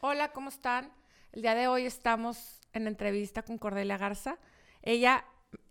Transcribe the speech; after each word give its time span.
Hola, 0.00 0.30
¿cómo 0.30 0.48
están? 0.48 0.92
El 1.32 1.42
día 1.42 1.56
de 1.56 1.66
hoy 1.66 1.84
estamos 1.84 2.60
en 2.72 2.86
entrevista 2.86 3.42
con 3.42 3.58
Cordelia 3.58 3.98
Garza. 3.98 4.38
Ella 4.80 5.24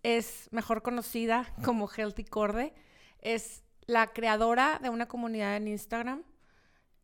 es 0.04 0.50
mejor 0.52 0.82
conocida 0.82 1.54
como 1.64 1.88
Healthy 1.88 2.26
Corde. 2.26 2.74
Es 3.22 3.64
la 3.86 4.08
creadora 4.08 4.80
de 4.84 4.90
una 4.90 5.08
comunidad 5.08 5.56
en 5.56 5.70
Instagram 5.70 6.24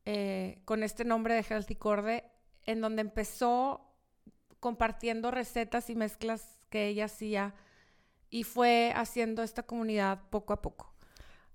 eh, 0.03 0.59
con 0.65 0.83
este 0.83 1.05
nombre 1.05 1.33
de 1.33 1.43
Healthy 1.43 1.75
Corde, 1.75 2.25
en 2.65 2.81
donde 2.81 2.99
empezó 2.99 3.89
compartiendo 4.59 5.31
recetas 5.31 5.89
y 5.89 5.95
mezclas 5.95 6.59
que 6.69 6.87
ella 6.87 7.05
hacía 7.05 7.55
y 8.29 8.43
fue 8.43 8.91
haciendo 8.97 9.43
esta 9.43 9.63
comunidad 9.63 10.23
poco 10.29 10.51
a 10.51 10.61
poco. 10.61 10.93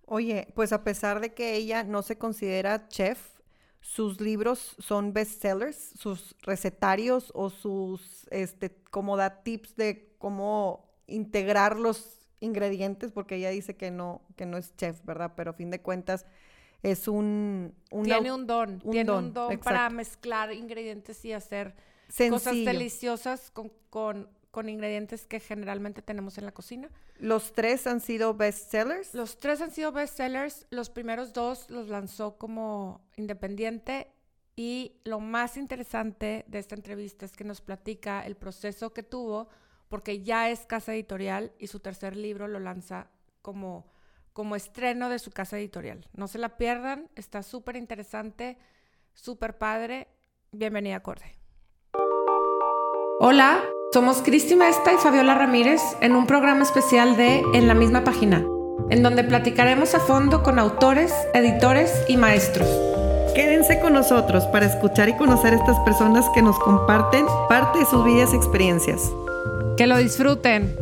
Oye, 0.07 0.49
pues 0.55 0.73
a 0.73 0.83
pesar 0.83 1.21
de 1.21 1.35
que 1.35 1.57
ella 1.57 1.85
no 1.85 2.01
se 2.01 2.17
considera 2.17 2.89
chef, 2.89 3.38
sus 3.81 4.21
libros 4.21 4.77
son 4.79 5.13
bestsellers, 5.13 5.77
sus 5.77 6.37
recetarios 6.43 7.33
o 7.35 7.51
sus, 7.51 8.27
este, 8.31 8.75
como 8.91 9.17
da 9.17 9.43
tips 9.43 9.77
de 9.77 10.15
cómo 10.19 10.89
integrar 11.07 11.77
los 11.77 12.19
ingredientes, 12.41 13.13
porque 13.13 13.37
ella 13.37 13.51
dice 13.51 13.77
que 13.77 13.91
no, 13.91 14.23
que 14.37 14.47
no 14.47 14.57
es 14.57 14.77
chef, 14.77 15.05
¿verdad? 15.05 15.33
Pero 15.37 15.51
a 15.51 15.55
fin 15.55 15.71
de 15.71 15.81
cuentas 15.81 16.27
es 16.83 17.09
un... 17.09 17.75
tiene 18.05 18.33
un 18.33 18.47
don, 18.47 18.81
tiene 18.81 19.11
un 19.11 19.33
don 19.33 19.59
para 19.59 19.91
mezclar 19.91 20.53
ingredientes 20.53 21.25
y 21.25 21.33
hacer 21.33 21.75
cosas 22.31 22.55
deliciosas 22.55 23.51
con, 23.51 23.73
con, 23.91 24.29
con 24.51 24.69
ingredientes 24.69 25.27
que 25.27 25.41
generalmente 25.41 26.03
tenemos 26.03 26.39
en 26.39 26.47
la 26.47 26.53
cocina. 26.53 26.91
¿Los 27.19 27.53
tres 27.53 27.87
han 27.87 28.01
sido 28.01 28.35
bestsellers? 28.35 29.15
Los 29.15 29.39
tres 29.39 29.61
han 29.61 29.71
sido 29.71 29.93
bestsellers. 29.93 30.67
Los 30.71 30.91
primeros 30.91 31.33
dos 31.33 31.69
los 31.71 31.89
lanzó 31.89 32.39
como 32.39 33.03
independiente. 33.17 34.13
Y 34.57 35.01
lo 35.05 35.21
más 35.21 35.57
interesante 35.57 36.45
de 36.49 36.59
esta 36.59 36.75
entrevista 36.75 37.25
es 37.25 37.37
que 37.37 37.45
nos 37.45 37.61
platica 37.61 38.27
el 38.27 38.35
proceso 38.35 38.93
que 38.93 39.05
tuvo, 39.05 39.49
porque 39.89 40.23
ya 40.23 40.51
es 40.51 40.67
casa 40.67 40.93
editorial 40.95 41.53
y 41.59 41.69
su 41.69 41.79
tercer 41.79 42.17
libro 42.17 42.49
lo 42.49 42.59
lanza 42.59 43.09
como, 43.41 43.87
como 44.33 44.57
estreno 44.57 45.11
de 45.11 45.21
su 45.21 45.31
casa 45.31 45.59
editorial. 45.59 46.09
No 46.13 46.27
se 46.27 46.39
la 46.39 46.57
pierdan, 46.57 47.09
está 47.15 47.45
súper 47.45 47.77
interesante, 47.77 48.59
súper 49.15 49.59
padre. 49.59 50.09
Bienvenida, 50.51 51.01
Corde. 51.01 51.37
Hola. 53.21 53.63
Somos 53.91 54.21
Cristi 54.21 54.55
Mesta 54.55 54.93
y 54.93 54.99
Fabiola 54.99 55.35
Ramírez 55.35 55.81
en 56.03 56.15
un 56.15 56.27
programa 56.27 56.63
especial 56.63 57.17
de 57.17 57.43
En 57.55 57.69
la 57.69 57.73
misma 57.73 58.05
página, 58.05 58.45
en 58.91 59.03
donde 59.03 59.25
platicaremos 59.25 59.95
a 59.95 60.01
fondo 60.01 60.43
con 60.43 60.59
autores, 60.59 61.11
editores 61.33 62.05
y 62.07 62.19
maestros. 62.19 62.69
Quédense 63.35 63.81
con 63.81 63.95
nosotros 63.95 64.45
para 64.49 64.67
escuchar 64.67 65.09
y 65.09 65.17
conocer 65.17 65.55
a 65.55 65.57
estas 65.57 65.79
personas 65.81 66.27
que 66.35 66.43
nos 66.43 66.59
comparten 66.59 67.25
parte 67.49 67.79
de 67.79 67.87
sus 67.87 68.05
vidas 68.05 68.35
y 68.35 68.37
experiencias. 68.37 69.11
Que 69.79 69.87
lo 69.87 69.97
disfruten. 69.97 70.77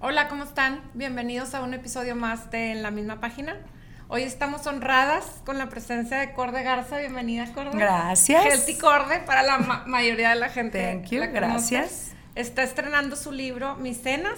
Hola, 0.00 0.26
¿cómo 0.28 0.42
están? 0.42 0.90
Bienvenidos 0.94 1.54
a 1.54 1.62
un 1.62 1.72
episodio 1.72 2.16
más 2.16 2.50
de 2.50 2.72
En 2.72 2.82
la 2.82 2.90
misma 2.90 3.20
página. 3.20 3.64
Hoy 4.12 4.24
estamos 4.24 4.66
honradas 4.66 5.24
con 5.46 5.56
la 5.56 5.68
presencia 5.68 6.16
de 6.16 6.32
Corde 6.32 6.64
Garza. 6.64 6.98
Bienvenida, 6.98 7.46
Corde. 7.54 7.78
Gracias. 7.78 8.44
Healthy 8.44 8.74
Corde 8.76 9.20
para 9.20 9.44
la 9.44 9.58
mayoría 9.86 10.30
de 10.30 10.34
la 10.34 10.48
gente. 10.48 10.82
Thank 10.82 11.10
you. 11.10 11.20
Gracias. 11.32 12.10
Está 12.34 12.64
estrenando 12.64 13.14
su 13.14 13.30
libro, 13.30 13.76
Mis 13.76 14.02
Cenas. 14.02 14.36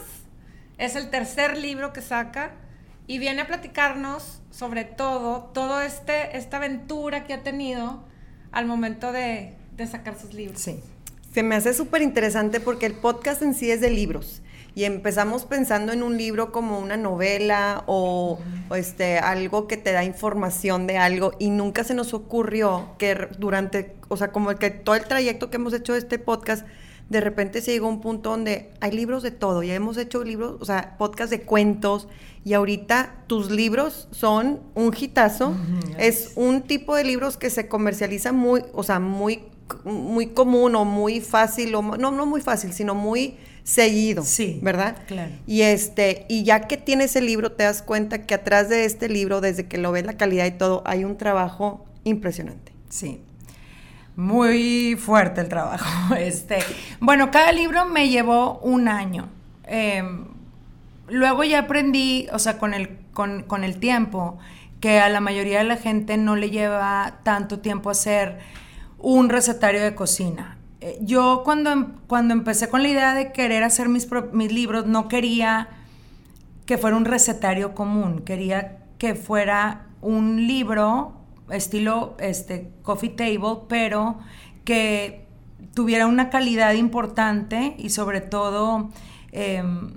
Es 0.76 0.94
el 0.94 1.08
tercer 1.08 1.56
libro 1.56 1.94
que 1.94 2.02
saca 2.02 2.50
y 3.06 3.18
viene 3.18 3.40
a 3.40 3.46
platicarnos 3.46 4.42
sobre 4.50 4.84
todo, 4.84 5.44
toda 5.54 5.86
este, 5.86 6.36
esta 6.36 6.58
aventura 6.58 7.24
que 7.24 7.32
ha 7.32 7.42
tenido 7.42 8.04
al 8.50 8.66
momento 8.66 9.10
de, 9.10 9.56
de 9.74 9.86
sacar 9.86 10.20
sus 10.20 10.34
libros. 10.34 10.60
Sí. 10.60 10.80
Se 11.32 11.42
me 11.42 11.54
hace 11.54 11.72
súper 11.72 12.02
interesante 12.02 12.60
porque 12.60 12.84
el 12.84 12.92
podcast 12.92 13.40
en 13.40 13.54
sí 13.54 13.70
es 13.70 13.80
de 13.80 13.88
libros 13.88 14.41
y 14.74 14.84
empezamos 14.84 15.44
pensando 15.44 15.92
en 15.92 16.02
un 16.02 16.16
libro 16.16 16.50
como 16.50 16.78
una 16.78 16.96
novela 16.96 17.84
o, 17.86 18.38
este, 18.74 19.18
algo 19.18 19.66
que 19.66 19.76
te 19.76 19.92
da 19.92 20.04
información 20.04 20.86
de 20.86 20.96
algo 20.96 21.32
y 21.38 21.50
nunca 21.50 21.84
se 21.84 21.94
nos 21.94 22.14
ocurrió 22.14 22.90
que 22.98 23.28
durante, 23.38 23.96
o 24.08 24.16
sea, 24.16 24.32
como 24.32 24.54
que 24.56 24.70
todo 24.70 24.94
el 24.94 25.04
trayecto 25.04 25.50
que 25.50 25.56
hemos 25.56 25.74
hecho 25.74 25.92
de 25.92 25.98
este 25.98 26.18
podcast, 26.18 26.66
de 27.10 27.20
repente 27.20 27.60
se 27.60 27.72
llegó 27.72 27.86
a 27.86 27.90
un 27.90 28.00
punto 28.00 28.30
donde 28.30 28.70
hay 28.80 28.92
libros 28.92 29.22
de 29.22 29.30
todo, 29.30 29.62
ya 29.62 29.74
hemos 29.74 29.98
hecho 29.98 30.24
libros, 30.24 30.56
o 30.60 30.64
sea, 30.64 30.96
podcast 30.96 31.30
de 31.30 31.42
cuentos 31.42 32.08
y 32.42 32.54
ahorita 32.54 33.24
tus 33.26 33.50
libros 33.50 34.08
son 34.10 34.60
un 34.74 34.94
hitazo, 34.98 35.54
es 35.98 36.32
un 36.36 36.62
tipo 36.62 36.96
de 36.96 37.04
libros 37.04 37.36
que 37.36 37.50
se 37.50 37.68
comercializa 37.68 38.32
muy, 38.32 38.64
o 38.72 38.82
sea, 38.82 39.00
muy 39.00 39.44
muy 39.84 40.28
común 40.28 40.74
o 40.74 40.84
muy 40.84 41.20
fácil 41.20 41.74
o 41.74 41.82
no 41.82 42.10
no 42.10 42.26
muy 42.26 42.40
fácil, 42.40 42.72
sino 42.72 42.94
muy 42.94 43.38
seguido. 43.64 44.24
Sí. 44.24 44.58
¿Verdad? 44.62 44.96
Claro. 45.06 45.32
Y 45.46 45.62
este, 45.62 46.26
y 46.28 46.44
ya 46.44 46.62
que 46.62 46.76
tienes 46.76 47.16
el 47.16 47.26
libro, 47.26 47.52
te 47.52 47.64
das 47.64 47.82
cuenta 47.82 48.26
que 48.26 48.34
atrás 48.34 48.68
de 48.68 48.84
este 48.84 49.08
libro, 49.08 49.40
desde 49.40 49.66
que 49.66 49.78
lo 49.78 49.92
ves 49.92 50.04
la 50.04 50.16
calidad 50.16 50.46
y 50.46 50.52
todo, 50.52 50.82
hay 50.84 51.04
un 51.04 51.16
trabajo 51.16 51.84
impresionante. 52.04 52.72
Sí. 52.88 53.20
Muy 54.16 54.96
fuerte 54.96 55.40
el 55.40 55.48
trabajo. 55.48 56.14
Este, 56.18 56.58
bueno, 57.00 57.30
cada 57.30 57.52
libro 57.52 57.86
me 57.86 58.08
llevó 58.08 58.58
un 58.58 58.88
año. 58.88 59.28
Em, 59.64 60.26
luego 61.08 61.44
ya 61.44 61.60
aprendí, 61.60 62.28
o 62.32 62.38
sea, 62.38 62.58
con 62.58 62.74
el, 62.74 62.98
con, 63.12 63.44
con 63.44 63.64
el 63.64 63.78
tiempo, 63.78 64.38
que 64.80 64.98
a 64.98 65.08
la 65.08 65.20
mayoría 65.20 65.58
de 65.58 65.64
la 65.64 65.76
gente 65.76 66.16
no 66.16 66.36
le 66.36 66.50
lleva 66.50 67.20
tanto 67.22 67.60
tiempo 67.60 67.88
hacer 67.88 68.40
un 68.98 69.28
recetario 69.28 69.82
de 69.82 69.94
cocina. 69.94 70.58
Eh, 70.82 70.98
yo 71.00 71.42
cuando, 71.44 71.70
em, 71.70 71.92
cuando 72.08 72.34
empecé 72.34 72.68
con 72.68 72.82
la 72.82 72.88
idea 72.88 73.14
de 73.14 73.30
querer 73.30 73.62
hacer 73.62 73.88
mis, 73.88 74.08
mis 74.32 74.52
libros, 74.52 74.84
no 74.86 75.06
quería 75.06 75.68
que 76.66 76.76
fuera 76.76 76.96
un 76.96 77.04
recetario 77.04 77.72
común, 77.72 78.22
quería 78.24 78.78
que 78.98 79.14
fuera 79.14 79.86
un 80.00 80.48
libro 80.48 81.12
estilo 81.50 82.16
este, 82.18 82.72
coffee 82.82 83.10
table, 83.10 83.60
pero 83.68 84.18
que 84.64 85.24
tuviera 85.72 86.08
una 86.08 86.30
calidad 86.30 86.72
importante 86.74 87.76
y 87.78 87.90
sobre 87.90 88.20
todo, 88.20 88.90
em, 89.30 89.92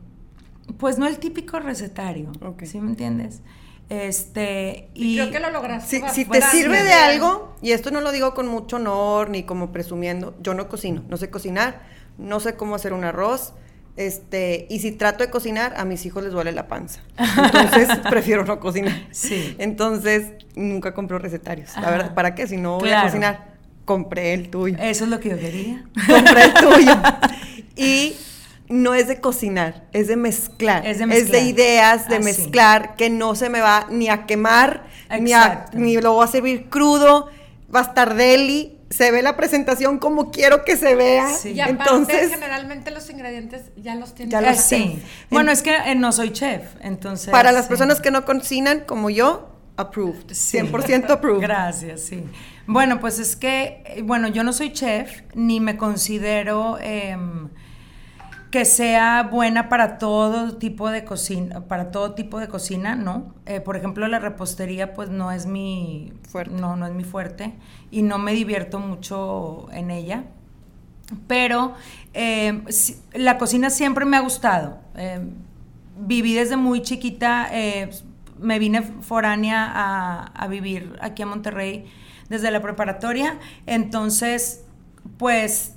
pues 0.77 0.99
no 0.99 1.07
el 1.07 1.17
típico 1.17 1.59
recetario, 1.59 2.31
¿sí 2.63 2.79
me 2.79 2.91
entiendes? 2.91 3.41
Este, 3.89 4.89
y 4.93 5.17
creo 5.17 5.31
que 5.31 5.39
lo 5.39 5.51
lograste. 5.51 6.01
Si, 6.09 6.25
te 6.25 6.41
sirve 6.41 6.83
de 6.83 6.93
algo, 6.93 7.55
y 7.61 7.71
esto 7.71 7.91
no 7.91 8.01
lo 8.01 8.11
digo 8.11 8.33
con 8.33 8.47
mucho 8.47 8.77
honor 8.77 9.29
ni 9.29 9.43
como 9.43 9.71
presumiendo, 9.71 10.35
yo 10.41 10.53
no 10.53 10.67
cocino, 10.67 11.03
no 11.07 11.17
sé 11.17 11.29
cocinar, 11.29 11.83
no 12.17 12.39
sé 12.39 12.55
cómo 12.55 12.75
hacer 12.75 12.93
un 12.93 13.03
arroz, 13.03 13.53
este, 13.95 14.67
y 14.69 14.79
si 14.79 14.91
trato 14.91 15.23
de 15.23 15.29
cocinar, 15.29 15.73
a 15.77 15.85
mis 15.85 16.05
hijos 16.05 16.23
les 16.23 16.33
duele 16.33 16.51
la 16.51 16.67
panza. 16.67 17.01
Entonces, 17.17 17.89
prefiero 18.09 18.43
no 18.43 18.59
cocinar. 18.59 19.07
Sí. 19.11 19.55
Entonces, 19.57 20.31
nunca 20.55 20.93
compro 20.93 21.17
recetarios. 21.17 21.71
La 21.77 21.89
verdad, 21.91 22.13
¿para 22.13 22.35
qué? 22.35 22.47
Si 22.47 22.57
no 22.57 22.79
voy 22.79 22.89
a 22.89 23.03
cocinar, 23.03 23.55
compré 23.85 24.33
el 24.33 24.49
tuyo. 24.49 24.77
Eso 24.79 25.05
es 25.05 25.09
lo 25.09 25.19
que 25.19 25.29
yo 25.29 25.37
quería. 25.37 25.85
Compré 26.07 26.43
el 26.43 26.53
tuyo. 26.53 27.01
y 27.77 28.15
no 28.67 28.93
es 28.93 29.07
de 29.07 29.19
cocinar, 29.21 29.85
es 29.93 30.07
de 30.07 30.15
mezclar. 30.15 30.85
Es 30.85 30.99
de, 30.99 31.05
mezclar. 31.05 31.25
Es 31.25 31.31
de 31.31 31.49
ideas, 31.49 32.09
de 32.09 32.19
mezclar, 32.19 32.95
que 32.95 33.09
no 33.09 33.35
se 33.35 33.49
me 33.49 33.61
va 33.61 33.87
ni 33.89 34.09
a 34.09 34.25
quemar, 34.25 34.85
ni, 35.19 35.33
ni, 35.73 35.97
lo 35.97 36.13
voy 36.13 36.25
a 36.25 36.27
servir 36.27 36.69
crudo, 36.69 37.29
va 37.73 37.81
a 37.81 37.83
estar 37.83 38.15
deli. 38.15 38.71
Se 38.89 39.11
ve 39.11 39.21
la 39.23 39.35
presentación 39.35 39.97
como 39.97 40.31
quiero 40.31 40.63
que 40.63 40.77
se 40.77 40.95
vea. 40.95 41.27
Y 41.43 41.59
entonces, 41.59 42.29
generalmente 42.29 42.91
los 42.91 43.09
ingredientes 43.09 43.71
ya 43.75 43.95
los 43.95 44.13
tienen. 44.13 44.31
Ya 44.31 44.53
sí. 44.55 45.01
Bueno, 45.29 45.51
es 45.51 45.61
que 45.61 45.75
eh, 45.75 45.95
no 45.95 46.11
soy 46.11 46.31
chef, 46.31 46.63
entonces. 46.81 47.29
Para 47.29 47.51
las 47.51 47.67
personas 47.67 47.99
que 47.99 48.11
no 48.11 48.25
cocinan, 48.25 48.81
como 48.81 49.09
yo, 49.09 49.49
approved. 49.75 50.27
100% 50.27 51.09
approved. 51.09 51.41
Gracias, 51.41 52.01
sí. 52.01 52.23
Bueno, 52.67 52.99
pues 52.99 53.19
es 53.19 53.35
que, 53.35 53.83
eh, 53.85 54.01
bueno, 54.03 54.27
yo 54.27 54.43
no 54.43 54.53
soy 54.53 54.71
chef, 54.71 55.21
ni 55.33 55.59
me 55.59 55.77
considero... 55.77 56.77
Em, 56.79 57.49
que 58.55 58.63
sea 58.63 59.23
buena 59.23 59.67
para 59.67 59.97
todo 59.97 60.55
tipo 60.55 60.89
de 60.89 61.03
cocina, 61.03 61.67
para 61.67 61.91
todo 61.91 62.13
tipo 62.13 62.39
de 62.39 62.47
cocina, 62.47 62.95
¿no? 62.95 63.33
Eh, 63.45 63.59
por 63.59 63.75
ejemplo, 63.75 64.07
la 64.07 64.17
repostería, 64.17 64.93
pues 64.93 65.09
no 65.09 65.29
es 65.33 65.45
mi 65.45 66.13
fuerte. 66.29 66.53
No, 66.53 66.77
no 66.77 66.87
es 66.87 66.93
mi 66.93 67.03
fuerte. 67.03 67.53
Y 67.91 68.01
no 68.01 68.17
me 68.17 68.31
divierto 68.31 68.79
mucho 68.79 69.67
en 69.73 69.91
ella. 69.91 70.23
Pero 71.27 71.73
eh, 72.13 72.63
la 73.11 73.37
cocina 73.37 73.69
siempre 73.69 74.05
me 74.05 74.15
ha 74.15 74.21
gustado. 74.21 74.77
Eh, 74.95 75.19
viví 75.99 76.33
desde 76.33 76.55
muy 76.55 76.81
chiquita, 76.81 77.51
me 78.39 78.57
vine 78.57 78.83
foránea 78.83 79.69
a, 79.69 80.27
a 80.27 80.47
vivir 80.47 80.95
aquí 81.01 81.23
a 81.23 81.25
Monterrey 81.25 81.91
desde 82.29 82.51
la 82.51 82.61
preparatoria. 82.61 83.37
Entonces, 83.65 84.63
pues 85.17 85.74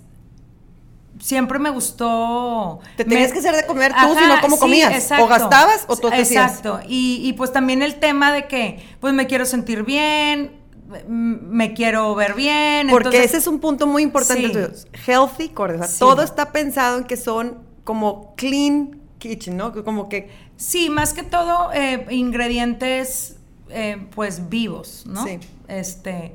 siempre 1.20 1.58
me 1.58 1.70
gustó. 1.70 2.80
Te 2.96 3.04
tenías 3.04 3.28
me- 3.28 3.32
que 3.34 3.38
hacer 3.40 3.54
de 3.56 3.66
comer 3.66 3.92
tú, 3.92 3.98
Ajá, 3.98 4.20
si 4.20 4.26
no, 4.28 4.40
¿cómo 4.40 4.56
sí, 4.56 4.60
comías? 4.60 4.92
exacto. 4.94 5.24
¿O 5.24 5.28
gastabas 5.28 5.84
o 5.88 5.96
tú 5.96 6.10
te? 6.10 6.18
Exacto. 6.20 6.80
Y, 6.88 7.20
y 7.24 7.32
pues 7.34 7.52
también 7.52 7.82
el 7.82 7.96
tema 7.96 8.32
de 8.32 8.46
que, 8.46 8.84
pues 9.00 9.14
me 9.14 9.26
quiero 9.26 9.44
sentir 9.46 9.82
bien, 9.84 10.52
m- 10.90 11.38
me 11.42 11.74
quiero 11.74 12.14
ver 12.14 12.34
bien. 12.34 12.88
Porque 12.90 13.08
entonces- 13.08 13.30
ese 13.30 13.36
es 13.38 13.46
un 13.46 13.58
punto 13.60 13.86
muy 13.86 14.02
importante. 14.02 14.70
Sí. 14.74 14.86
Healthy 15.06 15.48
core. 15.50 15.74
O 15.74 15.78
sea, 15.78 15.86
Sí. 15.88 15.98
todo 15.98 16.22
está 16.22 16.52
pensado 16.52 16.98
en 16.98 17.04
que 17.04 17.16
son 17.16 17.58
como 17.84 18.34
clean 18.36 19.00
kitchen, 19.18 19.56
¿no? 19.56 19.72
Como 19.84 20.08
que 20.08 20.30
Sí, 20.56 20.90
más 20.90 21.12
que 21.12 21.22
todo 21.22 21.70
eh, 21.72 22.04
ingredientes 22.10 23.36
eh, 23.70 24.06
pues 24.14 24.48
vivos, 24.48 25.04
¿no? 25.06 25.24
Sí. 25.24 25.38
Este, 25.68 26.34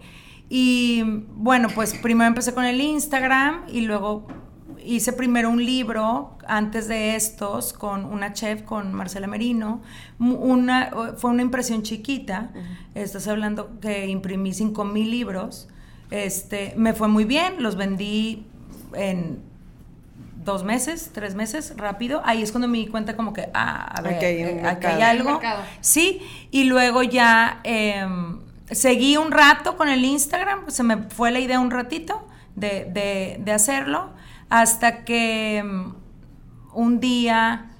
y 0.49 1.01
bueno, 1.35 1.67
pues 1.73 1.93
primero 1.95 2.27
empecé 2.27 2.53
con 2.53 2.63
el 2.63 2.79
Instagram 2.79 3.63
y 3.67 3.81
luego 3.81 4.27
hice 4.85 5.13
primero 5.13 5.49
un 5.49 5.63
libro 5.65 6.37
antes 6.47 6.87
de 6.87 7.15
estos 7.15 7.73
con 7.73 8.05
una 8.05 8.33
chef, 8.33 8.61
con 8.63 8.93
Marcela 8.93 9.27
Merino. 9.27 9.81
Una, 10.19 10.91
fue 11.17 11.31
una 11.31 11.41
impresión 11.41 11.83
chiquita. 11.83 12.51
Estás 12.95 13.27
hablando 13.27 13.79
que 13.79 14.07
imprimí 14.07 14.53
5 14.53 14.85
mil 14.85 15.09
libros. 15.11 15.67
Este, 16.11 16.73
me 16.77 16.93
fue 16.93 17.07
muy 17.07 17.25
bien, 17.25 17.61
los 17.63 17.75
vendí 17.75 18.45
en 18.93 19.39
dos 20.43 20.63
meses, 20.63 21.11
tres 21.13 21.35
meses, 21.35 21.73
rápido. 21.77 22.21
Ahí 22.25 22.41
es 22.43 22.51
cuando 22.51 22.67
me 22.67 22.77
di 22.77 22.87
cuenta 22.87 23.15
como 23.15 23.33
que, 23.33 23.49
ah, 23.53 23.85
a 23.95 24.01
ver, 24.01 24.15
Aquí 24.15 24.25
hay 24.25 24.43
un 24.43 24.49
eh, 24.49 24.51
aquí 24.51 24.61
mercado. 24.87 24.95
hay 24.95 25.01
algo. 25.01 25.39
Sí, 25.81 26.21
y 26.51 26.65
luego 26.65 27.01
ya 27.01 27.61
em, 27.63 28.39
seguí 28.69 29.15
un 29.17 29.31
rato 29.31 29.77
con 29.77 29.87
el 29.89 30.03
Instagram, 30.03 30.63
pues 30.63 30.75
se 30.75 30.83
me 30.83 30.97
fue 31.09 31.31
la 31.31 31.39
idea 31.39 31.59
un 31.59 31.71
ratito 31.71 32.27
de, 32.55 32.85
de- 32.93 33.37
de 33.43 33.51
hacerlo, 33.51 34.11
hasta 34.53 35.03
que 35.03 35.57
em, 35.57 35.93
un 36.75 36.99
día 36.99 37.71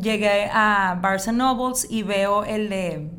llegué 0.00 0.48
a 0.52 0.96
Barnes 1.02 1.26
Nobles 1.32 1.84
y 1.90 2.04
veo 2.04 2.44
el 2.44 2.68
de 2.68 3.10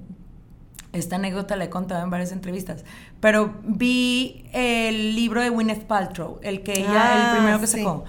esta 0.93 1.17
anécdota 1.17 1.57
la 1.57 1.65
he 1.65 1.69
contado 1.69 2.01
en 2.01 2.09
varias 2.09 2.31
entrevistas, 2.31 2.85
pero 3.19 3.55
vi 3.65 4.45
el 4.53 5.17
libro 5.17 5.41
de 5.41 5.49
Gwyneth 5.49 5.83
Paltrow, 5.83 6.39
el 6.43 6.63
que 6.63 6.79
ella, 6.79 6.93
Ah, 6.95 7.29
el 7.31 7.37
primero 7.37 7.59
que 7.59 7.67
sí. 7.67 7.79
sacó. 7.79 8.05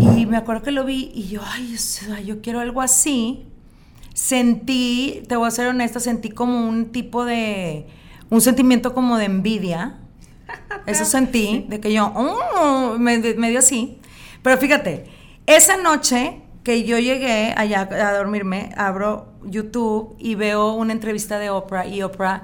Y 0.00 0.24
me 0.24 0.38
acuerdo 0.38 0.62
que 0.62 0.70
lo 0.70 0.86
vi 0.86 1.12
y 1.14 1.28
yo, 1.28 1.42
ay, 1.44 1.76
yo 2.24 2.40
quiero 2.40 2.60
algo 2.60 2.80
así. 2.80 3.44
Sentí, 4.14 5.22
te 5.28 5.36
voy 5.36 5.46
a 5.46 5.50
ser 5.50 5.66
honesta, 5.66 6.00
sentí 6.00 6.30
como 6.30 6.66
un 6.66 6.86
tipo 6.90 7.26
de, 7.26 7.86
un 8.30 8.40
sentimiento 8.40 8.94
como 8.94 9.18
de 9.18 9.26
envidia. 9.26 9.98
Eso 10.86 11.04
sentí, 11.04 11.66
de 11.68 11.80
que 11.80 11.92
yo, 11.92 12.12
oh, 12.14 12.96
me, 12.98 13.18
me 13.18 13.50
dio 13.50 13.58
así. 13.60 13.98
Pero 14.42 14.58
fíjate, 14.58 15.04
esa 15.46 15.76
noche 15.76 16.40
que 16.62 16.84
yo 16.84 16.98
llegué 16.98 17.52
allá 17.56 17.80
a 17.90 18.12
dormirme, 18.14 18.70
abro 18.76 19.32
YouTube 19.44 20.16
y 20.18 20.34
veo 20.34 20.72
una 20.74 20.92
entrevista 20.92 21.38
de 21.38 21.50
Oprah 21.50 21.86
y 21.86 22.02
Oprah 22.02 22.42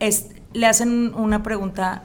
es- 0.00 0.28
le 0.54 0.66
hacen 0.66 1.12
una 1.14 1.42
pregunta 1.42 2.02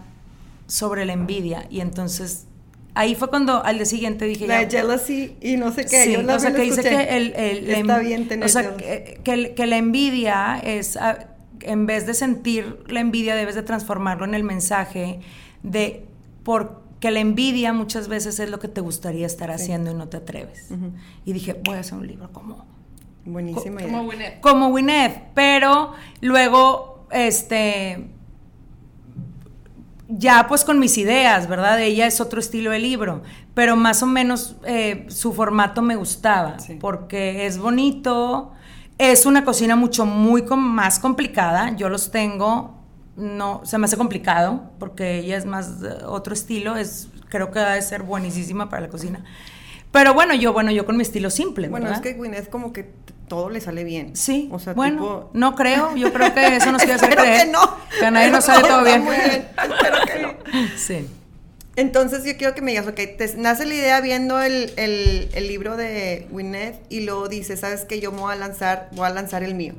sobre 0.68 1.06
la 1.06 1.14
envidia 1.14 1.66
y 1.70 1.80
entonces 1.82 2.46
ahí 2.94 3.16
fue 3.16 3.30
cuando 3.30 3.64
al 3.64 3.76
día 3.78 3.86
siguiente 3.86 4.26
dije 4.26 4.48
la 4.48 4.64
ya, 4.64 4.70
jealousy 4.80 5.36
y 5.42 5.56
no 5.56 5.72
sé 5.72 5.86
qué. 5.86 6.04
Sí, 6.06 6.14
yo 6.14 6.22
la 6.24 6.36
o 6.36 6.40
sea, 6.40 6.54
que 6.54 6.62
dice 6.62 6.82
que 6.82 7.16
el, 7.18 7.34
el- 7.36 7.68
la 7.72 7.78
Está 7.80 8.00
en- 8.02 8.06
bien 8.08 8.28
tener 8.28 8.46
o 8.46 8.50
sea, 8.50 8.76
que, 8.76 9.20
que 9.24 9.32
el- 9.34 9.54
que 9.56 9.66
la 9.68 9.78
envidia 9.78 10.60
es, 10.64 10.98
ah, 10.98 11.18
en 11.62 11.86
vez 11.86 12.06
de 12.06 12.14
sentir 12.14 12.80
la 12.88 13.00
envidia, 13.00 13.36
debes 13.36 13.56
de 13.56 13.64
transformarlo 13.64 14.26
en 14.26 14.34
el 14.34 14.44
mensaje 14.44 15.20
de 15.64 16.06
porque 16.44 17.12
la 17.12 17.20
envidia 17.20 17.74
muchas 17.74 18.08
veces 18.08 18.40
es 18.40 18.50
lo 18.50 18.60
que 18.60 18.68
te 18.68 18.82
gustaría 18.82 19.26
estar 19.26 19.52
haciendo 19.52 19.92
y 19.92 19.94
no 19.94 20.08
te 20.08 20.18
atreves. 20.18 20.70
Y 21.26 21.34
dije, 21.34 21.60
voy 21.66 21.76
a 21.76 21.80
hacer 21.82 21.98
un 21.98 22.08
libro 22.08 22.32
como 22.32 22.66
Buenísima 23.26 23.82
idea. 23.82 23.92
Como 23.92 24.10
Winnet. 24.10 24.40
como 24.40 24.70
Gwyneth, 24.70 25.22
pero 25.34 25.92
luego, 26.22 27.06
este, 27.12 28.08
ya 30.08 30.48
pues 30.48 30.64
con 30.64 30.80
mis 30.80 30.98
ideas, 30.98 31.48
¿verdad? 31.50 31.82
Ella 31.82 32.08
es 32.08 32.22
otro 32.22 32.40
estilo 32.40 32.72
de 32.72 32.80
libro, 32.80 33.24
pero 33.54 33.76
más 33.76 34.02
o 34.04 34.06
menos 34.06 34.56
eh, 34.66 35.06
su 35.10 35.34
formato 35.34 35.82
me 35.82 35.96
gustaba, 35.98 36.60
Sí. 36.60 36.76
porque 36.80 37.46
es 37.46 37.58
bonito, 37.58 38.54
es 38.98 39.26
una 39.26 39.44
cocina 39.46 39.76
mucho, 39.76 40.06
muy 40.06 40.44
com- 40.44 40.60
más 40.60 41.00
complicada, 41.00 41.76
yo 41.76 41.90
los 41.90 42.12
tengo, 42.12 42.76
no, 43.16 43.62
se 43.64 43.78
me 43.78 43.86
hace 43.86 43.98
complicado, 43.98 44.72
porque 44.80 45.20
ella 45.20 45.38
es 45.38 45.46
más 45.46 45.72
otro 46.06 46.34
estilo, 46.34 46.76
es, 46.76 47.08
creo 47.30 47.52
que 47.52 47.60
debe 47.60 47.82
ser 47.82 48.04
buenísima 48.04 48.70
para 48.70 48.84
la 48.84 48.90
cocina. 48.90 49.24
Pero 49.92 50.14
bueno, 50.14 50.34
yo, 50.34 50.52
bueno, 50.54 50.72
yo 50.72 50.86
con 50.86 50.98
mi 50.98 51.04
estilo 51.04 51.30
simple, 51.30 51.70
Bueno, 51.70 51.86
¿verdad? 51.86 52.06
es 52.06 52.12
que 52.12 52.18
Gwyneth 52.18 52.50
como 52.50 52.74
que 52.74 52.92
todo 53.28 53.50
le 53.50 53.62
sale 53.62 53.84
bien. 53.84 54.16
Sí, 54.16 54.50
O 54.52 54.60
sea, 54.60 54.74
bueno, 54.74 54.98
tipo... 55.02 55.30
no 55.34 55.56
creo, 55.56 55.96
yo 55.96 56.12
creo 56.14 56.34
que 56.34 56.58
eso 56.58 56.72
nos 56.72 56.82
quiere 56.82 56.96
hacer 57.02 57.16
creer 57.16 57.46
que 57.46 57.52
no. 57.52 57.60
que 58.00 58.06
a 58.06 58.12
nadie 58.12 58.30
nos 58.30 58.44
sale 58.46 58.68
todo 58.68 58.84
bien. 58.84 59.04
bien. 59.04 59.48
Espero 59.58 59.98
que 60.06 60.22
no. 60.22 60.30
Sí. 60.78 61.08
Entonces 61.78 62.26
yo 62.26 62.36
quiero 62.38 62.54
que 62.56 62.62
me 62.62 62.72
digas, 62.72 62.88
ok, 62.88 62.96
te 63.18 63.34
nace 63.38 63.66
la 63.66 63.74
idea 63.76 64.02
viendo 64.02 64.42
el, 64.42 64.74
el- 64.78 65.30
el 65.34 65.48
libro 65.48 65.78
de 65.78 66.28
Gwyneth 66.32 66.76
y 66.90 67.02
luego 67.06 67.30
dices, 67.30 67.60
¿sabes 67.62 67.86
que 67.86 68.00
Yo 68.02 68.12
me 68.12 68.20
voy 68.20 68.34
a 68.34 68.36
lanzar, 68.36 68.90
voy 68.94 69.06
a 69.06 69.12
lanzar 69.12 69.44
el 69.44 69.54
mío. 69.56 69.76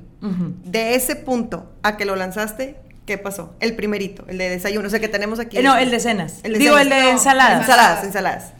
De 0.64 0.94
ese 0.94 1.16
punto 1.16 1.70
a 1.82 1.96
que 1.96 2.04
lo 2.04 2.14
lanzaste, 2.16 2.76
¿qué 3.04 3.18
pasó? 3.18 3.54
El 3.60 3.74
primerito, 3.76 4.24
el 4.28 4.38
de 4.38 4.48
desayuno, 4.48 4.86
o 4.86 4.90
sea 4.90 5.00
que 5.00 5.08
tenemos 5.08 5.38
aquí. 5.40 5.58
Eh, 5.58 5.62
no, 5.62 5.76
el 5.76 5.90
de 5.90 6.00
cenas. 6.00 6.36
El 6.44 6.52
de 6.54 6.58
Digo, 6.60 6.78
cenas. 6.78 6.84
el 6.84 6.90
de 6.90 7.02
No, 7.02 7.10
ensaladas. 7.10 7.60
Ensaladas, 7.60 8.04
ensaladas. 8.04 8.52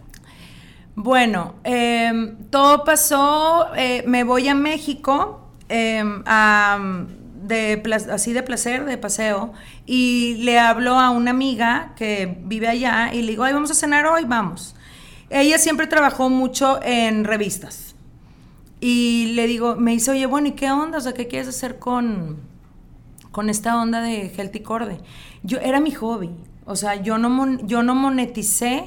Bueno, 0.97 1.55
em, 1.63 2.37
todo 2.51 2.85
pasó, 2.85 3.69
eh, 3.77 4.03
me 4.07 4.25
voy 4.25 4.49
a 4.49 4.55
México, 4.57 5.49
em, 5.69 6.23
a- 6.27 6.79
de, 7.49 7.83
así 8.13 8.33
de 8.33 8.43
placer, 8.43 8.85
de 8.85 8.99
paseo, 8.99 9.53
y 9.87 10.37
le 10.43 10.59
hablo 10.59 10.99
a 10.99 11.11
una 11.11 11.31
amiga 11.33 11.95
que 11.97 12.39
vive 12.45 12.69
allá 12.69 13.13
y 13.13 13.23
le 13.23 13.31
digo, 13.31 13.45
ay, 13.45 13.53
vamos 13.55 13.71
a 13.71 13.75
cenar 13.75 14.07
hoy, 14.07 14.25
vamos. 14.25 14.75
Ella 15.31 15.59
siempre 15.59 15.87
trabajó 15.87 16.31
mucho 16.31 16.81
en 16.83 17.25
revistas. 17.25 17.95
Y 18.81 19.33
le 19.35 19.47
digo, 19.47 19.75
me 19.77 19.91
dice, 19.91 20.13
oye, 20.13 20.27
bueno, 20.27 20.49
¿y 20.49 20.53
qué 20.53 20.71
onda? 20.71 20.99
O 20.99 21.01
sea, 21.01 21.13
¿qué 21.13 21.27
quieres 21.27 21.49
hacer 21.49 21.79
con, 21.79 22.37
con 23.33 23.51
esta 23.51 23.77
onda 23.81 24.01
de 24.01 24.29
Healthy 24.37 24.61
Corde? 24.61 25.01
Yo, 25.43 25.59
era 25.59 25.81
mi 25.81 25.91
hobby. 25.91 26.31
O 26.65 26.77
sea, 26.77 26.95
yo 27.03 27.19
no, 27.19 27.29
mon- 27.29 27.67
yo 27.67 27.83
no 27.83 27.95
moneticé 27.95 28.85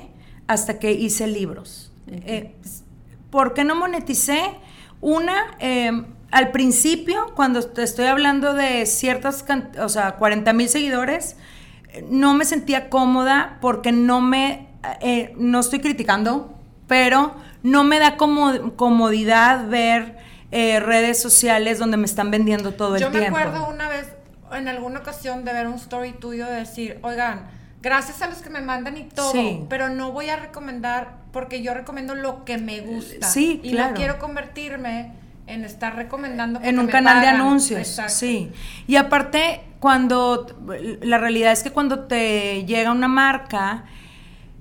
hasta 0.47 0.79
que 0.79 0.93
hice 0.93 1.27
libros. 1.27 1.91
Eh, 2.07 2.55
¿Por 3.29 3.53
qué 3.53 3.63
no 3.63 3.75
moneticé? 3.75 4.41
Una, 5.01 5.35
eh, 5.59 5.91
al 6.31 6.51
principio, 6.51 7.33
cuando 7.36 7.62
te 7.63 7.83
estoy 7.83 8.06
hablando 8.06 8.54
de 8.54 8.85
ciertas, 8.85 9.45
o 9.80 9.90
sea, 9.90 10.14
40 10.16 10.54
mil 10.54 10.69
seguidores, 10.69 11.35
no 12.09 12.33
me 12.33 12.45
sentía 12.45 12.90
cómoda 12.90 13.57
porque 13.61 13.92
no 13.92 14.21
me, 14.21 14.68
eh, 15.02 15.33
no 15.38 15.59
estoy 15.59 15.80
criticando, 15.80 16.57
pero 16.88 17.35
no 17.64 17.83
me 17.83 18.00
da 18.00 18.16
como, 18.18 18.76
comodidad 18.78 19.68
ver 19.68 20.18
eh, 20.52 20.80
redes 20.80 21.21
sociales 21.21 21.80
donde 21.80 21.97
me 21.97 22.06
están 22.06 22.31
vendiendo 22.31 22.73
todo 22.73 22.95
el 22.95 23.02
Yo 23.02 23.09
me 23.09 23.19
tiempo. 23.19 23.38
acuerdo 23.38 23.68
una 23.69 23.90
vez, 23.90 24.07
en 24.54 24.68
alguna 24.68 25.00
ocasión, 25.00 25.44
de 25.45 25.54
ver 25.54 25.68
un 25.68 25.76
story 25.76 26.14
tuyo 26.14 26.45
de 26.45 26.56
decir, 26.59 26.97
oigan, 27.04 27.50
gracias 27.81 28.21
a 28.21 28.28
los 28.28 28.38
que 28.38 28.50
me 28.50 28.61
mandan 28.61 28.95
y 28.97 29.04
todo, 29.04 29.31
Sí. 29.33 29.66
pero 29.69 29.90
no 29.90 30.11
voy 30.11 30.30
a 30.30 30.38
recomendar 30.38 31.18
porque 31.33 31.61
yo 31.61 31.73
recomiendo 31.73 32.16
lo 32.16 32.45
que 32.45 32.57
me 32.57 32.80
gusta. 32.81 33.28
Sí, 33.28 33.59
y 33.64 33.71
claro. 33.71 33.90
no 33.92 33.95
quiero 33.97 34.19
convertirme 34.19 35.14
en 35.51 35.65
estar 35.65 35.95
recomendando 35.95 36.59
en 36.63 36.79
un 36.79 36.87
canal 36.87 37.21
de 37.21 37.27
anuncios, 37.27 37.79
Exacto. 37.79 38.13
sí. 38.13 38.51
Y 38.87 38.95
aparte, 38.95 39.61
cuando 39.79 40.47
la 41.01 41.17
realidad 41.17 41.51
es 41.51 41.63
que 41.63 41.71
cuando 41.71 42.05
te 42.05 42.65
llega 42.65 42.91
una 42.91 43.07
marca, 43.07 43.85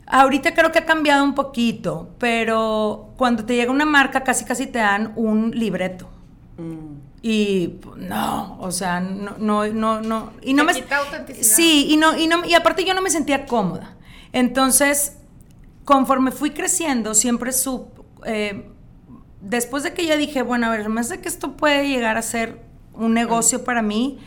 ahorita 0.07 0.55
creo 0.55 0.73
que 0.73 0.81
ha 0.81 0.87
cambiado 0.87 1.25
un 1.25 1.35
poquito, 1.35 2.11
pero 2.19 3.11
cuando 3.17 3.45
te 3.45 3.55
llega 3.55 3.71
una 3.71 3.87
marca 3.87 4.25
casi 4.25 4.45
casi 4.45 4.67
te 4.67 4.79
dan 4.79 5.13
un 5.17 5.53
libreto. 5.53 6.09
Mm. 6.59 7.11
Y 7.23 7.69
pues, 7.83 7.97
no, 7.99 8.59
o 8.61 8.73
sea, 8.73 9.01
no, 9.01 9.37
no, 9.39 9.67
no, 9.67 10.01
no. 10.01 10.33
Y 10.43 10.55
no 10.55 10.67
Te 10.67 10.73
me 10.73 10.81
quita 10.81 10.97
autenticidad. 10.99 11.57
Sí, 11.57 11.87
y 11.91 11.97
no, 11.97 12.17
y 12.17 12.27
no, 12.27 12.45
y 12.45 12.55
aparte 12.55 12.85
yo 12.85 12.95
no 12.95 13.03
me 13.03 13.11
sentía 13.11 13.47
cómoda. 13.47 13.97
Entonces, 14.33 15.17
conforme 15.85 16.31
fui 16.31 16.51
creciendo, 16.51 17.15
siempre 17.15 17.53
sup, 17.53 17.89
eh, 18.25 18.71
después 19.41 19.83
de 19.83 19.93
que 19.95 20.07
ya 20.07 20.17
dije, 20.17 20.43
bueno, 20.43 20.67
a 20.67 20.71
ver, 20.71 20.89
me 20.89 21.01
hace 21.01 21.21
que 21.21 21.29
esto 21.29 21.57
puede 21.57 21.89
llegar 21.89 22.17
a 22.17 22.23
ser 22.23 22.61
un 22.95 23.15
negocio 23.15 23.65
para 23.65 23.83
mí. 23.83 24.19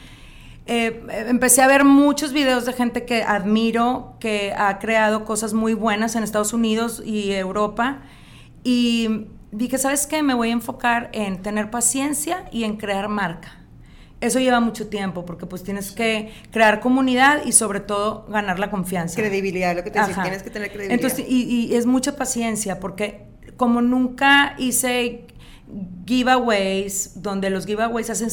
eh, 0.65 1.03
empecé 1.27 1.61
a 1.61 1.67
ver 1.67 1.83
muchos 1.83 2.31
videos 2.33 2.65
de 2.65 2.73
gente 2.73 3.05
que 3.05 3.23
admiro, 3.23 4.15
que 4.19 4.53
ha 4.57 4.79
creado 4.79 5.25
cosas 5.25 5.53
muy 5.53 5.73
buenas 5.73 6.15
en 6.15 6.23
Estados 6.23 6.53
Unidos 6.53 7.01
y 7.05 7.31
Europa. 7.33 8.01
Y 8.63 9.27
dije, 9.51 9.77
¿sabes 9.77 10.07
qué? 10.07 10.23
Me 10.23 10.33
voy 10.33 10.49
a 10.49 10.53
enfocar 10.53 11.09
en 11.13 11.41
tener 11.41 11.69
paciencia 11.69 12.45
y 12.51 12.63
en 12.63 12.77
crear 12.77 13.09
marca. 13.09 13.59
eso 14.21 14.39
lleva 14.39 14.61
mucho 14.61 14.87
tiempo 14.87 15.25
porque 15.25 15.45
pues 15.45 15.63
tienes 15.63 15.91
que 15.91 16.31
crear 16.51 16.79
comunidad 16.79 17.43
y 17.45 17.51
sobre 17.51 17.81
todo 17.81 18.25
ganar 18.29 18.57
la 18.59 18.69
confianza. 18.71 19.15
Credibilidad, 19.15 19.75
lo 19.75 19.83
que 19.83 19.91
te 19.91 19.99
decía, 19.99 20.17
tienes 20.21 20.43
que 20.43 20.49
tener 20.49 20.71
credibilidad. 20.71 20.93
Entonces, 20.95 21.25
y, 21.27 21.43
y 21.69 21.75
es 21.75 21.85
mucha 21.85 22.15
paciencia 22.15 22.79
porque 22.79 23.32
como 23.57 23.81
nunca 23.81 24.55
hice 24.57 25.27
giveaways, 26.05 27.21
donde 27.21 27.49
los 27.49 27.65
giveaways 27.65 28.09
hacen, 28.09 28.29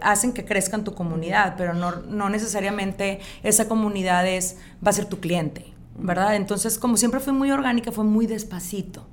hacen 0.00 0.32
que 0.32 0.44
crezcan 0.44 0.84
tu 0.84 0.94
comunidad, 0.94 1.54
pero 1.56 1.74
no, 1.74 1.96
no, 2.02 2.28
necesariamente 2.28 3.20
esa 3.42 3.68
comunidad 3.68 4.26
es, 4.26 4.58
va 4.84 4.90
a 4.90 4.92
ser 4.92 5.06
tu 5.06 5.20
cliente, 5.20 5.72
¿verdad? 5.98 6.36
Entonces, 6.36 6.78
como 6.78 6.96
siempre 6.96 7.20
fui 7.20 7.32
muy 7.32 7.50
orgánica, 7.50 7.90
fue 7.90 8.04
muy 8.04 8.26
despacito. 8.26 9.06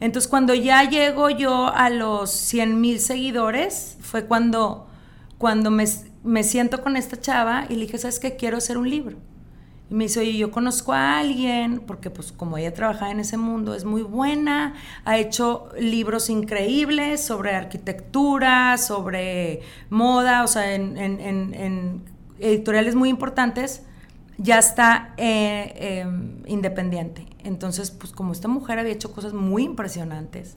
Entonces, 0.00 0.28
cuando 0.28 0.54
ya 0.54 0.88
llego 0.88 1.30
yo 1.30 1.68
a 1.74 1.88
los 1.88 2.30
100 2.30 2.80
mil 2.80 3.00
seguidores, 3.00 3.96
fue 4.00 4.26
cuando, 4.26 4.88
cuando 5.38 5.70
me, 5.70 5.84
me 6.22 6.42
siento 6.42 6.82
con 6.82 6.96
esta 6.96 7.18
chava 7.18 7.66
y 7.70 7.74
le 7.74 7.82
dije, 7.82 7.98
¿sabes 7.98 8.18
qué? 8.18 8.36
Quiero 8.36 8.58
hacer 8.58 8.76
un 8.76 8.90
libro. 8.90 9.16
Y 9.88 9.94
me 9.94 10.04
dice, 10.04 10.20
oye, 10.20 10.36
yo 10.36 10.50
conozco 10.50 10.92
a 10.92 11.18
alguien, 11.18 11.80
porque 11.86 12.10
pues 12.10 12.32
como 12.32 12.58
ella 12.58 12.74
trabaja 12.74 13.10
en 13.10 13.20
ese 13.20 13.36
mundo, 13.36 13.74
es 13.74 13.84
muy 13.84 14.02
buena, 14.02 14.74
ha 15.04 15.16
hecho 15.16 15.68
libros 15.78 16.28
increíbles 16.28 17.24
sobre 17.24 17.54
arquitectura, 17.54 18.78
sobre 18.78 19.60
moda, 19.88 20.42
o 20.42 20.48
sea, 20.48 20.74
en, 20.74 22.02
editoriales 22.40 22.96
muy 22.96 23.08
importantes, 23.08 23.82
ya 24.38 24.58
está 24.58 25.14
eh, 25.18 26.02
em, 26.02 26.42
independiente. 26.46 27.24
Entonces, 27.44 27.92
pues 27.92 28.12
como 28.12 28.32
esta 28.32 28.48
mujer 28.48 28.80
había 28.80 28.92
hecho 28.92 29.12
cosas 29.12 29.34
muy 29.34 29.62
impresionantes, 29.62 30.56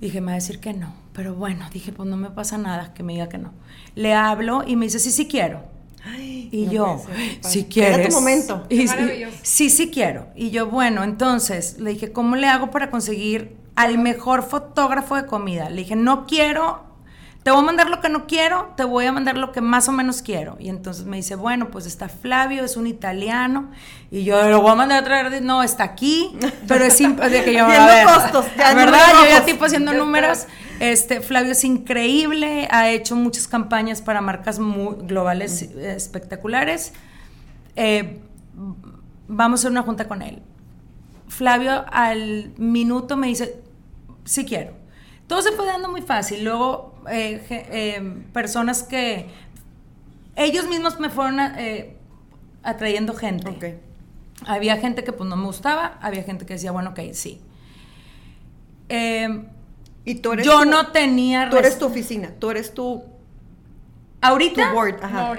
dije, 0.00 0.20
me 0.22 0.28
va 0.28 0.32
a 0.32 0.34
decir 0.36 0.58
que 0.58 0.72
no. 0.72 0.94
Pero 1.12 1.34
bueno, 1.34 1.66
dije, 1.70 1.92
pues 1.92 2.08
no 2.08 2.16
me 2.16 2.30
pasa 2.30 2.56
nada, 2.56 2.94
que 2.94 3.02
me 3.02 3.12
diga 3.12 3.28
que 3.28 3.36
no. 3.38 3.52
Le 3.94 4.14
hablo 4.14 4.64
y 4.66 4.76
me 4.76 4.86
dice, 4.86 5.00
sí, 5.00 5.12
sí 5.12 5.28
quiero 5.28 5.75
y 6.18 6.68
yo, 6.68 7.02
si 7.40 7.64
quieres. 7.64 8.08
tu 8.08 8.14
momento. 8.14 8.66
sí, 9.42 9.70
sí 9.70 9.90
quiero. 9.90 10.28
Y 10.34 10.50
yo, 10.50 10.66
bueno, 10.66 11.04
entonces 11.04 11.78
le 11.78 11.90
dije, 11.90 12.12
¿cómo 12.12 12.36
le 12.36 12.46
hago 12.46 12.70
para 12.70 12.90
conseguir 12.90 13.56
al 13.74 13.98
mejor 13.98 14.42
fotógrafo 14.42 15.16
de 15.16 15.26
comida? 15.26 15.70
Le 15.70 15.82
dije, 15.82 15.96
no 15.96 16.26
quiero 16.26 16.85
te 17.46 17.52
voy 17.52 17.60
a 17.60 17.64
mandar 17.66 17.88
lo 17.88 18.00
que 18.00 18.08
no 18.08 18.26
quiero, 18.26 18.72
te 18.76 18.82
voy 18.82 19.06
a 19.06 19.12
mandar 19.12 19.38
lo 19.38 19.52
que 19.52 19.60
más 19.60 19.88
o 19.88 19.92
menos 19.92 20.20
quiero. 20.20 20.56
Y 20.58 20.68
entonces 20.68 21.06
me 21.06 21.18
dice, 21.18 21.36
bueno, 21.36 21.70
pues 21.70 21.86
está 21.86 22.08
Flavio, 22.08 22.64
es 22.64 22.76
un 22.76 22.88
italiano, 22.88 23.70
y 24.10 24.24
yo 24.24 24.42
lo 24.48 24.62
voy 24.62 24.72
a 24.72 24.74
mandar 24.74 24.98
a 24.98 25.04
traer, 25.04 25.42
no, 25.42 25.62
está 25.62 25.84
aquí, 25.84 26.36
pero 26.66 26.84
es 26.84 26.94
simple, 26.94 27.28
de 27.28 27.44
que 27.44 27.52
yo, 27.52 27.64
a 27.70 28.02
costos, 28.02 28.46
ya 28.58 28.74
¿verdad? 28.74 28.98
Yo 29.22 29.30
ya 29.30 29.44
tipo 29.44 29.64
haciendo 29.64 29.92
números, 29.92 30.46
este, 30.80 31.20
Flavio 31.20 31.52
es 31.52 31.62
increíble, 31.62 32.66
ha 32.68 32.88
hecho 32.88 33.14
muchas 33.14 33.46
campañas 33.46 34.02
para 34.02 34.20
marcas 34.20 34.58
muy 34.58 34.96
globales 35.02 35.62
espectaculares. 35.62 36.94
Eh, 37.76 38.22
vamos 39.28 39.60
a 39.60 39.62
hacer 39.62 39.70
una 39.70 39.82
junta 39.82 40.08
con 40.08 40.20
él. 40.20 40.42
Flavio 41.28 41.84
al 41.92 42.54
minuto 42.56 43.16
me 43.16 43.28
dice, 43.28 43.62
sí 44.24 44.44
quiero. 44.44 44.72
Todo 45.28 45.42
se 45.42 45.52
fue 45.52 45.66
dando 45.66 45.88
muy 45.88 46.02
fácil. 46.02 46.44
Luego 46.44 46.95
eh, 47.10 47.44
eh, 47.50 48.22
personas 48.32 48.82
que 48.82 49.28
ellos 50.34 50.68
mismos 50.68 51.00
me 51.00 51.10
fueron 51.10 51.40
eh, 51.40 51.96
atrayendo 52.62 53.14
gente. 53.14 53.80
Había 54.44 54.76
gente 54.76 55.04
que 55.04 55.12
pues 55.12 55.28
no 55.28 55.36
me 55.36 55.46
gustaba, 55.46 55.98
había 56.00 56.22
gente 56.22 56.44
que 56.46 56.54
decía, 56.54 56.72
bueno, 56.72 56.90
ok, 56.90 57.00
sí. 57.12 57.40
¿Y 60.04 60.14
tú 60.16 60.32
eres 60.32 60.46
yo 60.46 60.64
no 60.64 60.88
tenía... 60.92 61.50
Tú 61.50 61.56
eres 61.56 61.78
tu 61.78 61.86
oficina, 61.86 62.30
tú 62.38 62.50
eres 62.50 62.72
tu... 62.74 63.02
¿Ahorita? 64.20 64.72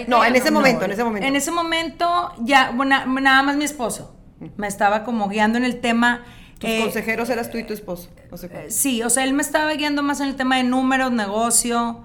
No, 0.07 0.24
en 0.24 0.36
ese 0.36 0.51
momento, 0.51 0.86
en 0.86 0.91
ese 0.91 1.03
momento. 1.03 1.27
En 1.27 1.36
ese 1.36 1.51
momento 1.51 2.33
ya, 2.39 2.71
bueno, 2.71 3.05
nada 3.05 3.43
más 3.43 3.55
mi 3.55 3.65
esposo. 3.65 4.15
Me 4.55 4.67
estaba 4.67 5.03
como 5.03 5.29
guiando 5.29 5.57
en 5.57 5.63
el 5.63 5.79
tema 5.79 6.24
tus 6.59 6.69
eh, 6.69 6.79
consejeros 6.81 7.29
eras 7.29 7.51
tú 7.51 7.57
y 7.57 7.63
tu 7.63 7.73
esposo. 7.73 8.09
Eh, 8.31 8.67
sí, 8.69 9.03
o 9.03 9.09
sea, 9.09 9.23
él 9.23 9.33
me 9.33 9.41
estaba 9.41 9.71
guiando 9.73 10.03
más 10.03 10.19
en 10.21 10.27
el 10.27 10.35
tema 10.35 10.57
de 10.57 10.63
números, 10.63 11.11
negocio, 11.11 12.03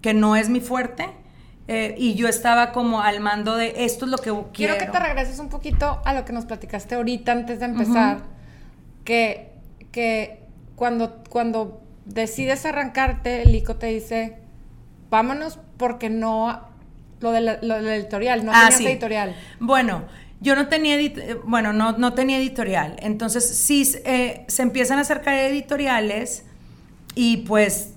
que 0.00 0.14
no 0.14 0.36
es 0.36 0.48
mi 0.48 0.60
fuerte. 0.60 1.08
Eh, 1.66 1.94
y 1.96 2.14
yo 2.14 2.28
estaba 2.28 2.72
como 2.72 3.00
al 3.00 3.20
mando 3.20 3.56
de 3.56 3.84
esto 3.84 4.04
es 4.04 4.10
lo 4.10 4.18
que 4.18 4.24
quiero. 4.24 4.50
Quiero 4.52 4.78
que 4.78 4.86
te 4.86 5.00
regreses 5.00 5.38
un 5.38 5.48
poquito 5.48 6.02
a 6.04 6.12
lo 6.12 6.26
que 6.26 6.34
nos 6.34 6.44
platicaste 6.44 6.94
ahorita 6.94 7.32
antes 7.32 7.60
de 7.60 7.64
empezar. 7.64 8.18
que, 9.04 9.52
que 9.92 10.40
cuando, 10.76 11.22
cuando 11.30 11.80
decides 12.04 12.66
arrancarte, 12.66 13.46
Lico 13.46 13.76
te 13.76 13.86
dice, 13.86 14.38
vámonos 15.10 15.58
porque 15.78 16.10
no, 16.10 16.68
lo, 17.20 17.32
de 17.32 17.40
lo 17.40 17.76
del 17.76 17.88
editorial, 17.88 18.44
no 18.44 18.52
ah, 18.54 18.68
tenías 18.68 18.92
editorial. 18.92 19.36
Bueno, 19.60 20.04
yo 20.44 20.54
no 20.54 20.68
tenía, 20.68 20.98
bueno, 21.44 21.72
no, 21.72 21.92
no 21.92 22.12
tenía 22.12 22.36
editorial. 22.36 22.96
Entonces, 23.00 23.48
sí, 23.48 23.90
eh, 24.04 24.44
se 24.46 24.62
empiezan 24.62 24.98
a 24.98 25.00
acercar 25.00 25.34
editoriales 25.36 26.44
y 27.14 27.38
pues, 27.38 27.94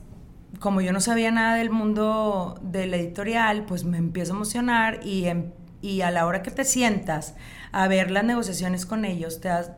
como 0.60 0.80
yo 0.80 0.94
no 0.94 1.02
sabía 1.02 1.30
nada 1.30 1.58
del 1.58 1.70
mundo 1.70 2.58
del 2.64 2.94
editorial, 2.94 3.66
pues 3.66 3.84
me 3.84 3.98
empiezo 3.98 4.32
a 4.32 4.36
emocionar 4.38 5.02
y, 5.06 5.26
em, 5.26 5.52
y 5.82 6.02
a 6.02 6.10
la 6.10 6.26
hora 6.26 6.42
que 6.42 6.50
te 6.50 6.64
sientas 6.64 7.36
a 7.74 7.86
ver 7.90 8.12
las 8.12 8.24
negociaciones 8.24 8.86
con 8.86 9.04
ellos, 9.04 9.42
te 9.42 9.50
das, 9.50 9.72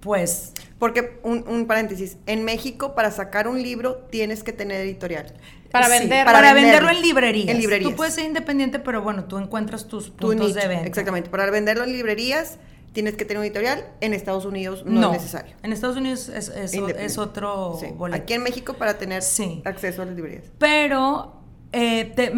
pues... 0.00 0.54
Porque, 0.78 1.20
un, 1.22 1.44
un 1.46 1.66
paréntesis, 1.66 2.16
en 2.24 2.44
México 2.44 2.94
para 2.94 3.10
sacar 3.10 3.46
un 3.46 3.62
libro 3.62 3.96
tienes 4.10 4.42
que 4.42 4.54
tener 4.54 4.80
editorial. 4.80 5.34
Para, 5.70 5.88
vender, 5.88 6.24
para, 6.24 6.52
venderlo, 6.52 6.90
en 6.90 7.00
librerías. 7.00 7.48
en 7.48 7.58
librerías. 7.58 7.90
Tú 7.90 7.96
puedes 7.96 8.14
ser 8.14 8.24
independiente, 8.24 8.78
pero 8.80 9.02
bueno, 9.02 9.24
tú 9.24 9.38
encuentras 9.38 9.86
tus 9.86 10.10
puntos 10.10 10.54
de 10.54 10.66
venta. 10.66 10.86
Exactamente. 10.86 11.30
Para 11.30 11.50
venderlo 11.50 11.84
en 11.84 11.92
librerías 11.92 12.58
tienes 12.92 13.14
que 13.14 13.24
tener 13.24 13.38
un 13.38 13.44
editorial. 13.44 13.84
En 14.00 14.14
Estados 14.14 14.44
Unidos 14.44 14.84
no, 14.84 15.12
es 15.12 15.22
necesario. 15.22 15.54
En 15.62 15.72
Estados 15.72 15.96
Unidos 15.96 16.28
es, 16.28 16.48
es, 16.48 17.18
otro 17.18 17.78
Aquí 18.12 18.34
en 18.34 18.42
México 18.42 18.74
para 18.74 18.98
tener 18.98 19.22
acceso 19.64 20.02
a 20.02 20.04
las 20.04 20.14
librerías. 20.14 20.44
Pero 20.58 21.40
eh, 21.72 22.32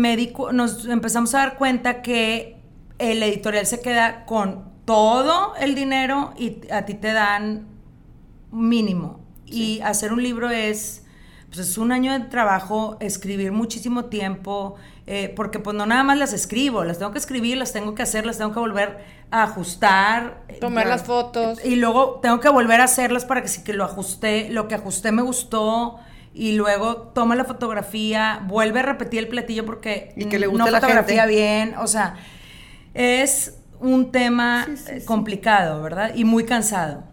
nos 0.53 0.87
empezamos 0.87 1.35
a 1.35 1.39
dar 1.39 1.57
cuenta 1.57 2.03
que 2.03 2.57
el 2.99 3.23
editorial 3.23 3.67
se 3.67 3.81
queda 3.81 4.25
con 4.27 4.71
todo 4.85 5.55
el 5.57 5.75
dinero 5.75 6.35
y 6.37 6.61
a 6.71 6.85
ti 6.85 6.95
te 6.95 7.13
dan 7.13 7.67
mínimo. 8.51 9.21
Y 9.47 9.81
hacer 9.81 10.13
un 10.13 10.23
libro 10.23 10.51
es 10.51 11.02
pues 11.53 11.69
es 11.69 11.77
un 11.77 11.93
año 11.93 12.13
de 12.13 12.21
trabajo, 12.21 12.97
escribir 13.01 13.53
muchísimo 13.53 14.07
tiempo, 14.07 14.77
eh, 15.07 15.31
porque 15.37 15.59
pues 15.59 15.77
no 15.77 15.85
nada 15.85 16.03
más 16.03 16.17
las 16.17 16.33
escribo, 16.33 16.83
las 16.83 16.99
tengo 16.99 17.13
que 17.13 17.19
escribir, 17.19 17.59
las 17.59 17.75
tengo 17.75 17.95
que 17.95 18.03
hacer, 18.03 18.25
las 18.25 18.39
tengo 18.39 18.55
que 18.55 18.59
volver 18.59 19.05
a 19.31 19.43
ajustar. 19.43 20.45
Eh, 20.49 20.55
Tomar 20.61 20.87
las 20.87 21.03
fotos. 21.03 21.63
Y 21.63 21.77
luego 21.77 22.21
tengo 22.23 22.41
que 22.41 22.49
volver 22.49 22.81
a 22.81 22.85
hacerlas 22.85 23.27
para 23.27 23.43
que 23.43 23.49
si 23.49 23.63
que 23.65 23.75
lo 23.75 23.85
ajusté, 23.85 24.49
lo 24.49 24.67
que 24.67 24.77
ajusté 24.77 25.13
me 25.13 25.21
gustó, 25.21 25.99
y 26.33 26.53
luego 26.53 26.97
toma 27.15 27.35
la 27.35 27.45
fotografía, 27.45 28.43
vuelve 28.49 28.81
a 28.81 28.85
repetir 28.85 29.19
el 29.19 29.29
platillo 29.29 29.67
porque 29.67 30.15
y 30.17 30.31
que 30.31 30.39
le 30.39 30.47
no 30.47 30.67
fotografía 30.67 31.27
bien, 31.27 31.75
o 31.77 31.87
sea, 31.87 32.15
es 32.95 33.59
un 33.79 34.11
tema 34.11 34.67
complicado, 35.05 35.83
¿verdad? 35.83 36.15
Y 36.15 36.25
muy 36.25 36.45
cansado. 36.45 37.05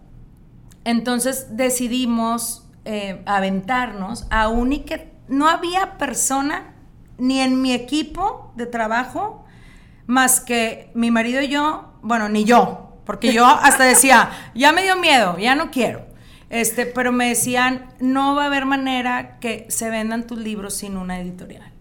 Entonces 0.86 1.58
decidimos 1.58 2.69
eh, 2.92 3.22
aventarnos, 3.28 4.26
aún 4.32 4.74
y 4.74 4.80
que 4.80 5.12
no 5.28 5.48
había 5.48 6.00
persona 6.00 6.74
ni 7.20 7.40
en 7.40 7.62
mi 7.62 7.72
equipo 7.72 8.52
de 8.56 8.66
trabajo 8.66 9.46
más 10.08 10.40
que 10.40 10.90
mi 10.96 11.12
marido 11.12 11.40
y 11.40 11.50
yo, 11.50 11.94
bueno, 12.02 12.30
ni 12.30 12.46
yo, 12.46 12.98
porque 13.06 13.32
yo 13.32 13.46
hasta 13.62 13.84
decía, 13.84 14.32
ya 14.56 14.72
me 14.72 14.82
dio 14.82 14.96
miedo, 14.96 15.38
ya 15.38 15.54
no 15.54 15.70
quiero. 15.70 16.08
Este, 16.50 16.88
pero 16.88 17.12
me 17.12 17.30
decían, 17.30 17.94
no 18.00 18.34
va 18.34 18.46
a 18.46 18.48
haber 18.48 18.66
manera 18.66 19.38
que 19.38 19.68
se 19.70 19.92
vendan 19.92 20.26
tus 20.26 20.40
libros 20.40 20.74
sin 20.74 20.98
una 20.98 21.20
editorial. 21.20 21.72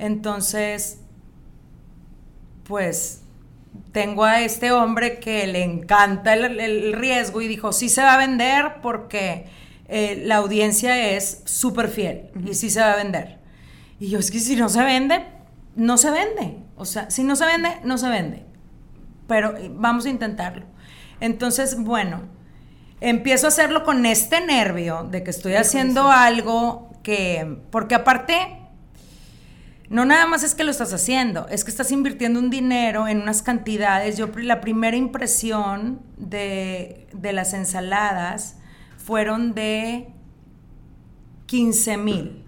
Entonces, 0.00 0.98
pues 2.64 3.22
tengo 3.92 4.24
a 4.24 4.40
este 4.40 4.72
hombre 4.72 5.20
que 5.20 5.46
le 5.46 5.62
encanta 5.62 6.34
el, 6.34 6.58
el 6.58 6.92
riesgo 6.94 7.40
y 7.40 7.46
dijo, 7.46 7.72
sí 7.72 7.88
se 7.88 8.02
va 8.02 8.14
a 8.14 8.18
vender 8.18 8.80
porque 8.82 9.62
eh, 9.96 10.24
la 10.26 10.38
audiencia 10.38 11.12
es 11.12 11.42
súper 11.44 11.86
fiel 11.88 12.30
y 12.44 12.54
sí 12.54 12.68
se 12.68 12.80
va 12.80 12.94
a 12.94 12.96
vender. 12.96 13.38
Y 14.00 14.08
yo, 14.08 14.18
es 14.18 14.32
que 14.32 14.40
si 14.40 14.56
no 14.56 14.68
se 14.68 14.82
vende, 14.82 15.24
no 15.76 15.98
se 15.98 16.10
vende. 16.10 16.58
O 16.74 16.84
sea, 16.84 17.12
si 17.12 17.22
no 17.22 17.36
se 17.36 17.46
vende, 17.46 17.68
no 17.84 17.96
se 17.96 18.08
vende. 18.08 18.44
Pero 19.28 19.56
eh, 19.56 19.70
vamos 19.72 20.04
a 20.06 20.08
intentarlo. 20.08 20.66
Entonces, 21.20 21.78
bueno, 21.78 22.22
empiezo 23.00 23.46
a 23.46 23.50
hacerlo 23.50 23.84
con 23.84 24.04
este 24.04 24.44
nervio 24.44 25.06
de 25.08 25.22
que 25.22 25.30
estoy 25.30 25.54
haciendo 25.54 26.10
algo 26.10 26.90
que, 27.04 27.60
porque 27.70 27.94
aparte, 27.94 28.34
no 29.90 30.04
nada 30.04 30.26
más 30.26 30.42
es 30.42 30.56
que 30.56 30.64
lo 30.64 30.72
estás 30.72 30.92
haciendo, 30.92 31.46
es 31.50 31.62
que 31.62 31.70
estás 31.70 31.92
invirtiendo 31.92 32.40
un 32.40 32.50
dinero 32.50 33.06
en 33.06 33.22
unas 33.22 33.42
cantidades. 33.42 34.16
Yo, 34.16 34.26
la 34.38 34.60
primera 34.60 34.96
impresión 34.96 36.02
de, 36.16 37.06
de 37.12 37.32
las 37.32 37.54
ensaladas, 37.54 38.56
fueron 39.04 39.54
de 39.54 40.08
15 41.46 41.96
mil. 41.98 42.44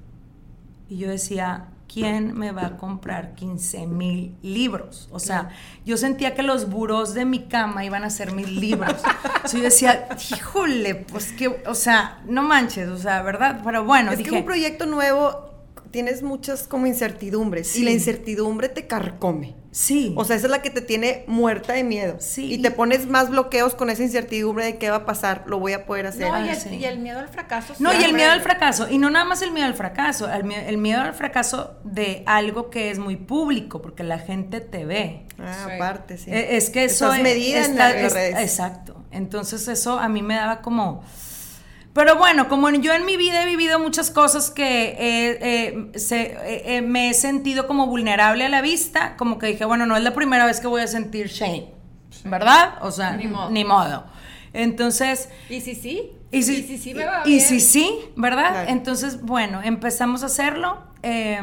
Y 0.89 0.99
yo 0.99 1.11
decía, 1.11 1.69
¿quién 1.93 2.37
me 2.37 2.53
va 2.53 2.67
a 2.67 2.77
comprar 2.77 3.35
15 3.35 3.87
mil 3.87 4.35
libros? 4.43 5.09
O 5.13 5.19
sea, 5.19 5.51
yo 5.85 5.97
sentía 5.97 6.35
que 6.35 6.43
los 6.43 6.71
burós 6.71 7.13
de 7.13 7.25
mi 7.25 7.41
cama 7.45 7.85
iban 7.85 8.05
a 8.05 8.11
ser 8.11 8.33
mis 8.33 8.51
libros. 8.51 8.97
Entonces 9.25 9.53
yo 9.53 9.63
decía, 9.63 10.09
híjole, 10.31 10.95
pues 10.95 11.33
que, 11.33 11.49
o 11.67 11.75
sea, 11.75 12.23
no 12.27 12.43
manches, 12.43 12.89
o 12.89 12.99
sea, 12.99 13.23
¿verdad? 13.23 13.61
Pero 13.63 13.85
bueno, 13.85 14.13
es 14.13 14.19
dije, 14.19 14.31
que 14.31 14.37
un 14.37 14.45
proyecto 14.45 14.87
nuevo 14.87 15.51
tienes 15.91 16.23
muchas 16.23 16.67
como 16.67 16.87
incertidumbres 16.87 17.77
y 17.77 17.85
la 17.85 17.91
incertidumbre 17.91 18.69
te 18.69 18.87
carcome. 18.87 19.55
Sí. 19.77 20.15
O 20.17 20.25
sea, 20.25 20.37
esa 20.37 20.47
es 20.47 20.51
la 20.51 20.63
que 20.63 20.71
te 20.71 20.81
tiene 20.81 21.25
muerta 21.27 21.75
de 21.75 21.85
miedo. 21.85 22.17
Sí. 22.19 22.51
Y 22.55 22.59
te 22.63 22.71
pones 22.71 23.07
más 23.07 23.29
bloqueos 23.29 23.75
con 23.75 23.91
esa 23.91 24.03
incertidumbre 24.03 24.65
de 24.65 24.79
qué 24.79 24.89
va 24.91 24.97
a 24.97 25.05
pasar, 25.05 25.45
lo 25.47 25.59
voy 25.59 25.75
a 25.75 25.85
poder 25.85 26.07
hacer. 26.07 26.29
No, 26.31 26.45
y 26.45 26.49
Ah, 26.49 26.53
el, 26.55 26.59
sí. 26.59 26.69
y 26.77 26.85
el 26.87 26.99
miedo 26.99 27.19
al 27.19 27.29
fracaso. 27.29 27.75
No, 27.79 27.93
y 27.93 28.03
el 28.03 28.15
miedo 28.15 28.31
al 28.31 28.41
fracaso. 28.41 28.89
Y 28.89 28.97
no 28.99 29.11
nada 29.11 29.25
más 29.27 29.43
el 29.43 29.53
miedo 29.53 29.67
al 29.67 29.75
fracaso, 29.75 30.33
el 30.33 30.45
miedo, 30.45 30.63
el 30.67 30.79
miedo 30.79 31.03
al 31.03 31.13
fracaso 31.15 31.77
de 31.85 32.23
algo 32.27 32.71
que 32.71 32.91
es 32.91 32.99
muy 32.99 33.17
público, 33.17 33.83
porque 33.83 34.03
la 34.03 34.19
gente 34.19 34.61
te 34.61 34.85
ve. 34.87 35.27
Ah, 35.39 35.67
Sí. 35.67 35.73
aparte, 35.75 36.17
sí. 36.17 36.31
Eh, 36.31 36.57
Es 36.57 36.71
que 36.71 36.85
eso 36.85 37.05
Estás 37.07 37.19
es- 37.19 37.23
medida 37.23 37.59
en 37.65 37.71
está- 37.73 37.89
la- 37.91 37.97
en 37.97 38.03
las 38.03 38.13
es- 38.13 38.13
redes. 38.15 38.39
Exacto. 38.41 39.05
Entonces 39.11 39.69
eso 39.69 39.99
a 39.99 40.09
mí 40.09 40.23
me 40.23 40.35
daba 40.37 40.63
como... 40.63 41.05
Pero 41.97 42.17
bueno, 42.17 42.49
como 42.49 42.71
yo 42.71 42.93
en 42.93 43.05
mi 43.07 43.17
vida 43.17 43.43
he 43.43 43.47
vivido 43.47 43.79
muchas 43.81 44.11
cosas 44.11 44.51
que 44.51 44.89
eh, 44.91 45.39
eh, 45.41 45.99
se- 45.99 46.77
eh, 46.77 46.83
me 46.83 47.09
he 47.11 47.15
sentido 47.15 47.67
como 47.67 47.87
vulnerable 47.89 48.45
a 48.45 48.49
la 48.49 48.61
vista, 48.61 49.17
como 49.17 49.39
que 49.39 49.47
dije, 49.49 49.65
bueno, 49.65 49.87
no 49.87 49.97
es 49.97 50.03
la 50.05 50.13
primera 50.15 50.45
vez 50.47 50.61
que 50.61 50.67
voy 50.69 50.83
a 50.83 50.87
sentir 50.87 51.29
shame, 51.29 51.69
¿verdad? 52.25 52.75
O 52.83 52.91
sea, 52.93 53.17
Ni 53.17 53.27
modo. 53.27 53.51
Ni 53.51 53.65
modo. 53.65 54.05
Entonces, 54.53 55.29
Y 55.49 55.61
si 55.63 55.75
sí. 55.75 56.13
y 56.31 56.43
si, 56.43 56.63
sí, 56.65 56.77
sí 56.79 56.93
me 56.95 57.05
va 57.07 57.23
y 57.25 57.31
bien. 57.31 57.41
si 57.41 57.61
sí, 57.61 57.99
¿verdad? 58.15 58.51
Claro. 58.51 58.71
Entonces, 58.71 59.23
bueno, 59.23 59.61
empezamos 59.63 60.23
a 60.23 60.27
hacerlo. 60.27 60.85
eh, 61.03 61.41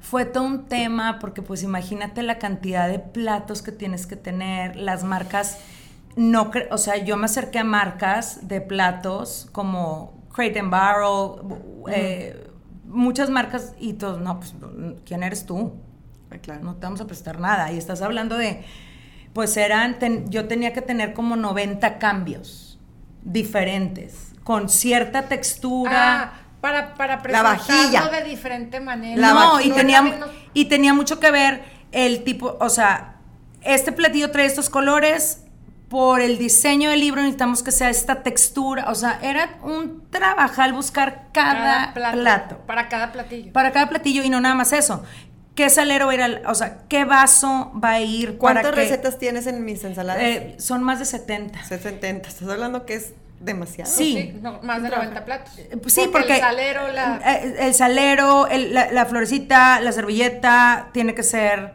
fue 0.00 0.24
todo 0.24 0.44
un 0.44 0.64
tema 0.66 1.18
porque 1.18 1.42
pues 1.42 1.62
imagínate 1.62 2.22
la 2.22 2.38
cantidad 2.38 2.88
de 2.88 2.98
platos 2.98 3.60
que 3.62 3.72
tienes 3.72 4.06
que 4.06 4.16
tener, 4.16 4.74
las 4.76 5.04
marcas, 5.04 5.58
no, 6.18 6.50
o 6.70 6.78
sea, 6.78 6.96
yo 6.96 7.16
me 7.16 7.26
acerqué 7.26 7.60
a 7.60 7.64
marcas 7.64 8.46
de 8.48 8.60
platos 8.60 9.48
como 9.52 10.18
Crate 10.34 10.58
and 10.58 10.70
Barrel, 10.70 11.40
eh, 11.90 12.50
muchas 12.86 13.30
marcas 13.30 13.72
y 13.78 13.94
todos, 13.94 14.20
no, 14.20 14.38
pues, 14.40 14.54
¿quién 15.04 15.22
eres 15.22 15.46
tú? 15.46 15.74
Ah, 16.30 16.36
claro. 16.38 16.62
no 16.64 16.74
te 16.74 16.80
vamos 16.86 17.00
a 17.00 17.06
prestar 17.06 17.40
nada. 17.40 17.70
Y 17.72 17.78
estás 17.78 18.02
hablando 18.02 18.36
de, 18.36 18.64
pues 19.32 19.56
eran, 19.56 19.98
ten- 19.98 20.28
yo 20.30 20.46
tenía 20.48 20.72
que 20.72 20.82
tener 20.82 21.14
como 21.14 21.36
90 21.36 21.98
cambios 21.98 22.78
diferentes, 23.22 24.32
con 24.44 24.68
cierta 24.68 25.22
textura. 25.28 26.22
Ah, 26.22 26.32
para, 26.60 26.94
para 26.94 27.22
La 27.28 27.42
vajilla. 27.42 27.76
presentarlo 27.76 28.10
de 28.10 28.24
diferente 28.24 28.80
manera. 28.80 29.20
La 29.20 29.32
no, 29.32 29.60
y 29.60 29.70
tenía, 29.70 30.02
No, 30.02 30.26
y 30.54 30.64
tenía 30.64 30.92
mucho 30.92 31.20
que 31.20 31.30
ver 31.30 31.62
el 31.92 32.24
tipo, 32.24 32.56
o 32.60 32.68
sea, 32.68 33.16
este 33.62 33.92
platillo 33.92 34.30
trae 34.32 34.46
estos 34.46 34.68
colores, 34.68 35.44
por 35.88 36.20
el 36.20 36.36
diseño 36.38 36.90
del 36.90 37.00
libro 37.00 37.22
necesitamos 37.22 37.62
que 37.62 37.70
sea 37.72 37.88
esta 37.88 38.22
textura, 38.22 38.86
o 38.90 38.94
sea, 38.94 39.18
era 39.22 39.58
un 39.62 40.02
trabajal 40.10 40.72
buscar 40.74 41.28
cada, 41.32 41.94
plato. 41.94 42.58
Para 42.66 42.88
cada 42.88 43.10
platillo. 43.12 43.52
para 43.52 43.72
cada 43.72 43.88
platillo 43.88 44.22
y 44.22 44.28
no 44.30 44.40
nada 44.40 44.54
más 44.54 44.72
eso. 44.72 45.02
¿Qué 45.54 45.70
salero 45.70 46.06
va 46.06 46.12
a 46.12 46.14
ir 46.14 46.22
al, 46.22 46.42
o 46.46 46.54
sea, 46.54 46.78
qué 46.88 47.04
vaso 47.04 47.72
va 47.82 47.92
a 47.92 48.00
ir 48.00 48.38
¿Cuántas 48.38 48.64
para 48.64 48.76
qué? 48.76 48.82
recetas 48.82 49.18
tienes 49.18 49.46
en 49.48 49.64
mis 49.64 49.82
ensaladas? 49.82 50.22
Eh, 50.22 50.54
son 50.58 50.84
más 50.84 50.98
de 51.00 51.04
70. 51.04 51.64
70. 51.64 52.28
Estás 52.28 52.48
hablando 52.48 52.86
que 52.86 52.94
es 52.94 53.12
demasiado. 53.40 53.90
Sí. 53.90 54.36
no, 54.40 54.60
más 54.62 54.82
de 54.82 54.90
90 54.90 55.24
platos. 55.24 55.58
Eh, 55.58 55.76
pues 55.82 55.94
Sí, 55.94 56.08
porque, 56.12 56.34
el 56.34 56.40
salero, 56.40 56.86
la... 56.92 57.20
eh, 57.24 57.56
el 57.60 57.74
salero, 57.74 58.46
el- 58.46 58.72
la, 58.72 58.92
la 58.92 59.06
florecita, 59.06 59.80
la 59.80 59.90
servilleta 59.90 60.90
tiene 60.92 61.14
que 61.14 61.22
ser 61.24 61.72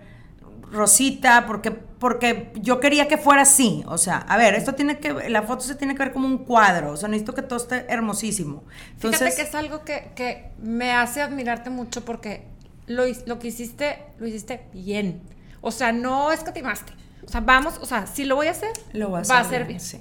rosita 0.73 1.45
porque 1.47 1.71
porque 1.71 2.51
yo 2.55 2.81
quería 2.81 3.07
que 3.07 3.17
fuera 3.17 3.43
así, 3.43 3.83
o 3.87 3.97
sea, 3.97 4.17
a 4.17 4.35
ver, 4.37 4.55
esto 4.55 4.73
tiene 4.75 4.97
que 4.99 5.29
la 5.29 5.43
foto 5.43 5.61
se 5.61 5.75
tiene 5.75 5.93
que 5.95 5.99
ver 6.03 6.11
como 6.11 6.27
un 6.27 6.39
cuadro, 6.39 6.91
o 6.91 6.97
sea, 6.97 7.07
necesito 7.07 7.33
que 7.33 7.41
todo 7.43 7.57
esté 7.57 7.85
hermosísimo. 7.87 8.63
Entonces, 8.95 9.19
Fíjate 9.21 9.35
que 9.37 9.41
es 9.47 9.55
algo 9.55 9.85
que, 9.85 10.11
que 10.15 10.49
me 10.61 10.91
hace 10.91 11.21
admirarte 11.21 11.69
mucho 11.69 12.03
porque 12.03 12.43
lo, 12.87 13.03
lo 13.25 13.39
que 13.39 13.47
hiciste, 13.47 13.99
lo 14.19 14.27
hiciste 14.27 14.65
bien. 14.73 15.21
O 15.61 15.71
sea, 15.71 15.93
no 15.93 16.33
escatimaste. 16.33 16.91
O 17.25 17.29
sea, 17.29 17.39
vamos, 17.39 17.77
o 17.81 17.85
sea, 17.85 18.05
si 18.05 18.25
lo 18.25 18.35
voy 18.35 18.47
a 18.47 18.51
hacer, 18.51 18.71
lo 18.91 19.07
voy 19.09 19.21
a 19.21 19.23
va 19.23 19.37
a 19.37 19.39
hacer 19.41 19.49
ser 19.51 19.59
bien, 19.59 19.67
bien. 19.67 19.79
sí. 19.79 19.99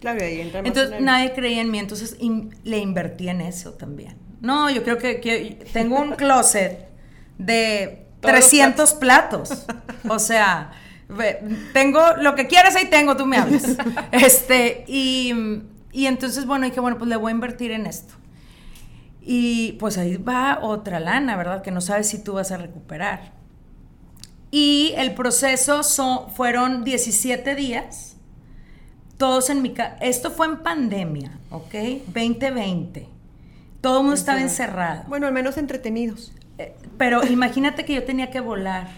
Claro, 0.00 0.22
ahí 0.22 0.40
entra 0.42 0.60
Entonces 0.60 0.90
en 0.92 0.98
el- 0.98 1.04
nadie 1.06 1.32
creía 1.32 1.62
en 1.62 1.70
mí, 1.70 1.78
entonces 1.78 2.16
in- 2.20 2.54
le 2.64 2.78
invertí 2.78 3.30
en 3.30 3.40
eso 3.40 3.72
también. 3.72 4.16
No, 4.42 4.68
yo 4.68 4.82
creo 4.82 4.98
que, 4.98 5.20
que 5.20 5.64
tengo 5.72 5.98
un 6.00 6.12
closet 6.12 6.86
de 7.38 8.06
300 8.20 8.94
platos. 8.94 9.66
O 10.08 10.18
sea, 10.18 10.72
tengo 11.72 12.00
lo 12.18 12.34
que 12.34 12.46
quieras 12.46 12.76
ahí 12.76 12.86
tengo, 12.86 13.16
tú 13.16 13.26
me 13.26 13.36
hablas. 13.36 13.64
Este, 14.12 14.84
y, 14.86 15.32
y 15.92 16.06
entonces, 16.06 16.46
bueno, 16.46 16.66
dije, 16.66 16.80
bueno, 16.80 16.98
pues 16.98 17.08
le 17.08 17.16
voy 17.16 17.30
a 17.30 17.34
invertir 17.34 17.70
en 17.72 17.86
esto. 17.86 18.14
Y 19.20 19.72
pues 19.72 19.98
ahí 19.98 20.16
va 20.16 20.60
otra 20.62 20.98
lana, 21.00 21.36
¿verdad? 21.36 21.62
Que 21.62 21.70
no 21.70 21.80
sabes 21.80 22.08
si 22.08 22.22
tú 22.22 22.34
vas 22.34 22.50
a 22.52 22.56
recuperar. 22.56 23.32
Y 24.50 24.94
el 24.96 25.14
proceso 25.14 25.82
son, 25.82 26.30
fueron 26.30 26.82
17 26.84 27.54
días 27.54 28.16
todos 29.16 29.50
en 29.50 29.62
mi 29.62 29.74
casa. 29.74 29.96
Esto 30.00 30.30
fue 30.30 30.46
en 30.46 30.62
pandemia, 30.62 31.38
¿ok? 31.50 31.74
2020. 32.06 33.06
Todo 33.80 33.98
el 33.98 34.02
mundo 34.04 34.14
estaba 34.14 34.40
encerrado. 34.40 35.04
Bueno, 35.08 35.26
al 35.26 35.32
menos 35.32 35.56
entretenidos. 35.58 36.32
Eh, 36.60 36.76
Pero 36.98 37.24
imagínate 37.26 37.84
que 37.84 37.94
yo 37.94 38.04
tenía 38.04 38.30
que 38.30 38.40
volar. 38.40 38.88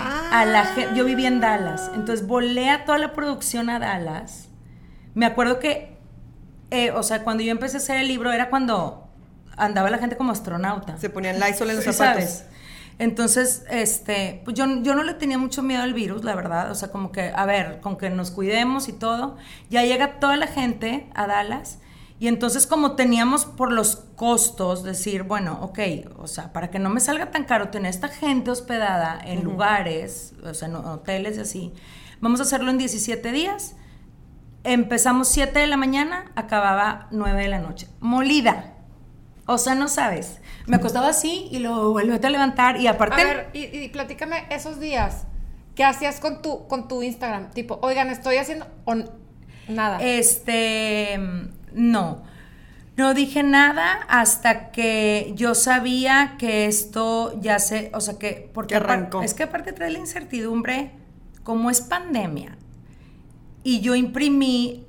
Ah. 0.00 0.40
A 0.40 0.44
la 0.46 0.94
yo 0.94 1.04
vivía 1.04 1.28
en 1.28 1.40
Dallas, 1.40 1.90
entonces 1.94 2.26
volé 2.26 2.70
a 2.70 2.84
toda 2.84 2.98
la 2.98 3.12
producción 3.12 3.68
a 3.68 3.78
Dallas. 3.78 4.48
Me 5.12 5.26
acuerdo 5.26 5.58
que, 5.58 5.98
eh, 6.70 6.90
o 6.90 7.02
sea, 7.02 7.22
cuando 7.22 7.42
yo 7.42 7.52
empecé 7.52 7.76
a 7.76 7.80
hacer 7.80 7.98
el 7.98 8.08
libro 8.08 8.32
era 8.32 8.48
cuando 8.48 9.08
andaba 9.56 9.90
la 9.90 9.98
gente 9.98 10.16
como 10.16 10.32
astronauta. 10.32 10.96
Se 10.96 11.10
ponían 11.10 11.38
Lysol 11.38 11.70
en 11.70 11.76
los 11.76 11.84
zapatos. 11.84 12.24
¿sabes? 12.24 12.46
Entonces, 12.98 13.64
este, 13.70 14.40
pues 14.44 14.56
yo, 14.56 14.64
yo 14.82 14.94
no 14.94 15.02
le 15.02 15.14
tenía 15.14 15.38
mucho 15.38 15.62
miedo 15.62 15.82
al 15.82 15.94
virus, 15.94 16.24
la 16.24 16.34
verdad. 16.34 16.70
O 16.70 16.74
sea, 16.74 16.90
como 16.90 17.12
que, 17.12 17.32
a 17.34 17.44
ver, 17.44 17.80
con 17.80 17.96
que 17.96 18.08
nos 18.10 18.30
cuidemos 18.30 18.88
y 18.88 18.92
todo. 18.92 19.36
Ya 19.68 19.84
llega 19.84 20.18
toda 20.18 20.36
la 20.36 20.46
gente 20.46 21.08
a 21.14 21.26
Dallas. 21.26 21.78
Y 22.20 22.28
entonces, 22.28 22.66
como 22.66 22.92
teníamos 22.92 23.44
por 23.44 23.72
los 23.72 23.96
costos, 23.96 24.82
decir, 24.84 25.24
bueno, 25.24 25.58
ok, 25.62 25.78
o 26.18 26.26
sea, 26.26 26.52
para 26.52 26.70
que 26.70 26.78
no 26.78 26.88
me 26.88 27.00
salga 27.00 27.30
tan 27.30 27.44
caro 27.44 27.70
tener 27.70 27.90
esta 27.90 28.08
gente 28.08 28.50
hospedada 28.50 29.20
en 29.24 29.42
lugares, 29.42 30.32
o 30.44 30.54
sea, 30.54 30.68
en 30.68 30.76
hoteles 30.76 31.36
y 31.36 31.40
así, 31.40 31.72
vamos 32.20 32.40
a 32.40 32.44
hacerlo 32.44 32.70
en 32.70 32.78
17 32.78 33.32
días. 33.32 33.74
Empezamos 34.62 35.28
7 35.28 35.58
de 35.58 35.66
la 35.66 35.76
mañana, 35.76 36.32
acababa 36.36 37.08
9 37.10 37.42
de 37.42 37.48
la 37.48 37.58
noche. 37.58 37.88
Molida. 38.00 38.74
O 39.46 39.58
sea, 39.58 39.74
no 39.74 39.88
sabes. 39.88 40.40
Me 40.66 40.76
acostaba 40.76 41.08
así 41.08 41.48
y 41.50 41.58
luego 41.58 41.90
vuelvo 41.90 42.14
a 42.14 42.30
levantar 42.30 42.80
y 42.80 42.86
aparte... 42.86 43.20
A 43.20 43.24
ver, 43.24 43.50
y, 43.52 43.64
y 43.64 43.88
platícame 43.90 44.46
esos 44.50 44.80
días. 44.80 45.26
¿Qué 45.74 45.84
hacías 45.84 46.20
con 46.20 46.40
tu, 46.40 46.66
con 46.68 46.88
tu 46.88 47.02
Instagram? 47.02 47.50
Tipo, 47.50 47.78
oigan, 47.82 48.08
estoy 48.08 48.36
haciendo... 48.36 48.66
Nada. 49.68 49.98
Este, 50.00 51.18
no. 51.74 52.22
No 52.96 53.12
dije 53.12 53.42
nada 53.42 54.00
hasta 54.08 54.70
que 54.70 55.32
yo 55.34 55.56
sabía 55.56 56.36
que 56.38 56.66
esto 56.66 57.38
ya 57.40 57.58
se, 57.58 57.90
o 57.92 58.00
sea 58.00 58.18
que, 58.18 58.50
porque 58.54 58.74
Que 58.74 58.76
arrancó. 58.76 59.22
es 59.22 59.34
que 59.34 59.42
aparte 59.42 59.72
trae 59.72 59.90
la 59.90 59.98
incertidumbre, 59.98 60.92
como 61.42 61.70
es 61.70 61.80
pandemia, 61.80 62.56
y 63.64 63.80
yo 63.80 63.96
imprimí 63.96 64.86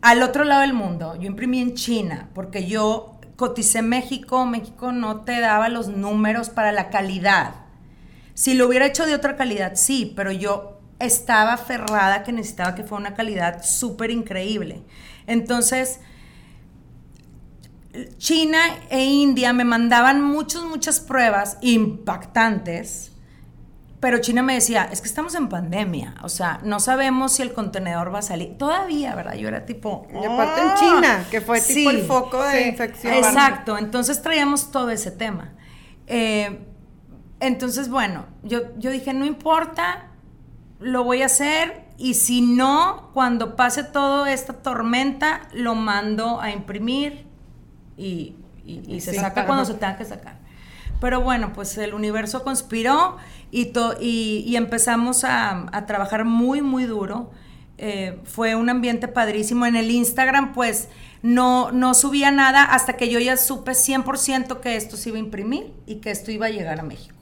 al 0.00 0.22
otro 0.22 0.44
lado 0.44 0.60
del 0.60 0.74
mundo, 0.74 1.16
yo 1.16 1.26
imprimí 1.26 1.60
en 1.60 1.74
China, 1.74 2.28
porque 2.34 2.66
yo 2.66 3.18
coticé 3.36 3.82
México, 3.82 4.46
México 4.46 4.92
no 4.92 5.22
te 5.22 5.40
daba 5.40 5.68
los 5.68 5.88
números 5.88 6.50
para 6.50 6.70
la 6.70 6.88
calidad. 6.88 7.54
Si 8.34 8.54
lo 8.54 8.68
hubiera 8.68 8.86
hecho 8.86 9.06
de 9.06 9.14
otra 9.14 9.34
calidad, 9.36 9.72
sí, 9.74 10.12
pero 10.14 10.30
yo 10.30 10.78
estaba 11.00 11.54
aferrada 11.54 12.22
que 12.22 12.32
necesitaba 12.32 12.74
que 12.76 12.84
fuera 12.84 13.00
una 13.08 13.14
calidad 13.14 13.64
súper 13.64 14.10
increíble. 14.10 14.82
Entonces, 15.26 16.00
China 18.18 18.58
e 18.90 19.04
India 19.04 19.52
me 19.52 19.64
mandaban 19.64 20.20
muchas, 20.22 20.62
muchas 20.64 20.98
pruebas 21.00 21.58
impactantes, 21.60 23.12
pero 24.00 24.18
China 24.18 24.42
me 24.42 24.54
decía, 24.54 24.88
es 24.92 25.00
que 25.00 25.06
estamos 25.06 25.34
en 25.34 25.48
pandemia, 25.48 26.16
o 26.22 26.28
sea, 26.28 26.60
no 26.64 26.78
sabemos 26.80 27.32
si 27.32 27.42
el 27.42 27.52
contenedor 27.54 28.12
va 28.12 28.18
a 28.18 28.22
salir. 28.22 28.58
Todavía, 28.58 29.14
¿verdad? 29.14 29.34
Yo 29.34 29.48
era 29.48 29.64
tipo... 29.64 30.06
Y 30.12 30.24
aparte 30.24 30.60
en. 30.60 30.74
China, 30.74 31.24
que 31.30 31.40
fue 31.40 31.60
tipo 31.60 31.90
Sí. 31.90 31.96
el 31.96 32.02
foco 32.04 32.42
de 32.42 32.62
Sí. 32.64 32.68
infección. 32.68 33.14
Exacto, 33.14 33.78
entonces 33.78 34.20
traíamos 34.20 34.70
todo 34.72 34.90
ese 34.90 35.10
tema. 35.10 35.52
Eh, 36.06 36.66
entonces, 37.40 37.88
bueno, 37.88 38.26
yo, 38.42 38.76
yo 38.76 38.90
dije, 38.90 39.14
no 39.14 39.24
importa, 39.24 40.08
lo 40.84 41.04
voy 41.04 41.22
a 41.22 41.26
hacer 41.26 41.84
y 41.98 42.14
si 42.14 42.42
no, 42.42 43.10
cuando 43.14 43.56
pase 43.56 43.84
toda 43.84 44.32
esta 44.32 44.54
tormenta, 44.54 45.42
lo 45.52 45.74
mando 45.74 46.40
a 46.40 46.50
imprimir 46.50 47.26
y, 47.96 48.34
y, 48.66 49.00
se 49.00 49.12
Sí, 49.12 49.18
saca 49.18 49.46
cuando 49.46 49.64
se 49.64 49.74
tenga 49.74 49.96
que 49.96 50.04
sacar. 50.04 50.38
Pero 51.00 51.20
bueno, 51.20 51.52
pues 51.52 51.76
el 51.78 51.94
universo 51.94 52.42
conspiró 52.44 53.16
y, 53.50 53.66
to- 53.66 53.94
y, 54.00 54.44
y 54.46 54.56
empezamos 54.56 55.24
a, 55.24 55.66
a 55.76 55.86
trabajar 55.86 56.24
muy, 56.24 56.62
muy 56.62 56.84
duro. 56.84 57.30
Eh, 57.78 58.20
fue 58.24 58.54
un 58.54 58.70
ambiente 58.70 59.08
padrísimo. 59.08 59.66
En 59.66 59.76
el 59.76 59.90
Instagram, 59.90 60.52
pues 60.52 60.88
no, 61.22 61.72
no 61.72 61.94
subía 61.94 62.30
nada 62.30 62.64
hasta 62.64 62.96
que 62.96 63.08
yo 63.10 63.18
ya 63.20 63.36
supe 63.36 63.72
100% 63.74 64.60
que 64.60 64.76
esto 64.76 64.96
se 64.96 65.10
iba 65.10 65.18
a 65.18 65.20
imprimir 65.20 65.72
y 65.86 65.96
que 65.96 66.10
esto 66.10 66.30
iba 66.30 66.46
a 66.46 66.50
llegar 66.50 66.80
a 66.80 66.82
México. 66.84 67.14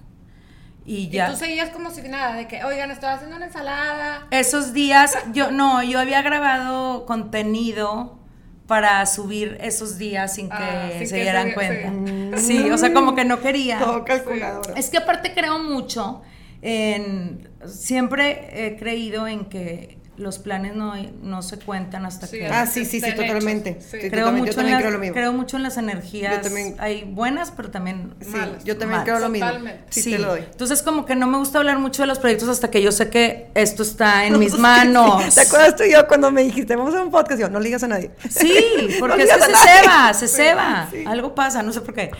Y 0.84 0.96
Y 0.96 1.08
ya. 1.10 1.30
tú 1.30 1.36
seguías 1.36 1.70
como 1.70 1.90
si 1.90 2.02
nada, 2.02 2.34
de 2.34 2.48
que, 2.48 2.64
oigan, 2.64 2.90
estoy 2.90 3.08
haciendo 3.10 3.36
una 3.36 3.46
ensalada. 3.46 4.26
Esos 4.30 4.72
días, 4.72 5.16
yo 5.32 5.50
no, 5.52 5.82
yo 5.82 6.00
había 6.00 6.22
grabado 6.22 7.06
contenido 7.06 8.18
para 8.66 9.04
subir 9.06 9.58
esos 9.60 9.98
días 9.98 10.34
sin 10.34 10.48
que 10.48 10.54
Ah, 10.58 10.88
sin 10.98 11.06
se 11.08 11.14
que 11.14 11.20
dieran 11.22 11.48
se- 11.48 11.54
cuenta. 11.54 12.38
Sí, 12.38 12.70
o 12.70 12.78
sea, 12.78 12.92
como 12.92 13.14
que 13.14 13.24
no 13.24 13.40
quería. 13.40 13.78
Todo 13.78 14.04
calculadora. 14.04 14.74
Es 14.74 14.88
que 14.90 14.96
aparte 14.98 15.32
creo 15.34 15.58
mucho 15.58 16.22
en. 16.62 17.48
Siempre 17.66 18.66
he 18.66 18.76
creído 18.76 19.26
en 19.28 19.44
que 19.46 19.98
los 20.22 20.38
planes 20.38 20.74
no, 20.74 20.94
no 21.22 21.42
se 21.42 21.58
cuentan 21.58 22.06
hasta 22.06 22.26
Sí, 22.26 22.38
que. 22.38 22.46
Ah, 22.46 22.66
sí, 22.66 22.84
sí, 22.84 23.00
sí, 23.00 23.14
totalmente. 23.14 23.70
hechos, 23.70 23.84
sí. 23.84 23.98
Sí, 24.00 24.10
creo, 24.10 24.26
totalmente. 24.26 24.50
mucho 24.50 24.60
en 24.60 24.66
creo 24.66 24.80
las, 24.80 24.92
lo 24.92 24.98
mismo. 24.98 25.14
creo 25.14 25.32
mucho 25.32 25.56
en 25.58 25.62
las 25.64 25.76
energías. 25.76 26.36
Yo 26.36 26.40
también. 26.42 26.76
Hay 26.78 27.04
buenas, 27.04 27.50
pero 27.50 27.70
también 27.70 28.14
Sí, 28.20 28.28
malas. 28.30 28.64
yo 28.64 28.78
también 28.78 28.90
malas. 29.00 29.04
creo 29.04 29.18
lo 29.18 29.28
mismo. 29.28 29.46
Totalmente. 29.48 29.84
Sí, 29.90 30.10
te 30.12 30.18
lo 30.18 30.28
doy. 30.28 30.40
Entonces 30.50 30.82
como 30.82 31.04
que 31.04 31.14
no 31.16 31.26
me 31.26 31.36
gusta 31.38 31.58
hablar 31.58 31.78
mucho 31.78 32.02
de 32.02 32.06
los 32.08 32.18
proyectos 32.18 32.48
hasta 32.48 32.70
que 32.70 32.80
yo 32.80 32.92
sé 32.92 33.10
que 33.10 33.50
esto 33.54 33.82
está 33.82 34.24
en 34.26 34.38
mis 34.38 34.56
manos. 34.58 35.34
¿Te 35.34 35.40
acuerdas 35.42 35.76
tú 35.76 35.82
y 35.82 35.92
yo 35.92 36.06
cuando 36.08 36.30
me 36.30 36.42
dijiste, 36.42 36.76
vamos 36.76 36.92
a 36.94 36.96
hacer 36.96 37.06
un 37.06 37.12
podcast? 37.12 37.40
Yo, 37.40 37.48
no 37.50 37.58
le 37.58 37.66
digas 37.66 37.82
a 37.82 37.88
nadie. 37.88 38.10
Sí, 38.30 38.54
porque 39.00 39.16
No 39.18 39.22
es 39.24 39.30
que 39.32 39.40
se 39.42 39.52
ceba, 39.82 40.14
se 40.14 40.28
ceba. 40.28 40.88
sí. 40.90 41.04
Algo 41.06 41.34
pasa, 41.34 41.62
no 41.62 41.72
sé 41.72 41.80
por 41.80 41.94
qué. 41.94 42.10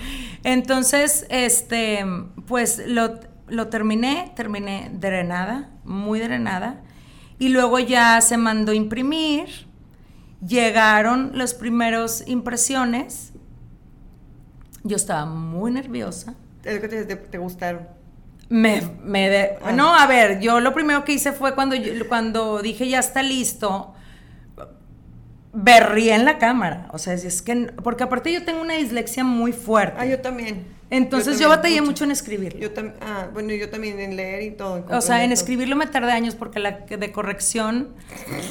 Entonces, 0.44 1.26
este, 1.28 2.04
pues 2.46 2.82
lo, 2.86 3.20
lo 3.48 3.68
terminé, 3.68 4.32
terminé 4.36 4.90
drenada, 4.92 5.70
muy 5.84 6.20
drenada. 6.20 6.80
Y 7.42 7.48
luego 7.48 7.80
ya 7.80 8.20
se 8.20 8.36
mandó 8.36 8.72
imprimir. 8.72 9.48
Llegaron 10.46 11.32
las 11.34 11.54
primeras 11.54 12.22
impresiones. 12.28 13.32
Yo 14.84 14.94
estaba 14.94 15.24
muy 15.26 15.72
nerviosa. 15.72 16.34
Es 16.62 16.78
que 16.78 16.86
te, 16.86 17.04
te- 17.04 17.16
te 17.16 17.38
gustaron. 17.38 17.88
Me, 18.48 18.80
me 19.02 19.28
de- 19.28 19.58
Ah. 19.64 19.72
No, 19.72 19.92
a 19.92 20.06
ver, 20.06 20.38
yo 20.38 20.60
lo 20.60 20.72
primero 20.72 21.04
que 21.04 21.14
hice 21.14 21.32
fue 21.32 21.54
cuando, 21.56 21.74
yo- 21.74 22.08
cuando 22.08 22.60
dije 22.62 22.88
ya 22.88 23.00
está 23.00 23.22
listo, 23.24 23.92
berrí 25.52 26.10
en 26.10 26.24
la 26.24 26.38
cámara. 26.38 26.88
O 26.92 26.98
sea, 26.98 27.14
es 27.14 27.42
que, 27.42 27.72
porque 27.82 28.04
aparte 28.04 28.32
yo 28.32 28.44
tengo 28.44 28.60
una 28.60 28.74
dislexia 28.74 29.24
muy 29.24 29.52
fuerte. 29.52 29.96
Ah, 29.98 30.06
yo 30.06 30.20
también. 30.20 30.66
Entonces 30.92 31.38
yo, 31.38 31.48
batallé 31.48 31.80
mucho. 31.80 32.04
en 32.04 32.10
escribirlo. 32.10 32.60
Yo 32.60 32.72
también, 32.72 32.96
ah, 33.00 33.28
bueno, 33.32 33.54
yo 33.54 33.70
también 33.70 33.98
en 33.98 34.14
leer 34.14 34.42
y 34.42 34.50
todo. 34.50 34.76
en 34.76 34.92
o 34.92 35.00
sea, 35.00 35.24
en 35.24 35.32
escribirlo 35.32 35.74
me 35.74 35.86
tardé 35.86 36.12
años 36.12 36.34
porque 36.34 36.60
la 36.60 36.72
de 36.72 37.12
corrección, 37.12 37.94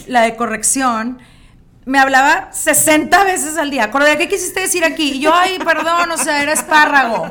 la 0.07 0.23
de 0.23 0.35
corrección, 0.35 1.19
me 1.85 1.99
hablaba 1.99 2.51
60 2.51 3.23
veces 3.25 3.57
al 3.57 3.69
día. 3.69 3.91
Correa, 3.91 4.17
¿qué 4.17 4.27
quisiste 4.27 4.61
decir 4.61 4.83
aquí? 4.83 5.13
Y 5.13 5.19
yo, 5.19 5.31
ay, 5.33 5.59
perdón, 5.59 6.09
o 6.09 6.17
sea, 6.17 6.41
era 6.41 6.53
espárrago. 6.53 7.29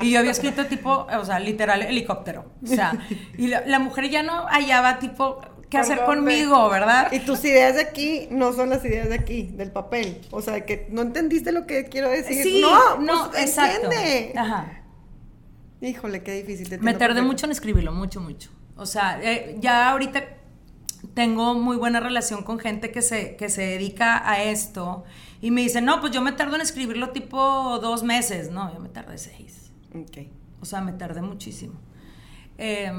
Y 0.00 0.10
yo 0.10 0.20
había 0.20 0.30
escrito 0.30 0.66
tipo, 0.66 1.06
o 1.08 1.24
sea, 1.24 1.40
literal, 1.40 1.82
helicóptero. 1.82 2.52
O 2.62 2.66
sea, 2.66 2.92
y 3.38 3.48
la, 3.48 3.62
la 3.66 3.80
mujer 3.80 4.10
ya 4.10 4.22
no 4.22 4.46
hallaba 4.46 5.00
tipo, 5.00 5.40
¿qué 5.72 5.78
¿Por 5.78 5.90
hacer 5.90 6.04
conmigo, 6.04 6.68
verdad? 6.68 7.10
Y 7.12 7.20
tus 7.20 7.42
ideas 7.46 7.76
de 7.76 7.80
aquí 7.80 8.28
no 8.30 8.52
son 8.52 8.68
las 8.68 8.84
ideas 8.84 9.08
de 9.08 9.14
aquí, 9.14 9.44
del 9.44 9.70
papel. 9.70 10.20
O 10.30 10.42
sea, 10.42 10.66
que 10.66 10.86
no 10.90 11.00
entendiste 11.00 11.50
lo 11.50 11.66
que 11.66 11.86
quiero 11.86 12.10
decir. 12.10 12.42
Sí, 12.42 12.60
no, 12.60 12.98
no, 12.98 13.30
pues, 13.30 13.42
exacto. 13.42 13.90
entiende. 13.90 14.38
Ajá. 14.38 14.82
Híjole, 15.80 16.22
qué 16.22 16.34
difícil. 16.34 16.68
te 16.68 16.76
Me 16.76 16.92
tardé 16.92 17.22
mucho 17.22 17.46
en 17.46 17.52
escribirlo, 17.52 17.90
mucho, 17.90 18.20
mucho. 18.20 18.50
O 18.76 18.84
sea, 18.84 19.18
eh, 19.22 19.56
ya 19.60 19.90
ahorita 19.90 20.22
tengo 21.14 21.54
muy 21.54 21.78
buena 21.78 22.00
relación 22.00 22.42
con 22.42 22.58
gente 22.58 22.92
que 22.92 23.00
se, 23.00 23.36
que 23.36 23.48
se 23.48 23.62
dedica 23.62 24.28
a 24.28 24.42
esto 24.42 25.04
y 25.40 25.50
me 25.50 25.62
dicen, 25.62 25.86
no, 25.86 26.00
pues 26.00 26.12
yo 26.12 26.20
me 26.20 26.32
tardo 26.32 26.54
en 26.56 26.60
escribirlo 26.60 27.10
tipo 27.10 27.78
dos 27.78 28.02
meses. 28.02 28.50
No, 28.50 28.72
yo 28.74 28.78
me 28.78 28.90
tardé 28.90 29.16
seis. 29.16 29.72
Ok. 29.94 30.28
O 30.60 30.66
sea, 30.66 30.82
me 30.82 30.92
tardé 30.92 31.22
muchísimo. 31.22 31.80
Eh, 32.58 32.92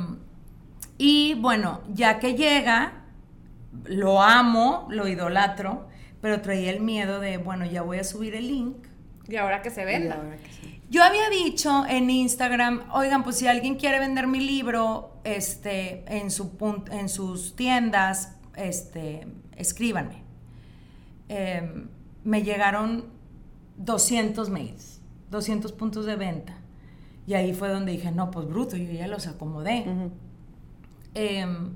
y 1.05 1.33
bueno, 1.33 1.81
ya 1.93 2.17
que 2.17 2.33
llega, 2.33 3.03
lo 3.83 4.21
amo, 4.21 4.87
lo 4.89 5.05
idolatro, 5.05 5.89
pero 6.21 6.39
traía 6.39 6.71
el 6.71 6.79
miedo 6.79 7.19
de, 7.19 7.35
bueno, 7.35 7.65
ya 7.65 7.81
voy 7.81 7.97
a 7.99 8.05
subir 8.05 8.35
el 8.35 8.47
link. 8.47 8.77
Y 9.27 9.35
ahora 9.35 9.61
que 9.61 9.69
se 9.69 9.83
venda. 9.83 10.15
que 10.41 10.49
sí. 10.49 10.79
Yo 10.89 11.03
había 11.03 11.29
dicho 11.29 11.85
en 11.89 12.09
Instagram, 12.09 12.83
oigan, 12.93 13.25
pues 13.25 13.37
si 13.37 13.47
alguien 13.47 13.75
quiere 13.75 13.99
vender 13.99 14.27
mi 14.27 14.39
libro, 14.39 15.17
este, 15.25 16.05
en 16.07 16.31
su 16.31 16.51
en 16.89 17.09
sus 17.09 17.57
tiendas, 17.57 18.37
este, 18.55 19.27
escríbanme. 19.57 20.23
Em, 21.27 21.89
me 22.23 22.43
llegaron 22.43 23.07
200 23.75 24.49
mails, 24.49 25.01
200 25.31 25.73
puntos 25.73 26.05
de 26.05 26.15
venta. 26.15 26.55
Y 27.27 27.33
ahí 27.33 27.53
fue 27.53 27.67
donde 27.67 27.91
dije, 27.91 28.09
no, 28.09 28.31
pues 28.31 28.47
bruto, 28.47 28.77
yo 28.77 28.89
ya 28.89 29.09
los 29.09 29.27
acomodé. 29.27 29.83
Em, 31.15 31.71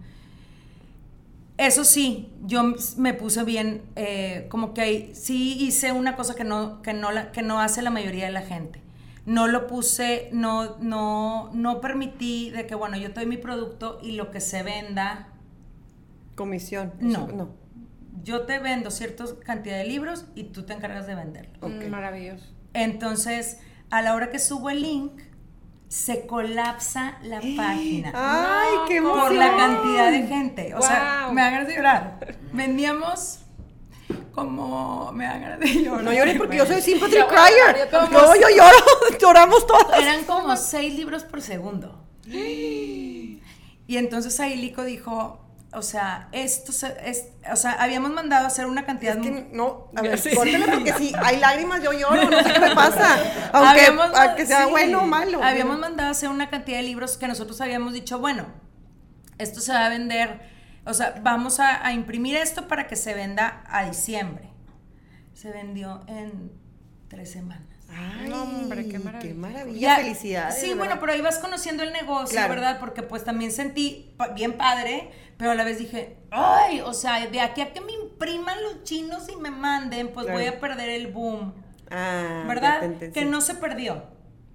eso 1.57 1.83
sí, 1.83 2.31
yo 2.45 2.61
me 2.97 3.13
puse 3.15 3.43
bien, 3.43 3.81
eh, 3.95 4.45
como 4.49 4.73
que 4.75 4.81
ahí 4.81 5.11
sí 5.15 5.57
hice 5.59 5.91
una 5.91 6.15
cosa 6.15 6.35
que 6.35 6.43
no, 6.43 6.81
que, 6.83 6.93
no 6.93 7.11
la- 7.11 7.31
que 7.31 7.41
no 7.41 7.59
hace 7.59 7.81
la 7.81 7.89
mayoría 7.89 8.25
de 8.25 8.31
la 8.31 8.43
gente. 8.43 8.81
No 9.25 9.47
lo 9.47 9.67
puse, 9.67 10.29
no, 10.31 10.77
no, 10.79 11.49
no 11.53 11.81
permití 11.81 12.51
de 12.51 12.67
que, 12.67 12.75
bueno, 12.75 12.95
yo 12.97 13.09
te 13.11 13.15
doy 13.21 13.25
mi 13.25 13.37
producto 13.37 13.99
y 14.03 14.11
lo 14.13 14.29
que 14.31 14.39
se 14.39 14.63
venda, 14.63 15.29
Comisión. 16.35 16.93
No. 16.99 17.27
No. 17.27 17.49
yo 18.23 18.41
te 18.41 18.59
vendo 18.59 18.91
cierta 18.91 19.25
cantidad 19.43 19.77
de 19.77 19.85
libros 19.85 20.25
y 20.35 20.43
tú 20.45 20.63
te 20.63 20.73
encargas 20.73 21.07
de 21.07 21.15
venderlo. 21.15 21.51
Ok. 21.61 21.85
Mm, 21.87 21.89
maravilloso. 21.89 22.45
Entonces, 22.73 23.59
a 23.89 24.01
la 24.03 24.13
hora 24.13 24.29
que 24.29 24.37
subo 24.37 24.69
el 24.69 24.81
link, 24.81 25.11
se 25.87 26.27
colapsa 26.27 27.17
la 27.23 27.37
página. 27.57 28.11
Ay, 28.13 28.69
No, 28.75 28.85
qué 28.87 29.01
por 29.01 29.11
por 29.11 29.31
emoción. 29.33 29.39
la 29.39 29.55
cantidad 29.57 30.11
de 30.11 30.27
gente. 30.27 30.75
O 30.75 30.81
sea, 30.81 31.29
me 31.31 31.41
de 31.65 31.75
llorar. 31.75 32.37
Vendíamos 32.53 33.39
como. 34.33 35.11
Me 35.13 35.25
de 35.57 35.83
llorar. 35.83 36.03
No 36.03 36.13
llores 36.13 36.37
porque 36.37 36.57
yo 36.57 36.65
soy 36.65 36.81
sympathy 36.81 37.15
crier. 37.27 37.89
No, 38.11 38.35
yo 38.35 38.47
lloro. 38.55 38.77
Lloramos 39.19 39.65
todas. 39.65 40.01
Eran 40.01 40.23
como 40.25 40.55
seis 40.57 40.93
libros 40.93 41.23
por 41.23 41.41
segundo. 41.41 42.03
Y 43.89 43.95
entonces 43.95 44.37
ahí 44.41 44.57
Lico 44.57 44.83
dijo. 44.83 45.39
O 45.73 45.81
sea, 45.81 46.29
esto 46.31 46.71
se, 46.71 46.95
es, 47.09 47.25
o 47.51 47.55
sea, 47.57 47.73
habíamos 47.73 48.11
mandado 48.11 48.45
a 48.45 48.47
hacer 48.47 48.65
una 48.67 48.85
cantidad 48.85 49.17
Es 49.17 49.21
que 49.21 49.49
no, 49.51 49.91
a 49.95 50.01
ver, 50.01 50.17
Sí. 50.19 50.33
córtale 50.33 50.65
porque 50.65 50.93
si 50.93 51.13
hay 51.21 51.37
lágrimas 51.39 51.83
yo 51.83 51.91
lloro, 51.91 52.29
no 52.29 52.41
sé 52.41 52.53
qué 52.53 52.59
me 52.59 52.73
pasa. 52.73 53.15
Aunque 53.53 53.81
Habíamos 53.81 54.05
a 54.17 54.27
ma- 54.27 54.35
que 54.35 54.45
sea 54.45 54.63
sí, 54.65 54.71
bueno 54.71 55.01
o 55.01 55.05
malo. 55.05 55.43
Habíamos 55.43 55.77
mandado 55.77 56.07
a 56.07 56.11
hacer 56.11 56.29
una 56.29 56.49
cantidad 56.49 56.77
de 56.77 56.83
libros 56.83 57.17
que 57.17 57.27
nosotros 57.27 57.59
habíamos 57.59 57.91
dicho, 57.93 58.17
bueno, 58.19 58.45
esto 59.37 59.59
se 59.59 59.73
va 59.73 59.85
a 59.85 59.89
vender, 59.89 60.39
o 60.85 60.93
sea, 60.93 61.15
vamos 61.21 61.59
a, 61.59 61.85
a 61.85 61.91
imprimir 61.91 62.37
esto 62.37 62.67
para 62.69 62.87
que 62.87 62.95
se 62.95 63.13
venda 63.13 63.63
a 63.67 63.85
diciembre. 63.85 64.49
Se 65.33 65.51
vendió 65.51 66.03
en 66.07 66.51
tres 67.09 67.29
semanas. 67.31 67.67
Ay, 67.89 68.29
No, 68.29 68.43
hombre, 68.43 68.87
qué 68.89 68.99
maravilla. 68.99 69.33
Qué 69.33 69.33
maravilla, 69.39 69.79
Ya- 69.79 69.95
felicidades. 69.97 70.59
Sí, 70.59 70.73
bueno, 70.73 70.97
pero 70.99 71.13
ahí 71.13 71.21
vas 71.21 71.39
conociendo 71.39 71.83
el 71.83 71.93
negocio, 71.93 72.31
Claro. 72.35 72.49
¿verdad? 72.55 72.79
Porque 72.79 73.01
pues 73.03 73.23
también 73.23 73.51
sentí 73.51 74.13
bien 74.35 74.53
padre, 74.57 75.09
pero 75.37 75.51
a 75.51 75.55
la 75.55 75.63
vez 75.63 75.77
dije, 75.79 76.17
ay, 76.31 76.81
o 76.81 76.93
sea, 76.93 77.25
de 77.27 77.39
aquí 77.41 77.61
a 77.61 77.71
que 77.73 77.81
me 77.81 77.93
impriman 77.93 78.61
los 78.63 78.83
chinos 78.83 79.27
y 79.31 79.35
me 79.37 79.51
manden, 79.51 80.11
pues 80.13 80.25
Claro. 80.25 80.39
voy 80.39 80.47
a 80.47 80.59
perder 80.59 80.89
el 80.89 81.07
boom, 81.07 81.53
Ah, 81.89 82.43
¿verdad? 82.47 82.83
entendí. 82.83 83.13
Que 83.17 83.25
no 83.25 83.39
se 83.41 83.55
perdió, 83.55 84.03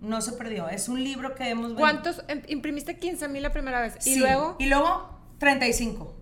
no 0.00 0.20
se 0.20 0.32
perdió. 0.32 0.68
Es 0.68 0.88
un 0.88 1.02
libro 1.02 1.34
que 1.34 1.48
hemos 1.48 1.68
vendido. 1.68 1.80
¿Cuántos? 1.80 2.22
em- 2.28 2.42
imprimiste 2.48 2.98
15 2.98 3.28
mil 3.28 3.42
la 3.42 3.52
primera 3.52 3.80
vez. 3.80 3.96
Y 4.06 4.14
Sí, 4.14 4.16
luego, 4.20 4.56
Y 4.58 4.66
luego 4.66 5.18
35. 5.38 6.14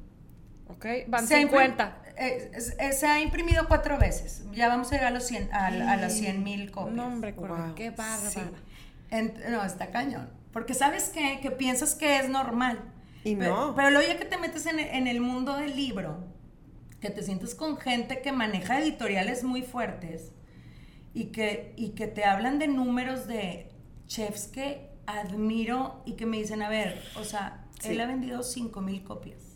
ok, 0.69 0.87
van 1.09 1.27
Se 1.27 1.35
ha 1.35 1.39
imprim- 1.41 1.51
50. 1.51 2.00
Eh, 2.21 2.51
eh, 2.79 2.93
se 2.93 3.07
ha 3.07 3.21
imprimido 3.21 3.67
cuatro 3.67 3.99
veces. 3.99 4.45
Ya 4.53 4.69
vamos 4.69 4.89
a 4.89 4.97
llegar 4.97 5.09
a 5.09 5.11
los 5.11 5.25
100, 5.27 5.53
a, 5.53 5.67
a 5.67 5.97
las 5.97 6.13
100 6.15 6.43
mil 6.45 6.71
copias. 6.71 6.95
No, 6.95 7.07
hombre, 7.07 7.33
Wow. 7.33 7.75
qué 7.75 7.91
bárbara. 7.91 8.31
Sí. 8.31 8.41
Ent- 9.11 9.49
no, 9.51 9.65
está 9.65 9.91
cañón. 9.91 10.31
Porque 10.53 10.75
sabes 10.75 11.11
qué? 11.11 11.39
que 11.41 11.51
piensas 11.51 11.95
que 11.95 12.19
es 12.19 12.29
normal. 12.29 12.81
Y 13.25 13.37
Pero- 13.37 13.69
no. 13.69 13.75
Pero, 13.75 13.91
luego 13.91 14.07
ya 14.07 14.19
que 14.19 14.25
te 14.25 14.39
metes 14.39 14.67
en, 14.67 14.79
en 14.81 15.07
el 15.07 15.21
mundo 15.21 15.57
del 15.57 15.75
libro, 15.77 16.25
que 17.01 17.11
te 17.11 17.23
sientes 17.23 17.55
con 17.55 17.77
gente 17.79 18.21
que 18.21 18.33
maneja 18.33 18.79
editoriales 18.81 19.43
muy 19.45 19.63
fuertes 19.63 20.33
y 21.15 21.27
que, 21.27 21.73
y 21.77 21.91
que 21.91 22.07
te 22.07 22.25
hablan 22.25 22.59
de 22.59 22.69
números 22.69 23.27
de 23.27 23.71
chefs 24.07 24.47
que 24.49 24.91
admiro 25.07 26.03
y 26.07 26.13
que 26.13 26.27
me 26.27 26.37
dicen, 26.39 26.63
a 26.63 26.69
ver, 26.69 27.01
o 27.17 27.25
sea, 27.25 27.65
Sí. 27.81 27.89
él 27.91 28.01
ha 28.03 28.07
vendido 28.07 28.43
5 28.43 28.81
mil 28.83 29.03
copias. 29.05 29.50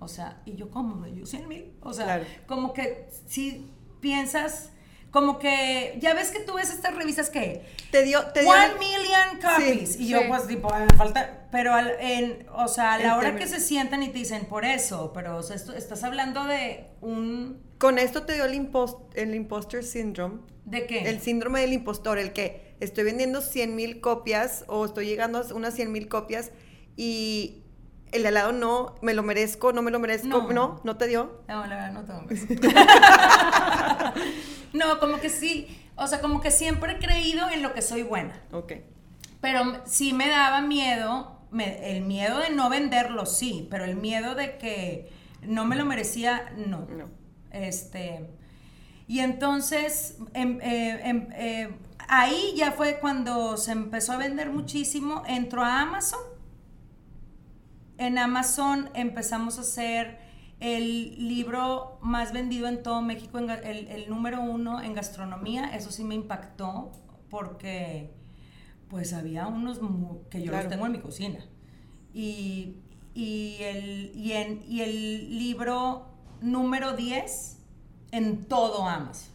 O 0.00 0.08
sea, 0.08 0.42
y 0.44 0.54
yo, 0.56 0.70
¿cómo? 0.70 1.06
Yo 1.08 1.26
100 1.26 1.48
mil. 1.48 1.72
O 1.82 1.92
sea, 1.92 2.04
Claro. 2.04 2.24
como 2.46 2.72
que 2.72 3.08
si 3.26 3.70
piensas, 4.00 4.70
como 5.10 5.38
que, 5.38 5.98
ya 6.00 6.14
ves 6.14 6.30
que 6.30 6.40
tú 6.40 6.54
ves 6.54 6.70
estas 6.70 6.94
revistas 6.94 7.30
que... 7.30 7.64
Te 7.90 8.02
dio... 8.04 8.24
Te 8.32 8.40
dio 8.42 8.50
One 8.50 8.74
million 8.78 9.40
copies. 9.42 9.94
Sí, 9.94 10.04
y 10.04 10.08
yo 10.08 10.20
sí. 10.20 10.24
pues 10.28 10.46
tipo, 10.46 10.72
"Ah, 10.72 10.86
me 10.90 10.96
falta... 10.96 11.48
Pero 11.50 11.72
al- 11.74 11.96
en, 11.98 12.46
o 12.52 12.68
sea, 12.68 12.92
a 12.94 12.98
la 12.98 13.16
hora 13.16 13.34
que 13.36 13.46
se 13.46 13.58
sientan 13.58 14.02
y 14.02 14.08
te 14.10 14.18
dicen 14.18 14.44
por 14.44 14.64
eso, 14.66 15.12
pero 15.14 15.36
o 15.38 15.42
sea, 15.42 15.56
esto- 15.56 15.72
estás 15.74 16.04
hablando 16.04 16.44
de 16.44 16.86
un... 17.00 17.62
Con 17.78 17.98
esto 17.98 18.24
te 18.24 18.34
dio 18.34 18.44
el, 18.44 18.54
impos- 18.54 18.98
el 19.14 19.34
imposter 19.34 19.82
syndrome. 19.82 20.40
¿De 20.66 20.86
qué? 20.86 21.08
El 21.08 21.20
síndrome 21.20 21.60
del 21.60 21.72
impostor, 21.72 22.18
el 22.18 22.32
que 22.34 22.76
estoy 22.80 23.04
vendiendo 23.04 23.40
100 23.40 23.74
mil 23.74 24.00
copias 24.02 24.64
o 24.68 24.84
estoy 24.84 25.06
llegando 25.06 25.38
a 25.38 25.54
unas 25.54 25.74
100 25.74 25.90
mil 25.90 26.08
copias 26.08 26.50
y 26.96 27.62
el 28.12 28.22
de 28.22 28.28
al 28.28 28.34
lado 28.34 28.52
no, 28.52 28.94
me 29.02 29.14
lo 29.14 29.22
merezco, 29.22 29.72
no 29.72 29.82
me 29.82 29.90
lo 29.90 29.98
merezco, 29.98 30.28
No. 30.28 30.52
no, 30.52 30.80
no, 30.84 30.96
te 30.96 31.06
dio. 31.06 31.42
No, 31.48 31.66
la 31.66 31.76
verdad 31.76 31.92
no 31.92 32.04
tengo 32.04 32.22
no, 34.72 34.98
como 35.00 35.18
que 35.20 35.28
sí, 35.28 35.66
o 35.96 36.06
sea, 36.06 36.20
como 36.20 36.40
que 36.40 36.50
siempre 36.50 36.92
he 36.92 36.98
creído 36.98 37.48
en 37.50 37.62
lo 37.62 37.74
que 37.74 37.82
soy 37.82 38.02
buena. 38.02 38.40
Ok. 38.52 38.72
Pero 39.40 39.82
sí 39.86 40.12
me 40.12 40.28
daba 40.28 40.60
miedo, 40.60 41.38
me- 41.50 41.96
el 41.96 42.02
miedo 42.04 42.38
de 42.38 42.50
no 42.50 42.68
venderlo, 42.68 43.26
sí, 43.26 43.66
pero 43.70 43.84
el 43.84 43.96
miedo 43.96 44.34
de 44.34 44.58
que 44.58 45.10
no 45.42 45.64
me 45.64 45.76
lo 45.76 45.84
merecía, 45.84 46.52
no. 46.56 46.86
No. 46.90 47.06
Este, 47.50 48.28
y 49.06 49.20
entonces, 49.20 50.16
em- 50.34 50.60
eh, 50.60 51.00
em- 51.04 51.28
eh, 51.34 51.70
ahí 52.08 52.52
ya 52.56 52.72
fue 52.72 52.98
cuando 53.00 53.56
se 53.56 53.72
empezó 53.72 54.12
a 54.12 54.16
vender 54.18 54.50
muchísimo, 54.50 55.22
entró 55.26 55.62
a 55.64 55.80
Amazon. 55.80 56.20
En 57.98 58.16
Amazon 58.18 58.90
empezamos 58.94 59.58
a 59.58 59.62
hacer 59.62 60.18
el 60.60 61.28
libro 61.28 61.98
más 62.02 62.32
vendido 62.32 62.66
en 62.68 62.82
todo 62.82 63.00
México, 63.02 63.38
en 63.38 63.50
el, 63.50 63.88
el 63.88 64.08
número 64.08 64.40
uno 64.40 64.82
en 64.82 64.94
gastronomía. 64.94 65.74
Eso 65.76 65.90
sí 65.90 66.04
me 66.04 66.14
impactó 66.14 66.92
porque 67.30 68.14
pues 68.88 69.12
había 69.12 69.46
unos 69.46 69.78
que 70.30 70.40
yo 70.40 70.50
Claro. 70.50 70.64
los 70.64 70.72
tengo 70.72 70.86
en 70.86 70.92
mi 70.92 71.00
cocina. 71.00 71.44
Y, 72.14 72.76
y, 73.14 73.56
el, 73.60 74.12
y, 74.14 74.32
en- 74.32 74.62
y 74.66 74.80
el 74.80 75.38
libro 75.38 76.06
número 76.40 76.94
10 76.94 77.58
en 78.12 78.44
todo 78.46 78.86
Amazon. 78.86 79.32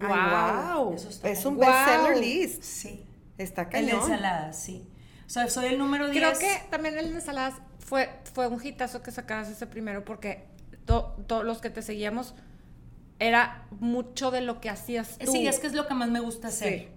Ay, 0.00 0.74
wow. 0.74 0.94
Eso 0.94 1.08
está 1.08 1.28
Es 1.28 1.44
un 1.44 1.58
cañón. 1.58 1.74
bestseller 1.84 2.16
list. 2.18 2.62
Sí. 2.62 3.04
Está 3.38 3.62
El 3.62 3.68
de 3.86 3.92
cañón. 3.92 4.00
ensaladas, 4.02 4.58
sí. 4.58 4.88
O 5.26 5.30
sea, 5.30 5.48
soy 5.48 5.66
el 5.66 5.78
número 5.78 6.08
10. 6.10 6.16
Creo 6.24 6.38
que 6.38 6.68
también 6.70 6.96
el 6.98 7.10
de 7.10 7.16
ensaladas 7.16 7.54
fue, 7.84 8.10
fue 8.32 8.48
un 8.48 8.64
hitazo 8.64 9.02
que 9.02 9.10
sacabas 9.12 9.48
ese 9.48 9.66
primero 9.66 10.04
porque 10.04 10.44
to- 10.86 11.14
todos 11.28 11.44
los 11.44 11.60
que 11.60 11.70
te 11.70 11.82
seguíamos 11.82 12.34
era 13.20 13.66
mucho 13.78 14.30
de 14.32 14.40
lo 14.40 14.60
que 14.60 14.70
hacías 14.70 15.18
tú. 15.18 15.30
Sí, 15.30 15.46
es 15.46 15.60
que 15.60 15.68
es 15.68 15.74
lo 15.74 15.86
que 15.86 15.94
más 15.94 16.08
me 16.10 16.20
gusta 16.20 16.48
hacer. 16.48 16.80
Sí. 16.80 16.88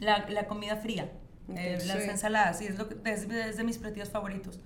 La, 0.00 0.28
la 0.28 0.46
comida 0.46 0.76
fría, 0.76 1.10
eh, 1.54 1.78
las 1.86 2.02
sí. 2.02 2.10
ensaladas, 2.10 2.60
y 2.62 2.66
es, 2.66 2.78
lo 2.78 2.88
que, 2.88 2.96
es, 3.10 3.22
es 3.30 3.56
de 3.56 3.64
mis 3.64 3.78
platillos 3.78 4.10
favoritos. 4.10 4.58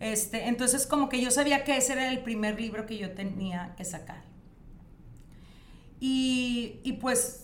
Este, 0.00 0.48
entonces, 0.48 0.86
como 0.86 1.08
que 1.08 1.20
yo 1.20 1.30
sabía 1.30 1.64
que 1.64 1.76
ese 1.76 1.92
era 1.92 2.08
el 2.08 2.22
primer 2.22 2.60
libro 2.60 2.86
que 2.86 2.98
yo 2.98 3.12
tenía 3.12 3.74
que 3.76 3.84
sacar. 3.84 4.22
Y, 6.00 6.80
y 6.82 6.94
pues, 6.94 7.41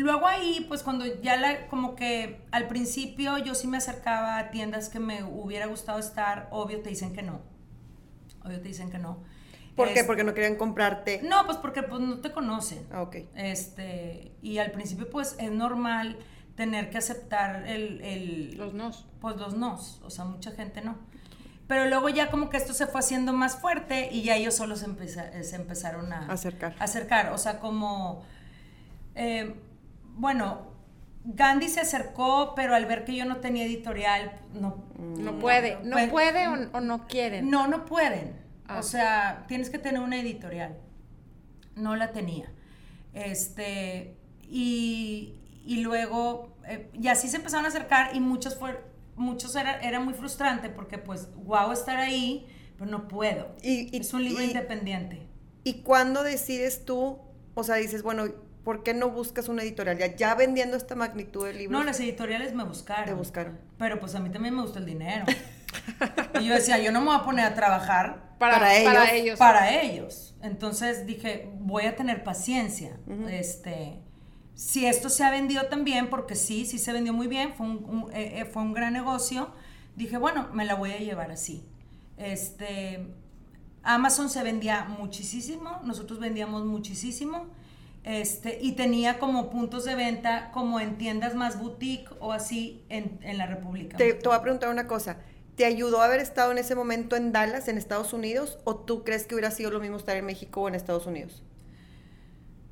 luego 0.00 0.26
ahí, 0.26 0.64
pues 0.68 0.82
cuando 0.82 1.04
ya 1.22 1.36
la, 1.36 1.66
como 1.68 1.94
que 1.96 2.40
al 2.50 2.66
principio 2.68 3.38
yo 3.38 3.54
sí 3.54 3.66
me 3.66 3.76
acercaba 3.78 4.38
a 4.38 4.50
tiendas 4.50 4.88
que 4.88 4.98
me 5.00 5.22
hubiera 5.24 5.66
gustado 5.66 5.98
estar, 5.98 6.48
obvio 6.50 6.80
te 6.82 6.88
dicen 6.90 7.12
que 7.14 7.22
no. 7.22 7.40
Obvio 8.44 8.60
te 8.60 8.68
dicen 8.68 8.90
que 8.90 8.98
no. 8.98 9.18
¿Por 9.74 9.92
qué? 9.92 10.00
Es- 10.00 10.06
Porque 10.06 10.24
no 10.24 10.32
querían 10.34 10.56
comprarte. 10.56 11.20
No, 11.22 11.44
pues 11.44 11.58
porque 11.58 11.82
pues, 11.82 12.00
no 12.00 12.18
te 12.20 12.32
conocen. 12.32 12.86
Ah, 12.90 13.02
ok. 13.02 13.16
Este, 13.34 14.32
y 14.42 14.58
al 14.58 14.70
principio 14.72 15.08
pues 15.10 15.36
es 15.38 15.50
normal 15.50 16.16
tener 16.56 16.88
que 16.90 16.98
aceptar 16.98 17.66
el, 17.66 18.00
el- 18.02 18.56
Los 18.56 18.72
nos. 18.74 19.06
pues 19.20 19.36
los 19.36 19.54
nos, 19.56 20.00
o 20.02 20.10
sea, 20.10 20.24
mucha 20.24 20.50
gente 20.52 20.80
no. 20.80 20.96
Pero 21.68 21.86
luego 21.86 22.08
ya 22.08 22.30
como 22.30 22.48
que 22.48 22.56
esto 22.56 22.72
se 22.72 22.86
fue 22.86 23.00
haciendo 23.00 23.32
más 23.32 23.56
fuerte 23.60 24.08
y 24.12 24.22
ya 24.22 24.36
ellos 24.36 24.54
solos 24.54 24.78
se, 24.80 24.86
empeza- 24.86 25.42
se 25.42 25.56
empezaron 25.56 26.12
a 26.12 26.26
Acercar. 26.32 26.74
a 26.78 26.84
acercar, 26.84 27.32
o 27.32 27.38
sea, 27.38 27.58
como, 27.58 28.24
eh, 29.16 29.54
bueno, 30.16 30.74
Gandhi 31.24 31.68
se 31.68 31.80
acercó, 31.80 32.54
pero 32.54 32.74
al 32.74 32.86
ver 32.86 33.04
que 33.04 33.14
yo 33.16 33.24
no 33.24 33.36
tenía 33.38 33.64
editorial, 33.64 34.32
no, 34.54 34.84
No 34.98 35.38
puede, 35.38 35.78
no 35.84 35.92
Pues- 35.92 36.08
puede 36.10 36.48
o, 36.48 36.54
o 36.72 36.80
no 36.80 37.06
quieren. 37.06 37.50
no, 37.50 37.66
no 37.68 37.84
pueden. 37.84 38.34
Ah. 38.68 38.78
O 38.78 38.82
sea, 38.82 39.44
tienes 39.48 39.70
que 39.70 39.78
tener 39.78 40.00
una 40.00 40.18
editorial. 40.20 40.76
No 41.74 41.94
la 41.96 42.12
tenía. 42.12 42.50
Este, 43.12 44.16
y, 44.42 45.34
y 45.64 45.80
luego, 45.80 46.56
eh, 46.66 46.90
y 46.94 47.08
así 47.08 47.28
se 47.28 47.36
empezaron 47.36 47.64
a 47.64 47.68
acercar 47.68 48.14
y 48.14 48.20
muchos 48.20 48.56
fue, 48.58 48.80
muchos 49.16 49.54
era, 49.56 49.80
era 49.80 50.00
muy 50.00 50.14
frustrante 50.14 50.68
porque 50.68 50.98
pues, 50.98 51.28
wow 51.36 51.72
estar 51.72 51.96
ahí, 51.98 52.46
pero 52.78 52.90
no 52.90 53.08
puedo. 53.08 53.54
Y- 53.62 53.94
y- 53.96 54.00
es 54.00 54.12
un 54.14 54.22
libro 54.24 54.42
y- 54.42 54.46
independiente. 54.48 55.26
¿Y 55.64 55.82
cuándo 55.82 56.22
decides 56.22 56.84
tú, 56.84 57.18
o 57.54 57.64
sea, 57.64 57.76
dices, 57.76 58.02
bueno, 58.02 58.26
¿por 58.66 58.82
qué 58.82 58.92
no 58.94 59.10
buscas 59.10 59.48
una 59.48 59.62
editorial? 59.62 59.96
Ya, 59.96 60.16
ya 60.16 60.34
vendiendo 60.34 60.76
esta 60.76 60.96
magnitud 60.96 61.46
de 61.46 61.54
libros. 61.54 61.78
No, 61.80 61.84
las 61.86 62.00
editoriales 62.00 62.52
me 62.52 62.64
buscaron. 62.64 63.04
Te 63.06 63.14
buscaron. 63.14 63.60
Pero 63.78 64.00
pues 64.00 64.16
a 64.16 64.18
mí 64.20 64.28
también 64.30 64.56
me 64.56 64.62
gusta 64.62 64.80
el 64.80 64.86
dinero. 64.86 65.24
y 66.40 66.46
yo 66.46 66.52
decía, 66.54 66.78
yo 66.80 66.90
no 66.90 66.98
me 67.00 67.06
voy 67.06 67.16
a 67.16 67.22
poner 67.24 67.44
a 67.46 67.54
trabajar 67.54 68.34
para, 68.40 68.54
para 68.58 68.74
ellos. 68.76 68.90
para 68.92 69.14
ellos. 69.14 69.38
para 69.38 69.80
ellos. 69.80 70.36
Entonces 70.42 71.06
dije, 71.06 71.48
voy 71.60 71.84
a 71.84 71.94
tener 71.94 72.24
paciencia. 72.24 72.98
Este, 73.30 74.00
si 74.54 74.84
esto 74.84 75.10
se 75.10 75.22
ha 75.22 75.30
vendido 75.30 75.66
también, 75.68 76.10
porque 76.10 76.34
sí, 76.34 76.66
sí 76.66 76.78
se 76.78 76.92
vendió 76.92 77.12
muy 77.12 77.28
bien, 77.28 77.54
fue 77.54 77.66
un, 77.66 77.84
un- 77.84 78.12
eh, 78.12 78.40
eh, 78.40 78.44
fue 78.46 78.62
un 78.62 78.72
gran 78.74 78.92
negocio, 78.92 79.52
dije, 79.94 80.18
bueno, 80.18 80.48
me 80.52 80.64
la 80.64 80.74
voy 80.74 80.90
a 80.90 80.98
llevar 80.98 81.30
así. 81.30 81.64
Este, 82.16 83.06
Amazon 83.82 84.28
se 84.28 84.42
vendía 84.42 84.84
muchísimo, 84.84 85.80
nosotros 85.84 86.18
vendíamos 86.18 86.64
muchísimo. 86.64 87.46
Este, 88.06 88.58
y 88.62 88.72
tenía 88.72 89.18
como 89.18 89.50
puntos 89.50 89.84
de 89.84 89.96
venta 89.96 90.52
como 90.52 90.78
en 90.78 90.96
tiendas 90.96 91.34
más 91.34 91.58
boutique 91.58 92.08
o 92.20 92.32
así 92.32 92.84
en, 92.88 93.18
en 93.22 93.36
la 93.36 93.46
República. 93.46 93.96
Te, 93.96 94.14
te 94.14 94.28
voy 94.28 94.38
a 94.38 94.42
preguntar 94.42 94.70
una 94.70 94.86
cosa. 94.86 95.18
¿Te 95.56 95.64
ayudó 95.64 96.00
haber 96.00 96.20
estado 96.20 96.52
en 96.52 96.58
ese 96.58 96.76
momento 96.76 97.16
en 97.16 97.32
Dallas, 97.32 97.66
en 97.66 97.78
Estados 97.78 98.12
Unidos? 98.12 98.60
¿O 98.62 98.76
tú 98.76 99.02
crees 99.02 99.26
que 99.26 99.34
hubiera 99.34 99.50
sido 99.50 99.72
lo 99.72 99.80
mismo 99.80 99.96
estar 99.96 100.16
en 100.16 100.24
México 100.24 100.60
o 100.60 100.68
en 100.68 100.76
Estados 100.76 101.06
Unidos? 101.06 101.42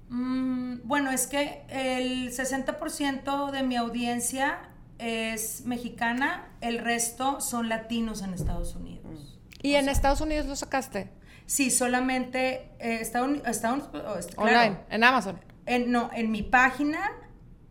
Mm, 0.09 0.77
bueno, 0.85 1.11
es 1.11 1.27
que 1.27 1.62
el 1.68 2.31
60% 2.31 3.51
de 3.51 3.62
mi 3.64 3.75
audiencia 3.75 4.68
es 4.99 5.64
mexicana, 5.64 6.47
el 6.61 6.79
resto 6.79 7.40
son 7.40 7.68
latinos 7.68 8.23
en 8.23 8.35
Estados 8.35 8.77
Unidos. 8.77 9.40
¿Y 9.62 9.75
en 9.75 9.88
Estados 9.88 10.20
Unidos 10.20 10.47
lo 10.47 10.55
sacaste? 10.55 11.11
Sí, 11.46 11.70
solamente 11.70 12.70
eh, 12.78 12.98
Estados 13.00 13.38
Estados- 13.46 13.88
oh, 13.92 14.18
este, 14.18 14.35
claro. 14.35 14.50
Online, 14.59 14.76
en 14.90 15.04
Amazon. 15.04 15.38
En, 15.66 15.90
no, 15.90 16.11
en 16.14 16.30
mi 16.30 16.42
página, 16.42 17.11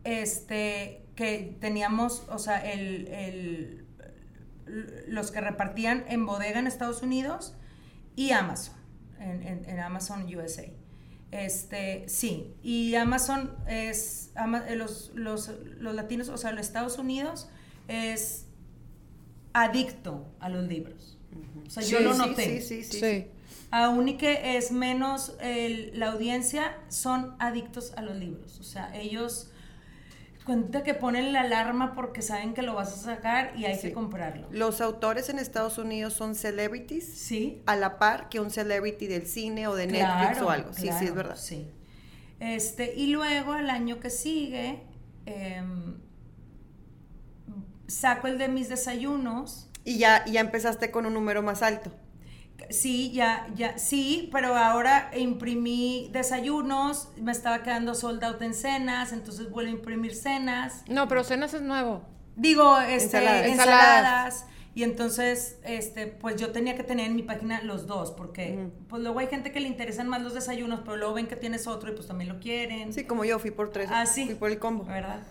este, 0.03 1.01
que 1.15 1.55
teníamos, 1.59 2.23
o 2.29 2.37
sea, 2.39 2.59
el, 2.71 3.07
el- 3.07 3.79
los 5.07 5.31
que 5.31 5.41
repartían 5.41 6.05
en 6.07 6.25
bodega 6.25 6.59
en 6.59 6.67
Estados 6.67 7.01
Unidos 7.03 7.55
y 8.15 8.31
Amazon, 8.31 8.75
en, 9.19 9.43
en- 9.43 9.69
en 9.69 9.79
Amazon 9.79 10.23
USA. 10.35 10.65
Este, 11.31 12.07
sí, 12.07 12.53
y 12.61 12.93
Amazon 12.95 13.55
es, 13.67 14.31
Ama- 14.35 14.65
eh, 14.67 14.75
los, 14.75 15.11
los, 15.15 15.51
los 15.79 15.95
latinos, 15.95 16.29
o 16.29 16.37
sea, 16.37 16.51
los 16.51 16.61
Estados 16.65 16.97
Unidos 16.99 17.49
es 17.87 18.45
adicto 19.53 20.27
a 20.39 20.49
los 20.49 20.67
libros. 20.67 21.17
O 21.65 21.69
sea, 21.69 21.83
yo 21.83 21.99
lo 22.01 22.13
sí, 22.13 22.19
noté. 22.19 22.61
Sí, 22.61 22.83
sí, 22.83 22.83
sí. 22.83 22.99
Sí. 22.99 23.25
Aún 23.75 24.07
y 24.07 24.17
que 24.17 24.55
es 24.55 24.71
menos 24.71 25.35
el- 25.41 25.97
la 25.99 26.11
audiencia, 26.11 26.77
son 26.89 27.35
adictos 27.39 27.91
a 27.97 28.03
los 28.03 28.15
libros. 28.15 28.59
O 28.59 28.63
sea, 28.63 28.95
ellos 28.95 29.49
cuenta 30.45 30.83
que 30.83 30.93
ponen 30.93 31.33
la 31.33 31.41
alarma 31.41 31.95
porque 31.95 32.21
saben 32.21 32.53
que 32.53 32.61
lo 32.61 32.75
vas 32.75 32.93
a 32.93 32.97
sacar 32.97 33.53
y 33.57 33.65
hay 33.65 33.75
Sí. 33.75 33.87
que 33.87 33.93
comprarlo. 33.93 34.47
Los 34.51 34.79
autores 34.79 35.29
en 35.29 35.39
Estados 35.39 35.79
Unidos 35.79 36.13
son 36.13 36.35
celebrities 36.35 37.05
Sí. 37.17 37.63
a 37.65 37.75
la 37.75 37.97
par 37.97 38.29
que 38.29 38.39
un 38.39 38.51
celebrity 38.51 39.07
del 39.07 39.25
cine 39.25 39.67
o 39.67 39.73
de 39.75 39.87
Netflix 39.87 40.39
o 40.43 40.49
algo. 40.51 40.71
Sí, 40.73 40.89
sí, 40.99 41.05
es 41.05 41.15
verdad. 41.15 41.37
Sí. 41.37 41.67
Este, 42.39 42.93
y 42.93 43.07
luego 43.07 43.55
el 43.55 43.71
año 43.71 43.99
que 43.99 44.11
sigue, 44.11 44.83
em, 45.25 45.95
saco 47.87 48.27
el 48.27 48.37
de 48.37 48.49
mis 48.49 48.69
desayunos. 48.69 49.69
Y 49.83 49.97
ya, 49.97 50.25
ya 50.25 50.41
empezaste 50.41 50.91
con 50.91 51.05
un 51.05 51.13
número 51.13 51.41
más 51.41 51.61
alto. 51.63 51.91
Sí, 52.69 53.11
ya, 53.11 53.47
ya, 53.55 53.77
sí, 53.77 54.29
pero 54.31 54.55
ahora 54.55 55.11
imprimí 55.15 56.09
desayunos, 56.13 57.09
me 57.17 57.31
estaba 57.31 57.61
quedando 57.61 57.93
sold 57.93 58.23
out 58.23 58.41
en 58.41 58.53
cenas, 58.53 59.11
entonces 59.11 59.49
vuelvo 59.49 59.71
a 59.71 59.73
imprimir 59.73 60.15
cenas. 60.15 60.83
No, 60.87 61.07
pero 61.07 61.23
cenas 61.23 61.53
es 61.53 61.61
nuevo. 61.61 62.03
Digo, 62.35 62.79
este, 62.79 63.17
Ensaladas. 63.17 63.45
ensaladas. 63.47 64.45
Y 64.75 64.81
entonces, 64.81 65.59
este, 65.63 66.07
pues 66.07 66.37
yo 66.37 66.51
tenía 66.51 66.75
que 66.75 66.83
tener 66.83 67.05
en 67.05 67.15
mi 67.15 67.21
página 67.21 67.61
los 67.61 67.85
dos, 67.85 68.11
porque 68.11 68.69
pues 68.87 69.03
luego 69.03 69.19
hay 69.19 69.27
gente 69.27 69.51
que 69.51 69.59
le 69.59 69.67
interesan 69.67 70.07
más 70.07 70.23
los 70.23 70.33
desayunos, 70.33 70.79
pero 70.83 70.97
luego 70.97 71.13
ven 71.13 71.27
que 71.27 71.35
tienes 71.35 71.67
otro 71.67 71.91
y 71.91 71.95
pues 71.95 72.07
también 72.07 72.29
lo 72.29 72.39
quieren. 72.39 72.91
Sí, 72.91 73.03
como 73.03 73.23
yo 73.23 73.37
fui 73.37 73.51
por 73.51 73.71
tres. 73.71 73.89
Ah, 73.91 74.07
sí. 74.07 74.25
Fui 74.25 74.35
por 74.35 74.49
el 74.49 74.57
combo. 74.57 74.83
¿Verdad? 74.85 75.21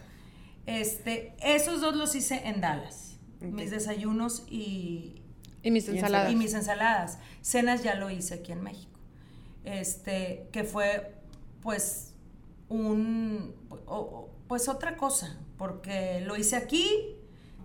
Este, 0.66 1.34
esos 1.42 1.80
dos 1.80 1.96
los 1.96 2.14
hice 2.14 2.42
en 2.44 2.60
Dallas. 2.60 3.18
Mis 3.40 3.72
desayunos 3.72 4.44
y, 4.48 5.21
Y 5.62 5.70
mis 5.70 5.88
ensaladas. 5.88 6.32
y 6.32 6.36
mis 6.36 6.54
ensaladas. 6.54 7.18
Cenas 7.40 7.82
ya 7.82 7.94
lo 7.94 8.10
hice 8.10 8.34
aquí 8.34 8.52
en 8.52 8.62
México. 8.62 8.98
Este, 9.64 10.48
que 10.52 10.64
fue 10.64 11.14
pues 11.62 12.14
un 12.68 13.54
pues 14.48 14.68
otra 14.68 14.96
cosa, 14.96 15.38
porque 15.56 16.20
lo 16.26 16.36
hice 16.36 16.56
aquí, 16.56 16.90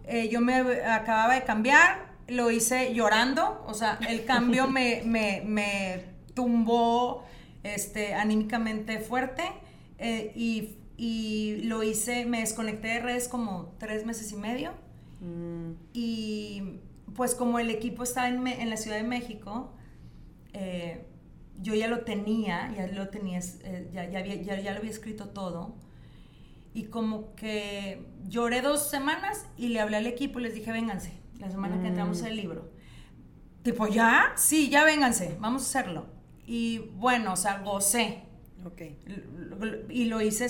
eh, 0.05 0.29
yo 0.29 0.39
me 0.39 0.55
acababa 0.85 1.33
de 1.33 1.43
cambiar, 1.43 2.13
lo 2.27 2.51
hice 2.51 2.93
llorando, 2.93 3.65
o 3.67 3.73
sea, 3.73 3.99
el 4.07 4.23
cambio 4.25 4.67
me, 4.67 5.01
me, 5.05 5.41
me 5.45 6.05
tumbó 6.33 7.25
este, 7.63 8.13
anímicamente 8.13 8.99
fuerte 8.99 9.43
eh, 9.97 10.31
y, 10.35 10.77
y 10.97 11.63
lo 11.63 11.83
hice, 11.83 12.25
me 12.25 12.39
desconecté 12.41 12.87
de 12.89 12.99
redes 12.99 13.27
como 13.27 13.73
tres 13.79 14.05
meses 14.05 14.31
y 14.31 14.35
medio 14.35 14.71
Mm, 15.19 15.71
y 15.93 16.79
pues 17.17 17.33
como 17.33 17.57
el 17.57 17.71
equipo 17.71 18.03
está 18.03 18.29
en, 18.29 18.69
la 18.69 18.77
Ciudad 18.77 18.97
de 18.97 19.03
México, 19.03 19.73
eh, 20.53 21.07
yo 21.59 21.73
ya 21.73 21.87
lo 21.87 22.01
tenía, 22.01 22.71
ya 22.77 22.85
lo 22.87 23.09
tenía, 23.09 23.39
eh, 23.39 23.89
ya, 23.91 24.07
ya, 24.07 24.19
había- 24.19 24.35
ya, 24.35 24.61
ya 24.61 24.71
lo 24.71 24.77
había 24.77 24.91
escrito 24.91 25.29
todo. 25.29 25.75
Y 26.75 26.83
como 26.85 27.33
que 27.33 28.05
lloré 28.27 28.61
dos 28.61 28.87
semanas 28.87 29.47
y 29.57 29.69
le 29.69 29.79
hablé 29.79 29.97
al 29.97 30.05
equipo 30.05 30.39
y 30.39 30.43
les 30.43 30.53
dije, 30.53 30.71
vénganse, 30.71 31.11
la 31.39 31.49
semana 31.49 31.81
que 31.81 31.87
entramos 31.87 32.21
el 32.21 32.35
libro. 32.35 32.71
Tipo, 33.63 33.87
¿ya? 33.87 34.33
Sí, 34.35 34.69
ya 34.69 34.83
vénganse, 34.85 35.35
vamos 35.39 35.63
a 35.63 35.65
hacerlo. 35.65 36.05
Y 36.45 36.77
bueno, 36.97 37.33
o 37.33 37.35
sea, 37.35 37.63
gocé. 37.63 38.25
ok. 38.63 38.81
Y 39.89 40.05
lo 40.05 40.21
hice, 40.21 40.47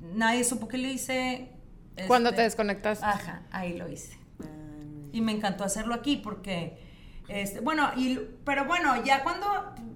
nadie 0.00 0.42
supo 0.42 0.66
que 0.66 0.78
lo 0.78 0.88
hice. 0.88 1.52
Cuando 2.08 2.30
este, 2.30 2.38
te 2.38 2.42
desconectas. 2.42 3.00
Ajá, 3.04 3.46
ahí 3.52 3.76
lo 3.78 3.88
hice. 3.88 4.21
Y 5.12 5.20
me 5.20 5.32
encantó 5.32 5.64
hacerlo 5.64 5.94
aquí 5.94 6.16
porque, 6.16 6.76
este, 7.28 7.60
bueno, 7.60 7.90
y, 7.96 8.18
pero 8.44 8.64
bueno, 8.64 9.02
ya 9.04 9.22
cuando 9.22 9.46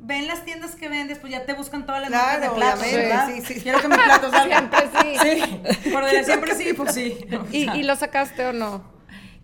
ven 0.02 0.26
las 0.26 0.44
tiendas 0.44 0.76
que 0.76 0.88
vendes, 0.88 1.18
pues 1.18 1.33
ya 1.33 1.44
te 1.44 1.55
buscan 1.55 1.85
todas 1.87 2.00
las 2.02 2.11
Claro, 2.11 2.26
marcas 2.26 2.50
de 2.50 2.57
platos, 2.57 2.92
¿verdad? 2.92 3.29
sí, 3.35 3.55
sí. 3.55 3.61
Quiero 3.61 3.81
que 3.81 3.88
mi 3.88 3.94
plato 3.96 4.31
salga. 4.31 4.59
Siempre 4.59 4.81
sí. 5.02 5.40
Sí, 5.83 5.90
por 5.90 6.09
siempre 6.24 6.55
sí, 6.55 6.72
pues 6.74 6.94
sí. 6.94 7.18
O 7.33 7.46
¿Y, 7.50 7.64
sea, 7.64 7.76
y 7.76 7.83
lo 7.83 7.96
sacaste 7.96 8.46
o 8.46 8.52
no? 8.52 8.85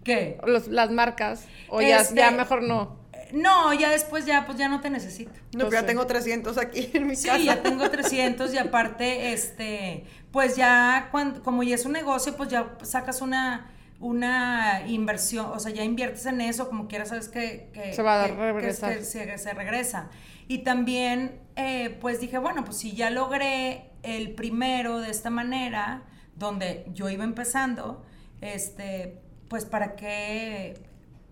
¿Qué? 0.04 0.38
Los- 0.46 0.68
las 0.68 0.90
marcas. 0.90 1.46
O 1.68 1.80
ya, 1.80 1.98
Este- 2.00 2.16
ya 2.16 2.30
mejor 2.30 2.62
no. 2.62 3.00
No, 3.32 3.72
ya 3.72 3.88
después 3.88 4.26
ya, 4.26 4.44
pues 4.44 4.58
ya 4.58 4.68
no 4.68 4.82
te 4.82 4.90
necesito. 4.90 5.32
No, 5.32 5.38
Pues 5.40 5.52
pero 5.52 5.70
ya 5.72 5.80
sí. 5.80 5.87
tengo 5.87 6.06
300 6.06 6.58
aquí 6.58 6.90
en 6.92 7.06
mi 7.06 7.16
Sí, 7.16 7.28
casa. 7.28 7.38
ya 7.38 7.62
tengo 7.62 7.88
300 7.90 8.52
y 8.52 8.58
aparte, 8.58 9.32
este, 9.32 10.04
pues 10.32 10.54
ya, 10.54 11.08
cuando, 11.11 11.42
como 11.42 11.62
ya 11.62 11.76
es 11.76 11.87
un 11.87 11.92
negocio, 11.92 12.37
pues 12.37 12.50
ya 12.50 12.74
sacas 12.82 13.22
una, 13.22 13.70
una 14.03 14.83
inversión, 14.88 15.47
o 15.47 15.59
sea, 15.59 15.73
ya 15.73 15.85
inviertes 15.85 16.27
en 16.27 16.41
eso, 16.41 16.69
como 16.69 16.88
quieras, 16.88 17.09
sabes 17.09 17.29
que, 17.29 17.71
que- 17.73 17.93
Se 17.95 18.03
va 18.03 18.25
a 18.25 18.27
que- 18.27 18.35
regresar. 18.35 18.93
que- 18.93 18.99
que 18.99 19.05
se, 19.05 19.38
se 19.38 19.55
regresa. 19.55 20.11
Y 20.49 20.59
también, 20.59 21.41
eh, 21.57 21.97
pues 22.01 22.21
dije, 22.21 22.37
bueno, 22.38 22.65
pues 22.65 22.77
si 22.79 22.93
ya 22.93 23.11
logré 23.11 23.91
el 24.03 24.35
primero 24.35 24.99
de 25.01 25.11
esta 25.11 25.31
manera, 25.31 26.03
donde 26.37 26.85
yo 26.93 27.09
iba 27.09 27.23
empezando, 27.25 28.05
este, 28.41 29.21
pues 29.49 29.65
para 29.65 29.95
qué 29.95 30.75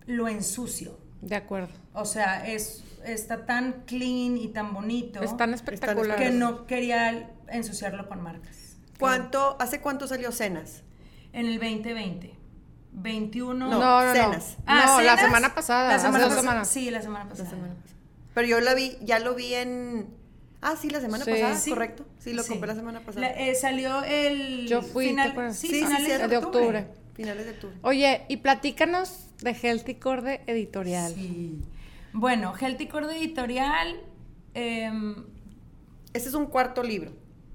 lo 0.05 0.27
ensucio. 0.29 0.97
De 1.21 1.35
acuerdo. 1.35 1.69
O 1.93 2.05
sea, 2.05 2.47
es, 2.47 2.83
está 3.05 3.45
tan 3.45 3.83
clean 3.85 4.37
y 4.37 4.47
tan 4.47 4.73
bonito 4.73 5.21
Están 5.21 5.53
espectaculares. 5.53 6.15
que 6.25 6.31
no 6.33 6.65
quería 6.65 7.29
ensuciarlo 7.49 8.07
con 8.07 8.21
marcas. 8.23 8.77
¿Cuánto, 8.97 9.57
¿Hace 9.59 9.81
cuánto 9.81 10.07
salió 10.07 10.31
Cenas? 10.31 10.83
En 11.33 11.45
el 11.47 11.59
2020. 11.59 12.33
21. 12.93 13.53
No, 13.67 13.69
No, 13.69 13.79
no, 13.79 14.13
no. 14.13 14.39
Ah, 14.65 14.83
no, 14.97 15.01
la 15.01 15.17
semana 15.17 15.53
pasada. 15.55 15.89
La 15.89 15.95
hace 15.95 16.05
semana 16.07 16.23
dos 16.25 16.33
pas- 16.33 16.39
semanas. 16.41 16.67
Sí, 16.69 16.89
la 16.91 17.01
semana 17.01 17.29
pasada. 17.29 17.51
Pero 18.33 18.47
yo 18.47 18.59
la 18.61 18.73
vi, 18.73 18.97
ya 19.01 19.19
lo 19.19 19.35
vi 19.35 19.53
en... 19.53 20.07
Ah, 20.61 20.75
sí, 20.79 20.89
la 20.89 20.99
semana 21.01 21.25
Sí. 21.25 21.31
pasada, 21.31 21.55
Sí. 21.57 21.69
correcto. 21.71 22.05
Sí, 22.19 22.33
lo 22.33 22.43
Sí. 22.43 22.49
compré 22.49 22.67
la 22.67 22.75
semana 22.75 22.99
pasada. 22.99 23.27
La- 23.27 23.33
eh, 23.33 23.55
salió 23.55 24.03
el. 24.03 24.67
Yo 24.67 24.81
fui, 24.81 25.05
¿te 25.15 25.29
final, 25.29 25.53
sí, 25.55 25.67
Sí, 25.67 25.73
sí, 25.79 25.85
finales 25.85 26.07
de 26.07 26.27
De 26.27 26.37
octubre. 26.37 26.65
octubre. 26.65 26.87
Finales 27.15 27.45
de 27.45 27.51
octubre. 27.51 27.75
Oye, 27.81 28.25
y 28.29 28.37
platícanos 28.37 29.27
de 29.41 29.51
Healthy 29.53 29.95
Corde 29.95 30.41
Editorial. 30.47 31.13
Sí. 31.13 31.61
Bueno, 32.13 32.53
Healthy 32.59 32.87
Core 32.87 33.17
Editorial. 33.17 33.99
em, 34.53 35.15
Este 36.13 36.27
es 36.29 36.35
un 36.35 36.45
cuarto 36.47 36.83
libro. 36.83 37.11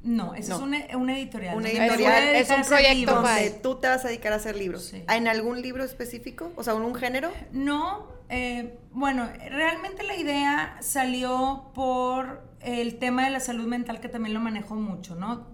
No, 0.07 0.35
ese 0.35 0.51
No. 0.51 0.57
es 0.57 0.95
un, 0.95 1.03
un 1.03 1.11
editorial. 1.11 1.57
Un 1.57 1.63
donde 1.65 1.79
editorial. 1.79 2.23
Es 2.37 2.51
un 2.51 2.63
proyecto 2.63 3.15
Donde 3.15 3.51
tú 3.51 3.77
te 3.77 3.89
vas 3.89 4.05
a 4.05 4.09
dedicar 4.09 4.33
a 4.33 4.37
hacer 4.37 4.57
libros. 4.57 4.85
Sí. 4.85 5.03
¿En 5.09 5.29
algún 5.29 5.61
libro 5.61 5.85
específico? 5.85 6.53
O 6.57 6.63
sea, 6.63 6.75
en 6.75 6.83
un 6.83 6.95
género. 6.95 7.31
No, 7.53 8.09
eh, 8.29 8.79
bueno, 8.93 9.29
realmente 9.51 10.03
la 10.03 10.17
idea 10.17 10.77
salió 10.81 11.71
por 11.75 12.45
el 12.61 12.99
tema 12.99 13.25
de 13.25 13.31
la 13.31 13.41
salud 13.41 13.67
mental 13.67 14.01
que 14.01 14.09
también 14.09 14.35
lo 14.35 14.41
manejo 14.41 14.75
mucho, 14.75 15.15
¿no? 15.15 15.47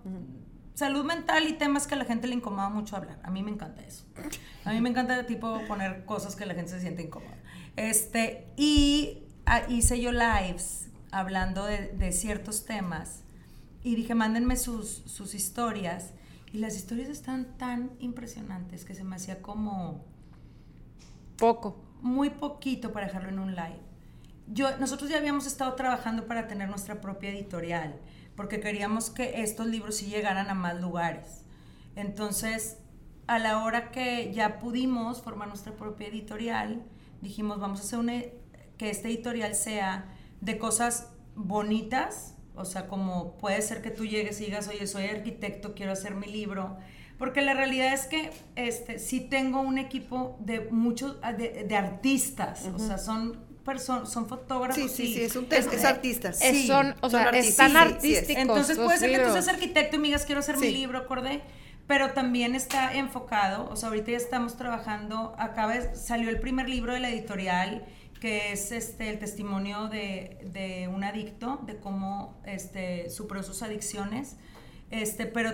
Salud 0.74 1.04
mental 1.04 1.46
y 1.48 1.52
temas 1.52 1.86
que 1.86 1.94
a 1.94 1.98
la 1.98 2.04
gente 2.04 2.26
le 2.26 2.34
incomoda 2.34 2.68
mucho 2.70 2.96
hablar. 2.96 3.20
A 3.22 3.30
mí 3.30 3.42
me 3.42 3.50
encanta 3.50 3.82
eso. 3.82 4.04
A 4.64 4.72
mí 4.72 4.80
me 4.80 4.88
encanta 4.88 5.26
tipo 5.26 5.60
poner 5.68 6.04
cosas 6.04 6.34
que 6.36 6.46
la 6.46 6.54
gente 6.54 6.70
se 6.70 6.80
siente 6.80 7.02
incómoda. 7.02 7.36
Este, 7.76 8.48
y 8.56 9.24
ah, 9.44 9.62
hice 9.68 10.00
yo 10.00 10.12
lives 10.12 10.88
hablando 11.10 11.66
de, 11.66 11.88
de 11.88 12.12
ciertos 12.12 12.64
temas 12.64 13.21
y 13.84 13.96
dije, 13.96 14.14
mándenme 14.14 14.56
sus, 14.56 15.02
sus 15.06 15.34
historias. 15.34 16.12
Y 16.52 16.58
las 16.58 16.76
historias 16.76 17.08
están 17.08 17.56
tan 17.56 17.92
impresionantes 17.98 18.84
que 18.84 18.94
se 18.94 19.04
me 19.04 19.16
hacía 19.16 19.40
como 19.40 20.04
Poco. 21.38 21.82
muy 22.02 22.30
poquito 22.30 22.92
para 22.92 23.06
dejarlo 23.06 23.30
en 23.30 23.38
un 23.38 23.54
live. 23.54 23.80
Yo, 24.48 24.76
nosotros 24.78 25.08
ya 25.08 25.16
habíamos 25.16 25.46
estado 25.46 25.74
trabajando 25.74 26.26
para 26.26 26.46
tener 26.46 26.68
nuestra 26.68 27.00
propia 27.00 27.30
editorial, 27.30 27.98
porque 28.36 28.60
queríamos 28.60 29.08
que 29.10 29.42
estos 29.42 29.66
libros 29.66 29.96
sí 29.96 30.06
llegaran 30.06 30.50
a 30.50 30.54
más 30.54 30.80
lugares. 30.80 31.44
Entonces, 31.96 32.78
a 33.26 33.38
la 33.38 33.62
hora 33.62 33.90
que 33.90 34.32
ya 34.34 34.58
pudimos 34.58 35.22
formar 35.22 35.48
nuestra 35.48 35.74
propia 35.76 36.08
editorial, 36.08 36.82
dijimos, 37.22 37.60
vamos 37.60 37.80
a 37.80 37.82
hacer 37.84 37.98
una, 37.98 38.20
que 38.76 38.90
este 38.90 39.08
editorial 39.08 39.54
sea 39.54 40.06
de 40.40 40.58
cosas 40.58 41.08
bonitas, 41.34 42.34
o 42.54 42.64
sea, 42.64 42.86
como 42.88 43.36
puede 43.38 43.60
ser 43.62 43.82
que 43.82 43.90
tú 43.90 44.04
llegues 44.04 44.40
y 44.40 44.46
digas, 44.46 44.68
oye, 44.68 44.86
soy 44.86 45.06
arquitecto, 45.06 45.74
quiero 45.74 45.92
hacer 45.92 46.14
mi 46.14 46.26
libro, 46.26 46.76
porque 47.18 47.40
la 47.42 47.54
realidad 47.54 47.92
es 47.94 48.06
que 48.06 48.30
este, 48.56 48.98
sí 48.98 49.20
tengo 49.20 49.60
un 49.60 49.78
equipo 49.78 50.36
de 50.40 50.68
muchos, 50.70 51.16
de, 51.38 51.64
de 51.68 51.76
artistas, 51.76 52.66
o 52.74 52.78
sea, 52.78 52.98
son 52.98 53.38
personas, 53.64 54.10
son 54.10 54.28
fotógrafos. 54.28 54.82
Sí, 54.82 54.88
sí, 54.88 55.02
y- 55.04 55.14
sí, 55.14 55.22
es 55.22 55.36
un 55.36 55.46
te- 55.48 55.56
es 55.58 55.84
artista. 55.84 56.30
Es- 56.30 56.38
Sí, 56.40 56.66
son, 56.66 56.94
o 57.00 57.08
son 57.08 57.20
sea, 57.20 57.28
artistas. 57.28 57.66
están 57.68 57.88
Sí, 57.88 57.94
sí, 57.94 58.00
sí 58.08 58.12
es. 58.14 58.18
artísticos. 58.18 58.42
entonces 58.42 58.76
puede 58.78 58.98
ser 58.98 59.10
que 59.10 59.16
tú 59.18 59.22
libros. 59.26 59.44
seas 59.44 59.54
arquitecto 59.54 59.96
y 59.96 59.98
me 60.00 60.08
digas 60.08 60.24
quiero 60.26 60.40
hacer 60.40 60.56
mi 60.58 60.70
libro, 60.70 60.98
acordé, 60.98 61.42
pero 61.86 62.10
también 62.12 62.54
está 62.56 62.92
enfocado, 62.94 63.68
o 63.70 63.76
sea, 63.76 63.88
ahorita 63.90 64.10
ya 64.10 64.16
estamos 64.16 64.56
trabajando, 64.56 65.34
acaba 65.38 65.74
de- 65.74 65.94
salió 65.94 66.28
el 66.28 66.40
primer 66.40 66.68
libro 66.68 66.92
de 66.92 67.00
la 67.00 67.08
editorial 67.10 67.84
que 68.22 68.52
es 68.52 68.70
este 68.70 69.10
el 69.10 69.18
testimonio 69.18 69.88
de, 69.88 70.38
de 70.52 70.86
un 70.86 71.02
adicto, 71.02 71.58
de 71.66 71.80
cómo 71.80 72.40
este, 72.46 73.10
superó 73.10 73.42
sus 73.42 73.64
adicciones, 73.64 74.36
este, 74.92 75.26
pero 75.26 75.50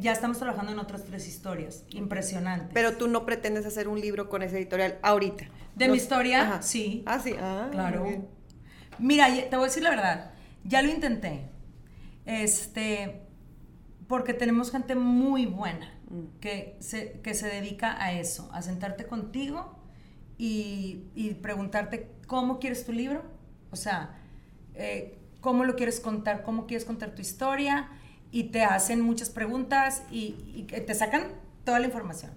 ya 0.00 0.12
estamos 0.12 0.38
trabajando 0.38 0.72
en 0.72 0.78
otras 0.78 1.04
tres 1.04 1.26
historias, 1.26 1.84
impresionantes. 1.88 2.68
Pero 2.74 2.98
tú 2.98 3.08
no 3.08 3.24
pretendes 3.24 3.64
hacer 3.64 3.88
un 3.88 3.98
libro 3.98 4.28
con 4.28 4.42
ese 4.42 4.58
editorial 4.58 4.98
ahorita. 5.00 5.46
¿De 5.74 5.88
mi 5.88 5.96
historia? 5.96 6.42
Ajá. 6.42 6.60
Sí. 6.60 7.02
Ah, 7.06 7.18
sí. 7.18 7.34
Ah, 7.40 7.68
Claro. 7.72 8.26
Mira, 8.98 9.28
te 9.48 9.56
voy 9.56 9.64
a 9.64 9.68
decir 9.68 9.82
la 9.82 9.88
verdad. 9.88 10.32
Ya 10.64 10.82
lo 10.82 10.90
intenté. 10.90 11.48
Este, 12.26 13.22
porque 14.06 14.34
tenemos 14.34 14.70
gente 14.70 14.94
muy 14.96 15.46
buena 15.46 15.92
Mm. 16.10 16.38
que 16.40 16.76
se, 16.78 17.20
que 17.22 17.34
se 17.34 17.48
dedica 17.48 18.00
a 18.02 18.12
eso, 18.12 18.48
a 18.52 18.62
sentarte 18.62 19.06
contigo 19.06 19.75
y, 20.38 21.02
y 21.14 21.34
preguntarte 21.34 22.10
cómo 22.26 22.58
quieres 22.58 22.84
tu 22.84 22.92
libro. 22.92 23.22
O 23.70 23.76
sea, 23.76 24.14
eh, 24.74 25.18
cómo 25.40 25.64
lo 25.64 25.76
quieres 25.76 26.00
contar, 26.00 26.42
cómo 26.42 26.66
quieres 26.66 26.84
contar 26.84 27.14
tu 27.14 27.22
historia 27.22 27.88
y 28.32 28.44
te 28.44 28.62
hacen 28.64 29.00
muchas 29.00 29.30
preguntas 29.30 30.02
y, 30.10 30.32
te 30.86 30.94
sacan 30.94 31.28
toda 31.64 31.78
la 31.78 31.86
información. 31.86 32.32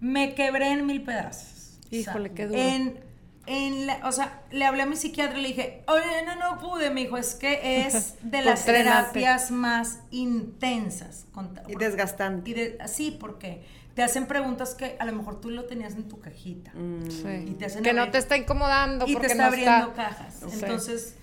Me 0.00 0.34
quebré 0.34 0.72
en 0.72 0.86
mil 0.86 1.02
pedazos. 1.02 1.78
Híjole, 1.90 2.32
qué 2.32 2.46
duro. 2.46 2.58
En, 2.60 2.98
en 3.46 3.86
la- 3.86 4.00
o 4.06 4.12
sea, 4.12 4.42
le 4.50 4.64
hablé 4.64 4.82
a 4.82 4.86
mi 4.86 4.96
psiquiatra 4.96 5.38
y 5.38 5.42
le 5.42 5.48
dije, 5.48 5.84
oye, 5.86 6.24
no, 6.26 6.36
no 6.36 6.58
pude, 6.58 6.90
me 6.90 7.02
dijo, 7.02 7.16
es 7.16 7.34
que 7.34 7.86
es 7.86 8.16
de 8.22 8.42
las 8.42 8.64
terapias 8.64 9.50
más 9.50 10.00
intensas. 10.10 11.26
con- 11.32 11.58
Y 11.68 11.76
desgastante. 11.76 12.50
y 12.50 12.54
de- 12.54 12.78
sí, 12.88 13.16
porque 13.18 13.64
te 13.94 14.02
hacen 14.02 14.26
preguntas 14.26 14.74
que 14.74 14.96
a 14.98 15.04
lo 15.04 15.12
mejor 15.12 15.40
tú 15.40 15.50
lo 15.50 15.64
tenías 15.64 15.94
en 15.94 16.08
tu 16.08 16.20
cajita. 16.20 16.72
Mm. 16.74 17.10
Sí. 17.10 17.44
Y 17.48 17.54
te 17.54 17.66
hacen 17.66 17.82
que 17.82 17.92
no 17.92 18.10
te 18.10 18.18
está 18.18 18.36
incomodando 18.36 19.06
y 19.06 19.12
porque 19.12 19.28
te 19.28 19.32
está 19.32 19.42
no 19.44 19.48
abriendo 19.48 19.88
está... 19.88 19.94
cajas. 20.08 20.42
Entonces, 20.52 21.16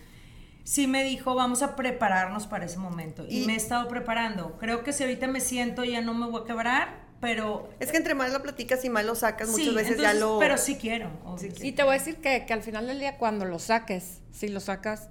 sí 0.63 0.87
me 0.87 1.03
dijo, 1.03 1.33
vamos 1.35 1.61
a 1.63 1.75
prepararnos 1.75 2.47
para 2.47 2.65
ese 2.65 2.77
momento. 2.77 3.25
Y, 3.27 3.43
Y- 3.43 3.47
me 3.47 3.53
he 3.53 3.57
estado 3.57 3.87
preparando. 3.87 4.57
Creo 4.59 4.83
que 4.83 4.93
si 4.93 5.03
ahorita 5.03 5.27
me 5.27 5.41
siento 5.41 5.83
ya 5.83 6.01
no 6.01 6.13
me 6.13 6.27
voy 6.27 6.41
a 6.43 6.45
quebrar, 6.45 7.09
pero... 7.19 7.69
Es 7.79 7.91
que 7.91 7.97
entre 7.97 8.13
más 8.13 8.31
lo 8.31 8.41
platicas 8.41 8.85
y 8.85 8.89
más 8.89 9.03
lo 9.03 9.15
sacas, 9.15 9.49
muchas 9.49 9.67
sí, 9.67 9.73
veces 9.73 9.91
entonces, 9.93 10.13
ya 10.13 10.19
lo... 10.19 10.39
Pero 10.39 10.57
sí 10.57 10.75
quiero. 10.77 11.09
obvio, 11.25 11.37
Sí, 11.39 11.51
sí 11.59 11.67
Y 11.67 11.71
te 11.73 11.83
voy 11.83 11.95
a 11.95 11.97
decir 11.99 12.17
que, 12.17 12.45
que 12.45 12.53
al 12.53 12.61
final 12.63 12.87
del 12.87 12.99
día, 12.99 13.17
cuando 13.17 13.45
lo 13.45 13.59
saques, 13.59 14.21
si 14.31 14.47
lo 14.47 14.59
sacas, 14.59 15.09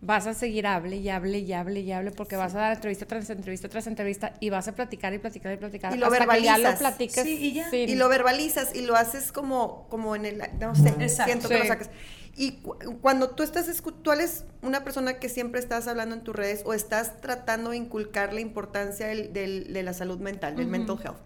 vas 0.00 0.26
a 0.28 0.34
seguir 0.34 0.66
hable 0.66 0.96
y 0.96 1.08
hable 1.08 1.38
y 1.40 1.52
hable 1.52 1.80
y 1.80 1.90
hable 1.90 2.12
porque 2.12 2.36
vas 2.36 2.54
a 2.54 2.58
dar 2.58 2.72
entrevista 2.74 3.04
tras 3.06 3.28
entrevista 3.30 3.68
tras 3.68 3.86
entrevista 3.88 4.34
y 4.38 4.48
vas 4.50 4.68
a 4.68 4.72
platicar 4.74 5.12
y 5.12 5.18
platicar 5.18 5.52
y 5.52 5.56
platicar 5.56 5.94
Y 5.94 5.98
lo 5.98 6.06
hasta 6.06 6.18
que 6.26 6.42
ya 6.42 6.56
lo 6.56 6.62
verbalizas. 6.64 6.78
platiques. 6.78 7.24
Sí, 7.24 7.34
y 7.40 7.54
ya. 7.54 7.68
sin- 7.70 7.88
Y 7.88 7.94
lo 7.96 8.08
verbalizas 8.08 8.74
y 8.76 8.82
lo 8.82 8.94
haces 8.94 9.32
como, 9.32 9.88
como 9.88 10.14
en 10.14 10.24
el, 10.26 10.42
no 10.60 10.74
sé, 10.76 10.90
Exacto. 11.00 11.24
siento 11.32 11.48
que 11.48 11.56
lo 11.58 11.62
Sí. 11.62 11.68
sacas. 11.68 11.90
Y 12.36 12.52
cu- 12.62 12.76
cuando 13.02 13.30
tú 13.30 13.42
estás, 13.42 13.66
tú 14.02 14.12
eres 14.12 14.44
una 14.62 14.84
persona 14.84 15.18
que 15.18 15.28
siempre 15.28 15.58
estás 15.58 15.88
hablando 15.88 16.14
en 16.14 16.22
tus 16.22 16.36
redes 16.36 16.62
o 16.64 16.72
estás 16.74 17.20
tratando 17.20 17.70
de 17.70 17.78
inculcar 17.78 18.32
la 18.32 18.40
importancia 18.40 19.08
del- 19.08 19.32
del- 19.32 19.72
de 19.72 19.82
la 19.82 19.92
salud 19.92 20.20
mental, 20.20 20.54
del 20.54 20.66
Ujú. 20.66 20.70
mental 20.72 20.98
health. 21.02 21.18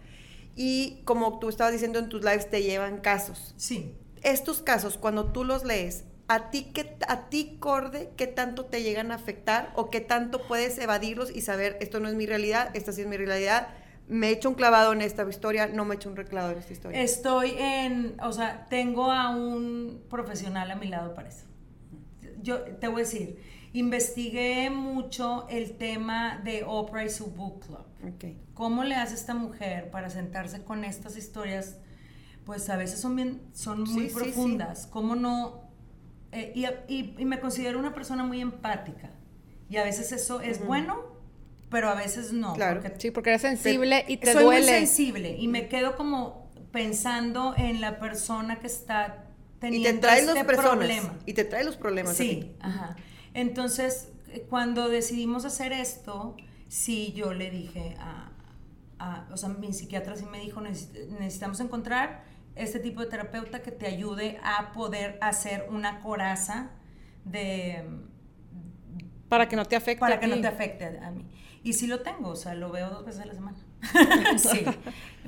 Y 0.57 1.03
como 1.05 1.39
tú 1.39 1.51
estabas 1.51 1.73
diciendo 1.75 1.99
en 1.99 2.09
tus 2.09 2.23
lives, 2.25 2.49
te 2.49 2.63
llevan 2.63 2.99
casos. 3.01 3.55
Sí. 3.59 3.95
Estos 4.23 4.63
casos, 4.63 4.97
cuando 4.97 5.33
tú 5.33 5.45
los 5.45 5.65
lees, 5.65 6.05
¿a 6.33 6.51
ti, 6.51 6.71
qué, 6.73 6.97
a 7.09 7.29
ti, 7.29 7.59
Corde, 7.61 8.11
qué 8.17 8.27
tanto 8.27 8.65
te 8.65 8.83
llegan 8.83 9.13
a 9.13 9.17
afectar 9.17 9.71
o 9.75 9.91
qué 9.91 10.01
tanto 10.01 10.41
puedes 10.49 10.79
evadirlos 10.79 11.31
y 11.35 11.43
saber, 11.43 11.77
esto 11.81 12.01
no 12.01 12.09
es 12.09 12.15
mi 12.15 12.25
realidad, 12.25 12.71
esta 12.75 12.93
sí 12.93 13.03
es 13.03 13.07
mi 13.07 13.19
realidad, 13.19 13.69
me 14.09 14.29
he 14.29 14.31
hecho 14.33 14.49
un 14.49 14.55
clavado 14.55 14.93
en 14.93 15.03
esta 15.03 15.29
historia, 15.29 15.67
no 15.67 15.85
me 15.85 15.95
he 15.95 15.97
hecho 15.97 16.09
un 16.09 16.17
reclavado 16.17 16.53
en 16.53 16.59
esta 16.59 16.73
historia? 16.73 17.03
Estoy 17.03 17.55
en, 17.59 18.17
o 18.23 18.33
sea, 18.33 18.67
tengo 18.71 19.11
a 19.13 19.29
un 19.29 20.03
profesional 20.09 20.71
a 20.71 20.77
mi 20.77 20.89
lado 20.89 21.15
para 21.15 21.29
eso. 21.29 21.45
Yo 22.43 22.63
te 22.63 22.89
voy 22.89 23.03
a 23.03 23.05
decir, 23.05 23.39
investigué 23.73 24.71
mucho 24.71 25.47
el 25.49 25.77
tema 25.77 26.41
de 26.43 26.65
Oprah 26.67 27.05
y 27.05 27.11
su 27.11 27.27
book 27.27 27.67
club. 27.67 27.85
¿Cómo 28.55 28.85
le 28.85 28.95
hace 28.97 29.15
esta 29.15 29.35
mujer 29.35 29.91
para 29.91 30.11
sentarse 30.11 30.65
con 30.65 30.85
estas 30.85 31.17
historias? 31.17 31.77
Pues 32.45 32.69
a 32.71 32.77
veces 32.77 33.01
son 33.01 33.15
bien, 33.17 33.41
son 33.53 33.85
muy 33.85 34.09
Sí, 34.09 34.09
sí, 34.09 34.15
profundas. 34.15 34.89
¿Cómo 34.89 35.15
no? 35.15 35.62
Eh, 36.33 36.53
y, 36.55 36.65
y- 36.93 37.15
y 37.19 37.25
me 37.25 37.39
considero 37.41 37.79
una 37.79 37.95
persona 37.95 38.25
muy 38.25 38.41
empática. 38.41 39.11
Y 39.69 39.77
a 39.77 39.85
veces 39.85 40.13
eso 40.13 40.41
es 40.41 40.65
bueno, 40.65 41.01
pero 41.71 41.89
a 41.89 41.95
veces 41.95 42.33
no. 42.33 42.55
Claro. 42.55 42.81
porque 42.83 43.01
Sí, 43.01 43.11
porque 43.11 43.31
eres 43.31 43.43
sensible 43.43 44.05
y 44.09 44.17
te 44.19 44.33
soy 44.33 44.45
duele. 44.45 44.61
muy 44.63 44.71
sensible 44.71 45.37
y 45.39 45.49
me 45.49 45.69
quedo 45.69 45.97
como 45.97 46.51
pensando 46.73 47.55
en 47.57 47.81
la 47.81 47.99
persona 47.99 48.59
que 48.61 48.67
está 48.67 49.27
Y 49.57 49.61
teniendo 49.61 49.91
te 49.91 49.99
trae 49.99 50.21
este 50.21 50.35
los 50.35 50.45
personas. 50.45 50.71
problema. 50.71 51.15
Y 51.27 51.33
te 51.35 51.45
trae 51.45 51.65
los 51.65 51.77
problemas. 51.77 52.17
Sí, 52.17 52.53
ajá. 52.61 52.97
Entonces, 53.35 54.09
eh, 54.29 54.47
cuando 54.49 54.89
decidimos 54.89 55.45
hacer 55.45 55.73
esto, 55.73 56.37
sí, 56.69 57.13
yo 57.15 57.33
le 57.35 57.51
dije 57.51 57.97
a, 57.99 58.31
a- 58.99 59.29
o 59.33 59.37
sea, 59.37 59.49
mi 59.51 59.73
psiquiatra 59.73 60.17
sí 60.17 60.25
me 60.31 60.41
dijo, 60.41 60.61
"Neces- 60.61 61.09
necesitamos 61.19 61.61
encontrar 61.61 62.25
este 62.55 62.79
tipo 62.79 63.01
de 63.01 63.07
terapeuta 63.07 63.63
que 63.63 63.71
te 63.73 63.87
ayude 63.87 64.39
a 64.43 64.73
poder 64.73 65.19
hacer 65.21 65.67
una 65.71 66.01
coraza 66.01 66.71
de 67.25 67.85
Para 69.29 69.49
que 69.49 69.57
no 69.57 69.65
te 69.65 69.77
afecte. 69.77 70.01
para 70.01 70.17
a 70.17 70.21
que 70.21 70.27
no 70.27 70.37
ti. 70.37 70.43
te 70.43 70.49
afecte 70.49 70.99
a, 70.99 71.11
mí. 71.11 71.27
Y 71.65 71.75
sí 71.75 71.87
lo 71.87 72.01
tengo, 72.01 72.31
o 72.31 72.37
sea, 72.37 72.55
lo 72.55 72.71
veo 72.71 72.91
dos 72.91 73.05
veces 73.05 73.23
a 73.23 73.27
la 73.27 73.35
semana. 73.35 73.57
sí. 74.37 74.65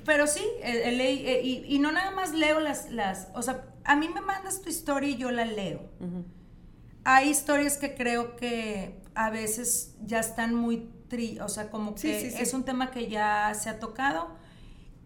Pero 0.04 0.26
sí, 0.26 0.42
eh, 0.62 0.82
eh, 0.86 0.92
leí, 0.92 1.26
eh, 1.26 1.40
y, 1.42 1.64
y 1.74 1.78
no 1.78 1.92
nada 1.92 2.10
más 2.10 2.34
leo 2.34 2.60
las, 2.60 2.90
las, 2.90 3.28
o 3.34 3.42
sea, 3.42 3.64
a 3.84 3.96
mí 3.96 4.08
me 4.08 4.20
mandas 4.20 4.60
tu 4.62 4.68
historia 4.68 5.08
y 5.10 5.16
yo 5.16 5.30
la 5.30 5.44
leo. 5.44 5.80
Ujú. 6.00 6.24
Hay 7.04 7.28
historias 7.30 7.76
que 7.78 7.94
creo 7.94 8.36
que 8.36 9.00
a 9.14 9.30
veces 9.30 9.94
ya 10.04 10.18
están 10.20 10.54
muy 10.54 10.90
tri, 11.08 11.38
o 11.40 11.48
sea, 11.48 11.70
como 11.70 11.96
Sí, 11.96 12.08
que 12.08 12.20
sí, 12.20 12.30
sí. 12.32 12.42
es 12.42 12.52
un 12.54 12.64
tema 12.64 12.90
que 12.90 13.08
ya 13.08 13.52
se 13.54 13.70
ha 13.70 13.78
tocado 13.78 14.28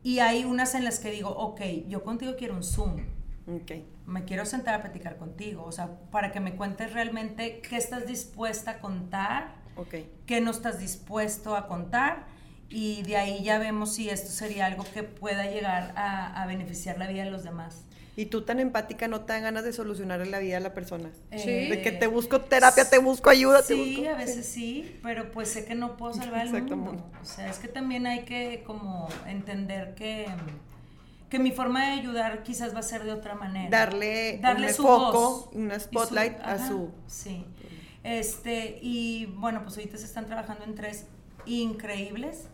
y 0.09 0.20
hay 0.20 0.44
unas 0.46 0.74
en 0.74 0.84
las 0.84 1.00
que 1.00 1.11
digo, 1.11 1.28
ok, 1.28 1.61
yo 1.86 2.02
contigo 2.02 2.32
quiero 2.38 2.54
un 2.54 2.62
Zoom, 2.64 3.04
Ok. 3.46 3.72
me 4.06 4.24
quiero 4.24 4.46
sentar 4.46 4.74
a 4.74 4.80
platicar 4.80 5.18
contigo, 5.18 5.64
o 5.64 5.70
sea, 5.72 5.98
para 6.11 6.32
que 6.32 6.40
me 6.40 6.56
cuentes 6.56 6.94
realmente 6.94 7.61
qué 7.61 7.76
estás 7.76 8.06
dispuesta 8.06 8.70
a 8.70 8.78
contar, 8.78 9.54
Ok. 9.76 9.94
qué 10.24 10.40
no 10.40 10.50
estás 10.50 10.78
dispuesto 10.78 11.54
a 11.56 11.66
contar 11.66 12.24
y 12.70 13.02
de 13.02 13.18
ahí 13.18 13.42
ya 13.44 13.59
vemos 13.59 13.94
si 13.94 14.09
esto 14.09 14.30
sería 14.30 14.64
algo 14.64 14.84
que 14.94 15.02
pueda 15.02 15.44
llegar 15.44 15.92
a, 15.96 16.42
a 16.42 16.46
beneficiar 16.46 16.96
la 16.96 17.06
vida 17.06 17.24
de 17.24 17.30
los 17.30 17.42
demás. 17.44 17.84
Y 18.19 18.27
tú 18.27 18.43
tan 18.43 18.59
empática 18.59 19.07
no 19.07 19.21
te 19.21 19.33
dan 19.33 19.43
ganas 19.45 19.62
de 19.62 19.73
solucionar 19.73 20.27
la 20.27 20.41
vida 20.41 20.57
a 20.57 20.61
la 20.61 20.75
persona. 20.75 21.11
Sí. 21.37 21.69
De 21.69 21.81
que 21.83 21.93
te 21.93 22.09
busco 22.09 22.41
terapia, 22.41 22.91
te 22.91 22.99
busco 22.99 23.31
ayuda, 23.31 23.62
te 23.62 23.75
Sí, 23.75 23.95
busco. 23.99 24.11
a 24.12 24.16
veces 24.16 24.45
sí, 24.45 24.99
pero 25.05 25.31
pues 25.31 25.49
sé 25.51 25.64
que 25.64 25.77
no 25.77 25.97
puedo 25.97 26.14
salvar 26.14 26.47
el 26.49 26.53
mundo. 26.77 27.09
O 27.23 27.25
sea, 27.25 27.49
es 27.49 27.59
que 27.59 27.69
también 27.69 28.09
hay 28.09 28.25
que 28.25 28.64
como 28.66 29.09
entender 29.29 29.95
que, 29.95 30.27
que 31.31 31.39
mi 31.39 31.53
forma 31.53 31.87
de 31.87 31.93
ayudar 32.01 32.43
quizás 32.43 32.75
va 32.75 32.81
a 32.81 32.83
ser 32.83 33.05
de 33.05 33.12
otra 33.12 33.37
manera. 33.37 33.71
Darle, 33.71 34.39
Darle 34.43 34.66
un 34.66 34.75
su 34.75 34.83
foco, 34.83 35.12
voz 35.12 35.49
una 35.53 35.79
su- 35.79 35.85
spotlight 35.87 36.41
a 36.41 36.66
su... 36.66 36.91
Sí. 37.07 37.45
Este, 38.03 38.81
y 38.83 39.27
bueno, 39.27 39.62
pues 39.62 39.77
ahorita 39.77 39.97
se 39.97 40.07
están 40.07 40.27
trabajando 40.27 40.64
en 40.64 40.75
tres 40.75 41.05
increíbles. 41.47 42.49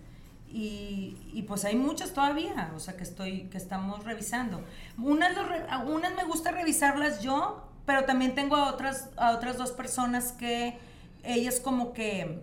Y, 0.56 1.16
y, 1.32 1.42
pues 1.42 1.64
hay 1.64 1.74
muchas 1.74 2.12
todavía, 2.12 2.70
o 2.76 2.78
sea, 2.78 2.96
que 2.96 3.02
estoy, 3.02 3.48
que 3.50 3.58
estamos 3.58 4.04
revisando. 4.04 4.62
Unas, 4.96 5.34
lo 5.34 5.44
re- 5.44 5.66
a 5.68 5.78
unas 5.80 6.14
me 6.14 6.22
gusta 6.22 6.52
revisarlas 6.52 7.20
yo, 7.22 7.68
pero 7.86 8.04
también 8.04 8.36
tengo 8.36 8.54
a 8.54 8.70
otras, 8.70 9.08
a 9.16 9.32
otras 9.32 9.58
dos 9.58 9.72
personas 9.72 10.30
que 10.30 10.78
ellas 11.24 11.58
como 11.58 11.92
que 11.92 12.38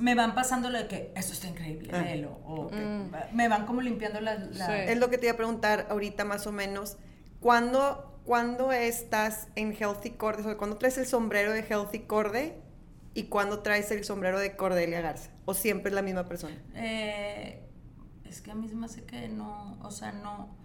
me 0.00 0.16
van 0.16 0.34
pasando 0.34 0.68
lo 0.68 0.78
de 0.78 0.88
que 0.88 1.12
esto 1.14 1.32
está 1.32 1.46
increíble, 1.46 1.90
Ah. 1.92 2.02
léelo", 2.02 2.32
o 2.44 2.66
que 2.70 2.74
Mm. 2.76 3.10
me 3.36 3.46
van 3.46 3.66
como 3.66 3.82
limpiando 3.82 4.20
la... 4.20 4.34
la- 4.34 4.66
Sí. 4.66 4.72
Es 4.88 4.98
lo 4.98 5.08
que 5.08 5.18
te 5.18 5.26
iba 5.26 5.34
a 5.34 5.36
preguntar 5.36 5.86
ahorita 5.90 6.24
más 6.24 6.48
o 6.48 6.52
menos. 6.52 6.96
¿Cuándo, 7.38 8.18
cuándo 8.24 8.72
estás 8.72 9.46
en 9.54 9.72
Healthy 9.72 10.10
Corde? 10.10 10.40
O 10.42 10.44
sea, 10.46 10.56
¿Cuándo 10.56 10.76
traes 10.76 10.98
el 10.98 11.06
sombrero 11.06 11.52
de 11.52 11.60
Healthy 11.62 12.00
Corde 12.00 12.58
y 13.14 13.24
cuándo 13.24 13.60
traes 13.60 13.90
el 13.92 14.04
sombrero 14.04 14.38
de 14.38 14.56
Cordelia 14.56 15.00
Garza? 15.00 15.30
¿O 15.44 15.54
siempre 15.54 15.90
es 15.90 15.94
la 15.94 16.02
misma 16.02 16.24
persona? 16.26 16.56
Eh, 16.74 17.62
es 18.24 18.40
que 18.40 18.50
a 18.50 18.54
mí 18.54 18.68
me 18.74 18.86
hace 18.86 19.04
que 19.04 19.28
no, 19.28 19.78
o 19.82 19.90
sea, 19.90 20.12
no... 20.12 20.56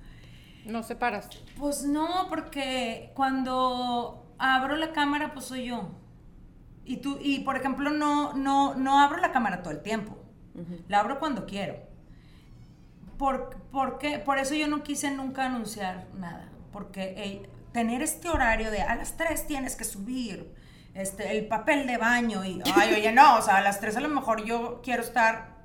No 0.66 0.84
separas. 0.84 1.30
Pues 1.58 1.84
no, 1.84 2.28
porque 2.30 3.12
cuando 3.16 4.34
abro 4.40 4.76
la 4.76 4.92
cámara, 4.92 5.34
pues 5.34 5.46
soy 5.46 5.66
yo. 5.66 5.90
Y 6.84 6.98
tú, 6.98 7.20
y 7.22 7.40
por 7.40 7.56
ejemplo, 7.56 7.92
no, 7.92 8.34
no, 8.34 8.74
no 8.76 9.00
abro 9.00 9.20
la 9.20 9.32
cámara 9.32 9.62
todo 9.62 9.74
el 9.74 9.82
tiempo. 9.82 10.18
La 10.90 11.00
abro 11.00 11.20
cuando 11.20 11.46
quiero. 11.46 11.78
Por, 13.18 13.62
porque, 13.72 14.20
por 14.20 14.40
eso 14.40 14.56
yo 14.56 14.68
no 14.68 14.84
quise 14.84 15.12
nunca 15.12 15.46
anunciar 15.46 16.08
nada. 16.16 16.50
Porque 16.74 17.48
tener 17.72 18.02
este 18.02 18.28
horario 18.28 18.72
de 18.72 18.82
a 18.82 18.96
las 18.96 19.16
3 19.16 19.48
tienes 19.48 19.76
que 19.76 19.86
subir 19.86 20.54
este, 20.94 21.38
el 21.38 21.48
papel 21.48 21.88
de 21.88 21.98
baño 21.98 22.44
y, 22.46 22.62
ay, 22.76 22.94
oye, 22.94 23.12
no, 23.12 23.38
o 23.38 23.42
sea, 23.42 23.58
a 23.58 23.62
las 23.62 23.80
3 23.80 23.98
a 23.98 24.02
lo 24.02 24.10
mejor 24.10 24.44
yo 24.44 24.82
quiero 24.84 25.02
estar 25.04 25.58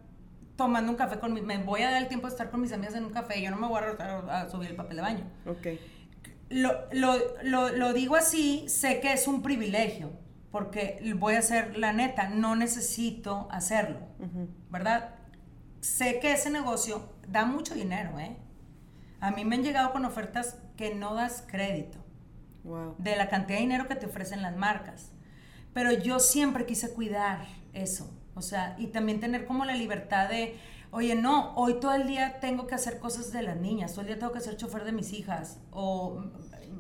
tomando 0.57 0.91
un 0.93 0.97
café 0.97 1.19
con 1.19 1.33
mi, 1.33 1.41
me 1.41 1.59
voy 1.59 1.83
a 1.83 1.91
dar 1.91 2.03
el 2.03 2.09
tiempo 2.09 2.27
de 2.29 2.33
estar 2.33 2.51
con 2.51 2.61
mis 2.61 2.73
amigas 2.73 2.95
en 2.95 3.05
un 3.05 3.11
café, 3.13 3.43
yo 3.43 3.51
no 3.51 3.57
me 3.57 3.67
voy 3.67 3.79
a, 3.79 3.87
rotar 3.87 4.31
a 4.31 4.49
subir 4.49 4.71
el 4.71 4.77
papel 4.77 4.97
de 4.97 5.03
baño. 5.03 5.25
Ok. 5.47 5.67
Lo, 6.51 6.73
lo, 6.93 7.17
lo, 7.43 7.71
lo 7.71 7.93
digo 7.93 8.17
así, 8.17 8.65
sé 8.69 9.01
que 9.01 9.13
es 9.13 9.27
un 9.27 9.43
privilegio, 9.43 10.13
porque 10.53 11.01
voy 11.17 11.35
a 11.35 11.43
ser 11.43 11.77
la 11.77 11.93
neta, 11.93 12.29
no 12.29 12.55
necesito 12.55 13.49
hacerlo. 13.51 13.99
¿verdad? 14.71 15.15
Sé 15.81 16.21
que 16.21 16.33
ese 16.33 16.51
negocio 16.51 17.13
da 17.27 17.45
mucho 17.45 17.75
dinero, 17.75 18.19
¿eh? 18.21 18.37
A 19.21 19.31
mí 19.33 19.45
me 19.45 19.57
han 19.57 19.65
llegado 19.65 19.93
con 19.93 20.05
ofertas 20.05 20.59
que 20.77 20.95
no 20.95 21.15
das 21.15 21.45
crédito 21.47 21.99
Wow. 22.63 22.95
de 22.99 23.15
la 23.17 23.29
cantidad 23.29 23.59
de 23.59 23.63
dinero 23.63 23.87
que 23.87 23.95
te 23.95 24.07
ofrecen 24.07 24.41
las 24.41 24.57
marcas. 24.57 25.13
Pero 25.75 25.93
yo 25.93 26.19
siempre 26.21 26.65
quise 26.67 26.91
cuidar 26.95 27.45
eso. 27.73 28.11
O 28.35 28.43
sea, 28.43 28.75
y 28.79 28.87
también 28.89 29.21
tener 29.21 29.45
como 29.45 29.65
la 29.65 29.75
libertad 29.75 30.29
de, 30.29 30.57
oye, 30.91 31.15
no, 31.15 31.53
hoy 31.57 31.79
todo 31.81 31.95
el 31.95 32.07
día 32.07 32.39
tengo 32.41 32.67
que 32.67 32.75
hacer 32.75 32.99
cosas 32.99 33.31
de 33.33 33.43
las 33.43 33.57
niñas, 33.57 33.93
todo 33.93 34.01
el 34.03 34.07
día 34.09 34.19
tengo 34.19 34.33
que 34.33 34.41
ser 34.41 34.57
chofer 34.57 34.85
de 34.85 34.93
mis 34.93 35.13
hijas. 35.13 35.59
O, 35.71 36.23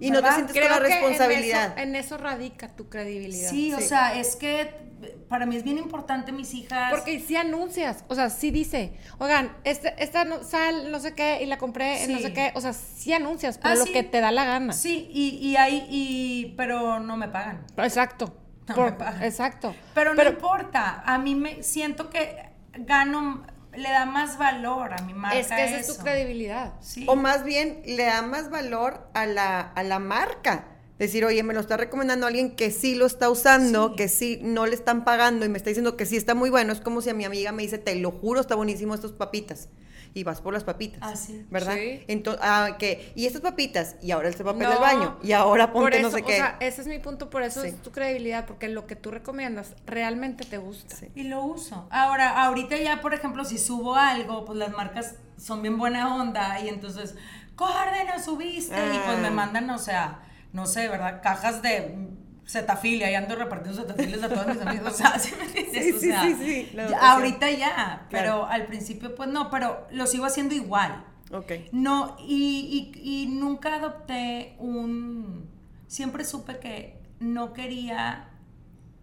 Y 0.01 0.11
no 0.11 0.21
te 0.23 0.33
sientes 0.33 0.57
con 0.59 0.69
la 0.71 0.77
en 0.79 0.83
responsabilidad. 0.83 1.67
eso- 1.73 1.79
En 1.79 1.95
eso, 1.97 2.17
radica 2.19 2.69
tu 2.75 2.89
credibilidad. 2.89 3.51
Sí, 3.51 3.73
o 3.75 3.81
sea, 3.81 4.19
es 4.19 4.35
que 4.37 4.83
para 5.29 5.45
mí 5.47 5.55
es 5.57 5.63
bien 5.65 5.79
importante 5.79 6.33
mis 6.33 6.55
hijas. 6.55 6.91
Porque 6.93 7.21
si 7.21 7.37
anuncias, 7.37 8.05
o 8.09 8.15
sea, 8.15 8.31
sí 8.31 8.51
dice, 8.51 8.95
oigan, 9.19 9.53
este, 9.65 9.95
esta 10.03 10.25
no- 10.25 10.43
sal, 10.43 10.91
no 10.91 10.99
sé 10.99 11.15
qué, 11.15 11.41
y 11.43 11.47
la 11.47 11.59
compré 11.59 12.05
en 12.05 12.13
no 12.13 12.19
sé 12.21 12.33
qué, 12.33 12.53
o 12.55 12.61
sea, 12.61 12.73
sí 12.73 13.13
anuncias, 13.13 13.59
pero 13.59 13.75
Ah, 13.75 13.77
lo 13.77 13.85
sí. 13.85 13.93
que 13.93 14.03
te 14.03 14.21
da 14.21 14.33
la 14.33 14.45
gana. 14.45 14.73
Sí, 14.73 15.09
y, 15.13 15.37
y 15.47 15.57
hay, 15.57 15.87
y, 15.91 16.55
pero 16.57 16.99
no 17.01 17.17
me 17.17 17.29
pagan. 17.29 17.65
Exacto. 17.77 18.35
No 18.69 18.75
Por- 18.75 18.85
me 18.87 18.93
pagan. 18.93 19.23
exacto. 19.23 19.75
Pero 19.95 20.15
no 20.15 20.23
importa, 20.23 21.03
a 21.05 21.19
mí 21.19 21.35
me 21.35 21.63
siento 21.63 22.09
que 22.11 22.49
gano, 22.73 23.45
le 23.75 23.91
da 23.91 24.07
más 24.07 24.39
valor 24.39 24.95
a 24.95 25.03
mi 25.03 25.13
marca. 25.15 25.39
Es 25.39 25.49
que 25.49 25.65
esa 25.65 25.77
es 25.79 25.97
tu 25.97 26.03
credibilidad. 26.03 26.73
Sí. 26.81 27.05
O 27.09 27.17
más 27.17 27.45
bien 27.45 27.83
le 27.85 28.05
da 28.05 28.23
más 28.23 28.51
valor 28.51 29.11
a 29.15 29.27
la, 29.27 29.61
a 29.61 29.83
la 29.83 29.99
marca. 29.99 30.65
Decir, 30.99 31.25
oye, 31.25 31.43
me 31.43 31.55
lo 31.55 31.61
está 31.61 31.77
recomendando 31.77 32.27
alguien 32.27 32.55
que 32.55 32.71
sí 32.71 32.95
lo 32.95 33.05
está 33.07 33.29
usando, 33.29 33.89
Sí. 33.91 33.95
que 33.97 34.09
sí 34.09 34.39
no 34.43 34.65
le 34.67 34.75
están 34.75 35.05
pagando 35.05 35.45
y 35.45 35.49
me 35.49 35.59
está 35.59 35.71
diciendo 35.71 35.97
que 35.97 36.07
sí 36.07 36.17
está 36.17 36.35
muy 36.35 36.51
bueno. 36.51 36.73
Es 36.73 36.81
como 36.81 37.01
si 37.01 37.11
a 37.11 37.15
mi 37.15 37.25
amiga 37.25 37.51
me 37.51 37.63
dice, 37.65 37.79
te 37.79 37.95
lo 37.97 38.13
juro, 38.13 38.41
está 38.41 38.55
buenísimo 38.55 38.95
estos 38.95 39.13
papitas. 39.13 39.69
Y 40.17 40.23
vas 40.23 40.41
por 40.41 40.53
las 40.55 40.63
papitas. 40.63 41.01
Ah, 41.03 41.17
sí. 41.17 41.45
¿Verdad? 41.51 41.75
Sí. 41.75 42.05
Entonces, 42.07 42.41
ah, 42.45 42.77
que, 42.79 43.11
y 43.17 43.27
estas 43.27 43.43
papitas, 43.43 43.97
y 44.01 44.13
ahora 44.13 44.29
él 44.29 44.35
se 44.37 44.45
va 44.45 44.53
a 44.53 44.55
pegar 44.55 44.79
No, 44.79 44.85
al 44.87 44.95
baño, 44.97 45.19
y 45.25 45.33
ahora 45.33 45.73
Por 45.73 45.83
ponte 45.83 45.99
eso, 45.99 46.09
no 46.11 46.17
sé 46.17 46.23
o 46.23 46.27
qué. 46.27 46.37
sea, 46.37 46.57
ese 46.61 46.83
es 46.83 46.87
mi 46.87 47.01
punto, 47.01 47.29
por 47.29 47.43
eso 47.43 47.63
Sí. 47.63 47.69
es 47.69 47.83
tu 47.83 47.91
credibilidad, 47.91 48.47
porque 48.47 48.69
lo 48.69 48.87
que 48.87 48.95
tú 48.95 49.11
recomiendas 49.11 49.75
realmente 49.87 50.45
te 50.45 50.59
gusta. 50.59 50.95
Sí. 50.95 51.09
Y 51.17 51.25
lo 51.25 51.43
uso. 51.43 51.89
Ahora, 51.91 52.45
ahorita 52.45 52.77
ya, 52.77 53.01
por 53.01 53.13
ejemplo, 53.15 53.45
si 53.45 53.59
subo 53.59 53.97
algo, 53.97 54.45
pues 54.45 54.57
las 54.57 54.71
marcas 54.71 55.17
son 55.37 55.63
bien 55.63 55.77
buena 55.77 56.15
onda 56.15 56.61
y 56.61 56.69
entonces, 56.69 57.17
córdenos, 57.57 58.25
subiste. 58.25 58.77
Y 58.77 58.99
pues 59.05 59.19
me 59.19 59.29
Ah. 59.29 59.33
mandan, 59.33 59.69
o 59.71 59.79
sea, 59.79 60.21
no 60.55 60.65
sé, 60.67 60.89
¿verdad? 60.89 61.21
Cajas 61.23 61.61
de 61.61 61.95
mm, 61.95 62.47
cetafilia 62.47 63.11
y 63.11 63.15
ando 63.15 63.37
repartiendo 63.37 63.83
cetafilias 63.83 64.23
a 64.23 64.29
todos 64.31 64.47
mis 64.47 64.61
amigos. 64.67 64.95
O 64.95 64.97
sea, 64.97 65.19
¿sí 65.19 65.33
me? 65.39 65.49
Sí, 65.83 65.93
O 65.93 65.99
sea, 66.01 66.23
sí, 66.23 66.35
sí, 66.39 66.71
ya- 66.75 67.13
ahorita 67.13 67.51
ya, 67.51 68.07
pero 68.11 68.23
Claro. 68.25 68.47
al 68.47 68.67
principio, 68.67 69.15
pues 69.15 69.29
no, 69.29 69.51
pero 69.51 69.87
lo 69.91 70.07
sigo 70.07 70.25
haciendo 70.25 70.55
igual. 70.55 71.05
Ok. 71.33 71.53
No, 71.73 72.17
y, 72.21 72.93
y- 72.95 73.25
y 73.25 73.27
nunca 73.27 73.75
adopté 73.77 74.55
un... 74.59 75.49
Siempre 75.89 76.25
supe 76.25 76.59
que 76.59 76.99
no 77.21 77.53
quería 77.53 78.29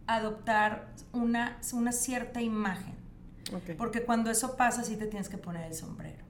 adoptar 0.08 0.89
una, 1.14 1.58
una 1.74 1.91
cierta 1.91 2.41
imagen. 2.41 2.95
ok. 3.54 3.76
Porque 3.78 4.04
cuando 4.04 4.30
eso 4.32 4.56
pasa, 4.58 4.84
sí 4.84 4.95
te 4.97 5.08
tienes 5.08 5.30
que 5.30 5.38
poner 5.38 5.66
el 5.66 5.74
sombrero. 5.76 6.24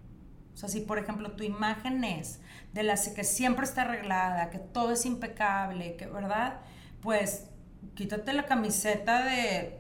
O 0.54 0.58
sea, 0.58 0.70
si 0.70 0.82
por 0.82 1.00
ejemplo 1.00 1.32
tu 1.32 1.44
imagen 1.44 2.04
es 2.04 2.40
de 2.74 2.84
la 2.84 2.96
que 2.96 3.24
siempre 3.24 3.66
está 3.66 3.84
arreglada, 3.84 4.50
que 4.50 4.60
todo 4.60 4.92
es 4.92 5.06
impecable, 5.06 5.96
que, 5.96 6.08
¿verdad? 6.08 6.60
Pues 7.02 7.48
quítate 7.96 8.34
la 8.34 8.46
camiseta 8.46 9.24
de 9.24 9.80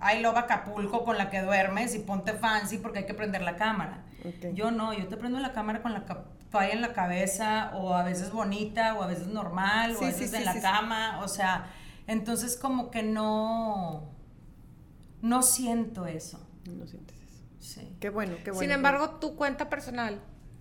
I 0.00 0.20
Love 0.20 0.36
Acapulco 0.36 1.04
con 1.04 1.16
la 1.16 1.30
que 1.30 1.40
duermes 1.42 1.94
y 1.94 2.00
ponte 2.00 2.32
fancy 2.32 2.78
porque 2.78 3.00
hay 3.00 3.06
que 3.06 3.14
prender 3.14 3.42
la 3.42 3.56
cámara. 3.56 4.04
Yo 4.54 4.70
no, 4.70 4.94
yo 4.94 5.06
te 5.06 5.16
prendo 5.16 5.38
la 5.38 5.52
cámara 5.52 5.82
con 5.82 5.92
la 5.92 6.04
toalla 6.50 6.72
en 6.72 6.80
la 6.80 6.92
cabeza, 6.92 7.72
o 7.74 7.94
a 7.94 8.02
veces 8.04 8.30
bonita, 8.30 8.94
o 8.94 9.02
a 9.02 9.06
veces 9.06 9.26
normal, 9.26 9.96
o 9.96 10.02
a 10.02 10.06
veces 10.06 10.30
sí, 10.30 10.36
en 10.36 10.44
la 10.44 10.54
sí, 10.54 10.60
cama, 10.60 11.20
o 11.22 11.28
sea, 11.28 11.66
entonces 12.06 12.56
como 12.56 12.90
que 12.90 13.02
no, 13.02 14.10
no 15.20 15.42
siento 15.42 16.06
eso. 16.06 16.40
No 16.64 16.86
sientes. 16.86 17.16
Sí. 17.64 17.96
Qué 18.00 18.10
bueno, 18.10 18.34
qué 18.44 18.50
bueno. 18.50 18.60
Sin 18.60 18.70
embargo, 18.70 19.10
tu 19.20 19.36
cuenta 19.36 19.70
personal, 19.70 20.20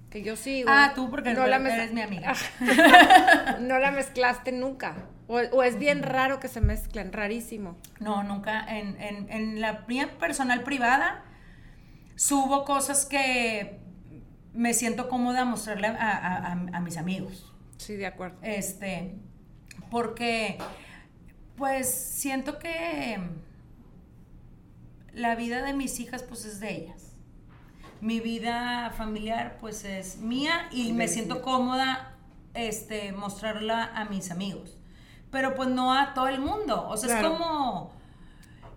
que 0.10 0.24
yo 0.24 0.36
sigo. 0.38 0.70
Ah, 0.72 0.93
tú, 0.95 1.10
porque 1.10 1.34
no 1.34 1.45
la 1.47 1.58
eres 1.58 1.91
mi 1.93 2.01
amiga. 2.01 2.34
no 3.60 3.78
la 3.80 3.91
mezclaste 3.91 4.51
nunca. 4.54 4.95
O, 5.28 5.36
o 5.39 5.64
es 5.64 5.78
bien 5.78 6.01
raro 6.04 6.39
que 6.39 6.47
se 6.47 6.62
mezclen, 6.62 7.12
rarísimo. 7.12 7.78
No, 7.99 8.24
nunca. 8.24 8.66
En, 8.78 8.99
en, 9.01 9.30
en 9.30 9.60
la 9.62 9.84
mía 9.88 10.10
personal 10.20 10.64
privada 10.64 11.24
subo 12.16 12.64
cosas 12.64 13.06
que 13.06 13.80
me 14.54 14.74
siento 14.74 15.10
cómoda 15.10 15.43
mostrarle 15.45 15.88
a, 15.88 15.93
a- 15.93 16.54
a- 16.54 16.78
a 16.78 16.80
mis 16.80 16.97
amigos. 16.97 17.51
Sí, 17.78 17.95
de 17.95 18.06
acuerdo. 18.06 18.38
Este, 18.43 19.16
porque, 19.91 20.58
pues, 21.58 21.89
siento 21.93 22.60
que 22.60 23.18
la 25.14 25.36
vida 25.36 25.61
de 25.61 25.74
mis 25.74 25.99
hijas, 25.99 26.24
pues, 26.24 26.45
es 26.45 26.59
de 26.59 26.72
ellas. 26.76 27.11
Mi 28.01 28.20
vida 28.20 28.91
familiar, 28.97 29.57
pues, 29.61 29.86
es 29.86 30.18
mía 30.18 30.68
y 30.72 30.93
me 30.93 31.07
siento 31.07 31.41
cómoda, 31.41 32.16
este, 32.53 33.11
mostrarla 33.14 33.86
a 33.95 34.05
mis 34.05 34.30
amigos. 34.32 34.78
Pero, 35.32 35.55
pues, 35.55 35.70
no 35.70 35.93
a 35.93 36.14
todo 36.14 36.28
el 36.28 36.39
mundo. 36.39 36.88
O 36.89 36.97
sea, 36.97 37.09
Claro. 37.20 37.28
es 37.34 37.39
como... 37.39 38.03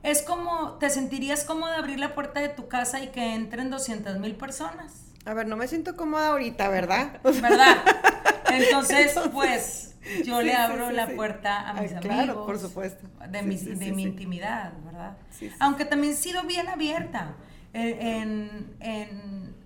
Es 0.02 0.22
como, 0.22 0.74
¿te 0.74 0.88
sentirías 0.88 1.42
cómoda 1.42 1.78
abrir 1.78 1.98
la 1.98 2.14
puerta 2.14 2.38
de 2.38 2.48
tu 2.48 2.68
casa 2.68 3.00
y 3.02 3.08
que 3.08 3.34
entren 3.34 3.70
200 3.70 4.18
mil 4.20 4.36
personas? 4.36 5.05
A 5.26 5.34
ver, 5.34 5.46
no 5.48 5.56
me 5.56 5.66
siento 5.68 5.96
cómoda 5.96 6.28
ahorita, 6.28 6.68
¿verdad? 6.68 7.20
¿Verdad? 7.24 7.78
Entonces, 8.52 9.08
Entonces, 9.08 9.32
pues, 9.32 9.94
yo 10.24 10.38
sí, 10.40 10.46
le 10.46 10.54
abro 10.54 10.88
sí, 10.88 10.94
la 10.94 11.06
sí. 11.08 11.12
puerta 11.14 11.68
a 11.68 11.72
mis 11.74 11.90
amigos. 11.92 12.00
claro, 12.00 12.46
por 12.46 12.58
supuesto. 12.58 13.06
De, 13.30 13.40
Sí, 13.40 13.46
mi, 13.46 13.58
sí, 13.58 13.64
de 13.74 13.84
sí, 13.86 13.92
mi 13.92 14.02
sí. 14.04 14.08
intimidad, 14.08 14.72
¿verdad? 14.84 15.16
Sí, 15.30 15.48
sí. 15.50 15.54
Aunque 15.58 15.84
también 15.84 16.12
he 16.12 16.16
sido 16.16 16.44
bien 16.44 16.68
abierta, 16.68 17.34
en, 17.72 18.00
en- 18.00 18.76
en- 18.80 19.56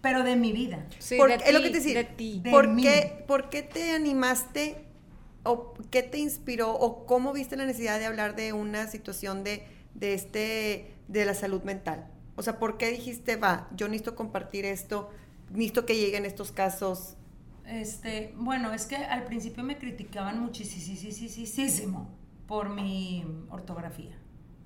pero 0.00 0.22
de 0.24 0.36
mi 0.36 0.52
vida. 0.52 0.86
Sí, 0.98 1.16
Por- 1.18 1.28
de 1.28 1.34
es 1.44 1.52
lo 1.52 1.58
ti, 1.58 1.64
que 1.64 1.70
te 1.70 1.76
decía. 1.76 1.94
de 1.98 2.04
ti. 2.04 2.40
De 2.42 2.50
¿Por, 2.50 2.68
mí. 2.68 2.82
qué, 2.82 3.24
¿Por 3.28 3.50
qué 3.50 3.62
te 3.62 3.92
animaste 3.92 4.82
o 5.42 5.74
qué 5.90 6.02
te 6.02 6.16
inspiró 6.18 6.72
o 6.72 7.04
cómo 7.04 7.34
viste 7.34 7.56
la 7.56 7.66
necesidad 7.66 7.98
de 7.98 8.06
hablar 8.06 8.34
de 8.36 8.54
una 8.54 8.86
situación 8.86 9.44
de, 9.44 9.66
de 9.94 10.14
este 10.14 10.94
de 11.08 11.24
la 11.26 11.34
salud 11.34 11.62
mental? 11.62 12.06
O 12.40 12.42
sea, 12.42 12.58
¿por 12.58 12.78
qué 12.78 12.90
dijiste, 12.90 13.36
va, 13.36 13.68
yo 13.76 13.86
necesito 13.86 14.16
compartir 14.16 14.64
esto, 14.64 15.10
necesito 15.50 15.84
que 15.84 15.94
lleguen 15.94 16.24
estos 16.24 16.52
casos? 16.52 17.16
Este, 17.66 18.32
bueno, 18.34 18.72
es 18.72 18.86
que 18.86 18.96
al 18.96 19.24
principio 19.24 19.62
me 19.62 19.76
criticaban 19.76 20.40
muchísimo 20.40 22.08
por 22.46 22.70
mi 22.70 23.26
ortografía. 23.50 24.16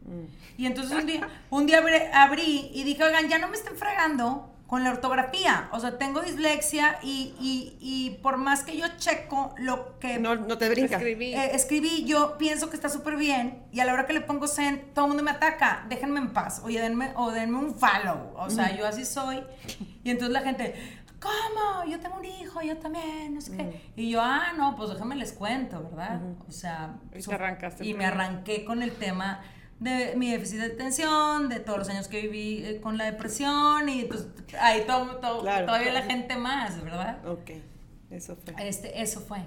Mm. 0.05 0.61
Y 0.63 0.67
entonces 0.67 0.97
un 0.97 1.05
día, 1.05 1.29
un 1.51 1.67
día 1.67 1.79
abrí, 1.79 1.97
abrí 2.13 2.71
y 2.73 2.85
dije, 2.85 3.03
oigan, 3.03 3.29
ya 3.29 3.39
no 3.39 3.49
me 3.49 3.57
estén 3.57 3.75
fregando 3.75 4.54
con 4.75 4.83
la 4.83 4.91
ortografía. 4.91 5.69
O 5.71 5.79
sea, 5.79 5.99
tengo 5.99 6.21
dislexia 6.21 6.99
y, 7.01 7.33
y- 7.41 7.79
y 7.81 8.11
por 8.23 8.39
más 8.39 8.65
que 8.65 8.77
yo 8.77 8.87
checo 8.97 9.55
lo 9.57 10.01
que 10.01 10.19
No, 10.19 10.35
no 10.35 10.59
te 10.59 10.69
brincas. 10.69 11.01
Escribí. 11.01 11.33
eh, 11.33 11.51
escribí, 11.55 12.05
yo 12.05 12.37
pienso 12.39 12.71
que 12.71 12.75
está 12.75 12.89
súper 12.89 13.15
bien 13.15 13.63
y 13.71 13.79
a 13.79 13.85
la 13.85 13.93
hora 13.93 14.05
que 14.05 14.13
le 14.15 14.21
pongo 14.21 14.49
send, 14.49 14.93
todo 14.93 15.05
el 15.05 15.11
mundo 15.11 15.23
me 15.23 15.31
ataca. 15.31 15.87
Déjenme 15.89 16.19
en 16.19 16.33
paz. 16.33 16.61
Oye, 16.65 16.81
denme, 16.81 17.13
o 17.15 17.31
denme 17.31 17.57
un 17.57 17.77
follow. 17.77 18.35
O 18.37 18.51
sea, 18.51 18.77
yo 18.77 18.85
así 18.85 19.05
soy. 19.05 19.45
Y 20.03 20.11
entonces 20.11 20.33
la 20.33 20.41
gente, 20.41 20.75
¿cómo? 21.21 21.89
Yo 21.89 22.01
tengo 22.01 22.17
un 22.17 22.25
hijo, 22.25 22.61
yo 22.61 22.77
también, 22.79 23.33
no 23.33 23.41
sé 23.41 23.57
qué. 23.57 23.93
Y 23.95 24.11
yo, 24.11 24.21
ah, 24.21 24.55
no, 24.57 24.75
pues 24.75 24.91
déjame 24.91 25.15
les 25.15 25.33
cuento, 25.35 25.85
¿verdad? 25.85 26.21
O 26.49 26.51
sea, 26.51 26.97
Y 27.11 27.15
te 27.15 27.23
su- 27.23 27.31
arrancaste 27.31 27.87
Y 27.87 27.95
me 27.95 28.07
arranqué 28.07 28.65
con 28.65 28.83
el 28.83 28.91
tema 28.91 29.41
de 29.81 30.15
mi 30.17 30.31
déficit 30.31 30.59
de 30.61 30.67
atención, 30.67 31.49
de 31.49 31.61
todos 31.61 31.79
los 31.81 31.89
años 31.89 32.09
que 32.09 32.23
viví 32.23 32.65
eh, 32.65 32.81
con 32.81 32.97
la 32.97 33.05
depresión 33.05 33.89
y 33.89 34.03
entonces 34.03 34.29
ahí 34.61 34.85
todo, 34.87 35.17
todo- 35.17 35.41
Claro, 35.43 35.67
todavía 35.67 35.91
claro. 35.91 36.07
la 36.07 36.13
gente 36.13 36.37
más, 36.37 36.83
¿verdad? 36.83 37.27
Ok, 37.29 37.51
eso 38.11 38.37
fue. 38.37 38.55
Este, 38.69 39.03
eso 39.03 39.21
fue. 39.21 39.39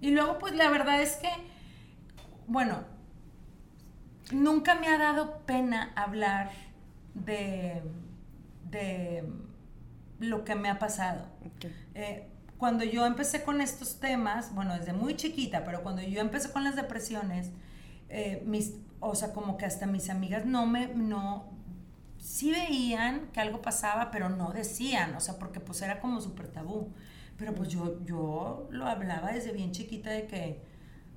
Y 0.00 0.10
luego, 0.10 0.38
pues 0.38 0.54
la 0.54 0.68
verdad 0.70 1.00
es 1.00 1.16
que, 1.16 1.28
bueno, 2.46 2.84
nunca 4.32 4.74
me 4.74 4.88
ha 4.88 4.98
dado 4.98 5.38
pena 5.46 5.92
hablar 5.96 6.50
de, 7.14 7.82
de 8.70 9.24
lo 10.18 10.44
que 10.44 10.54
me 10.54 10.68
ha 10.68 10.78
pasado. 10.78 11.26
Ok. 11.46 11.66
Eh, 11.94 12.28
cuando 12.58 12.84
yo 12.84 13.04
empecé 13.06 13.42
con 13.44 13.60
estos 13.60 14.00
temas, 14.00 14.54
bueno, 14.54 14.76
desde 14.76 14.92
muy 14.92 15.16
chiquita, 15.16 15.64
pero 15.64 15.82
cuando 15.82 16.02
yo 16.02 16.20
empecé 16.20 16.50
con 16.50 16.64
las 16.64 16.76
depresiones, 16.76 17.50
eh, 18.08 18.42
mis, 18.46 18.74
o 19.08 19.14
sea, 19.14 19.32
como 19.32 19.56
que 19.56 19.66
hasta 19.66 19.86
mis 19.86 20.10
amigas 20.10 20.44
no 20.46 20.66
me, 20.66 20.88
no, 20.88 21.44
sí 22.18 22.50
veían 22.50 23.28
que 23.32 23.40
algo 23.40 23.60
pasaba, 23.62 24.10
pero 24.10 24.28
no 24.28 24.50
decían, 24.52 25.14
o 25.14 25.20
sea, 25.20 25.38
porque 25.38 25.60
pues 25.60 25.82
era 25.82 26.00
como 26.00 26.20
súper 26.20 26.48
tabú. 26.48 26.92
Pero 27.36 27.54
pues 27.54 27.68
yo, 27.68 28.00
yo 28.04 28.68
lo 28.70 28.86
hablaba 28.86 29.32
desde 29.32 29.52
bien 29.52 29.72
chiquita 29.72 30.10
de 30.10 30.26
que, 30.26 30.62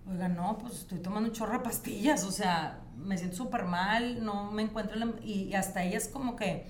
oiga, 0.09 0.27
no, 0.27 0.57
pues 0.57 0.73
estoy 0.79 0.99
tomando 0.99 1.29
un 1.29 1.35
chorro 1.35 1.53
de 1.53 1.59
pastillas, 1.59 2.23
o 2.23 2.31
sea, 2.31 2.79
me 2.97 3.17
siento 3.17 3.37
súper 3.37 3.65
mal, 3.65 4.23
no 4.25 4.51
me 4.51 4.63
encuentro, 4.63 4.95
en 4.95 4.99
la- 5.01 5.15
y, 5.23 5.43
y 5.43 5.53
hasta 5.53 5.83
ellas 5.83 6.07
como 6.11 6.35
que 6.35 6.65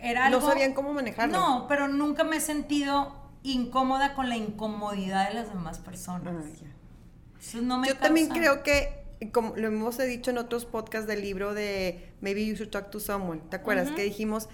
era 0.00 0.28
No 0.30 0.36
algo... 0.36 0.48
sabían 0.48 0.72
cómo 0.74 0.92
manejarlo. 0.92 1.36
No, 1.36 1.66
pero 1.68 1.88
nunca 1.88 2.24
me 2.24 2.36
he 2.36 2.40
sentido 2.40 3.12
incómoda 3.42 4.14
con 4.14 4.28
la 4.28 4.36
incomodidad 4.36 5.28
de 5.28 5.34
las 5.34 5.48
demás 5.48 5.78
personas. 5.78 6.34
Ah, 6.36 6.48
ya. 6.60 6.68
Eso 7.40 7.60
no 7.62 7.78
me 7.78 7.88
Yo 7.88 7.96
también 7.96 8.28
creo 8.28 8.62
que, 8.62 8.97
como 9.32 9.56
lo 9.56 9.68
hemos 9.68 9.98
dicho 9.98 10.30
en 10.30 10.38
otros 10.38 10.64
podcasts 10.64 11.06
del 11.08 11.22
libro 11.22 11.54
de 11.54 12.12
Maybe 12.20 12.46
You 12.46 12.54
Should 12.54 12.70
Talk 12.70 12.90
to 12.90 13.00
Someone, 13.00 13.42
¿te 13.50 13.56
acuerdas? 13.56 13.88
Que 13.96 14.02
dijimos, 14.04 14.48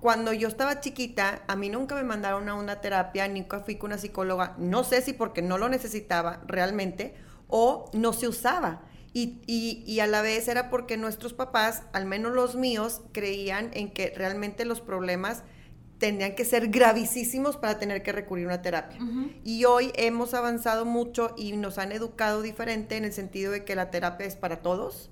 cuando 0.00 0.32
yo 0.32 0.48
estaba 0.48 0.80
chiquita, 0.80 1.42
a 1.48 1.56
mí 1.56 1.68
nunca 1.68 1.94
me 1.94 2.02
mandaron 2.02 2.48
a 2.48 2.54
una 2.54 2.80
terapia, 2.80 3.28
nunca 3.28 3.60
fui 3.60 3.76
con 3.76 3.88
una 3.90 3.98
psicóloga, 3.98 4.54
no 4.58 4.84
sé 4.84 5.02
si 5.02 5.12
porque 5.12 5.42
no 5.42 5.58
lo 5.58 5.68
necesitaba 5.68 6.42
realmente 6.46 7.14
o 7.48 7.90
no 7.92 8.12
se 8.12 8.28
usaba. 8.28 8.82
Y, 9.12 9.40
y- 9.46 9.82
y 9.86 10.00
a 10.00 10.06
la 10.06 10.20
vez 10.20 10.46
era 10.48 10.68
porque 10.68 10.96
nuestros 10.98 11.32
papás, 11.32 11.82
al 11.94 12.04
menos 12.04 12.34
los 12.34 12.54
míos, 12.56 13.00
creían 13.12 13.70
en 13.72 13.90
que 13.90 14.12
realmente 14.14 14.64
los 14.66 14.80
problemas 14.82 15.42
tenían 15.98 16.34
que 16.34 16.44
ser 16.44 16.68
gravísimos 16.68 17.56
para 17.56 17.78
tener 17.78 18.02
que 18.02 18.12
recurrir 18.12 18.44
a 18.44 18.48
una 18.48 18.62
terapia. 18.62 18.98
Y 19.44 19.64
hoy 19.64 19.92
hemos 19.96 20.34
avanzado 20.34 20.84
mucho 20.84 21.34
y 21.36 21.52
nos 21.56 21.78
han 21.78 21.92
educado 21.92 22.42
diferente 22.42 22.96
en 22.96 23.04
el 23.04 23.12
sentido 23.12 23.52
de 23.52 23.64
que 23.64 23.74
la 23.74 23.90
terapia 23.90 24.26
es 24.26 24.36
para 24.36 24.60
todos. 24.62 25.10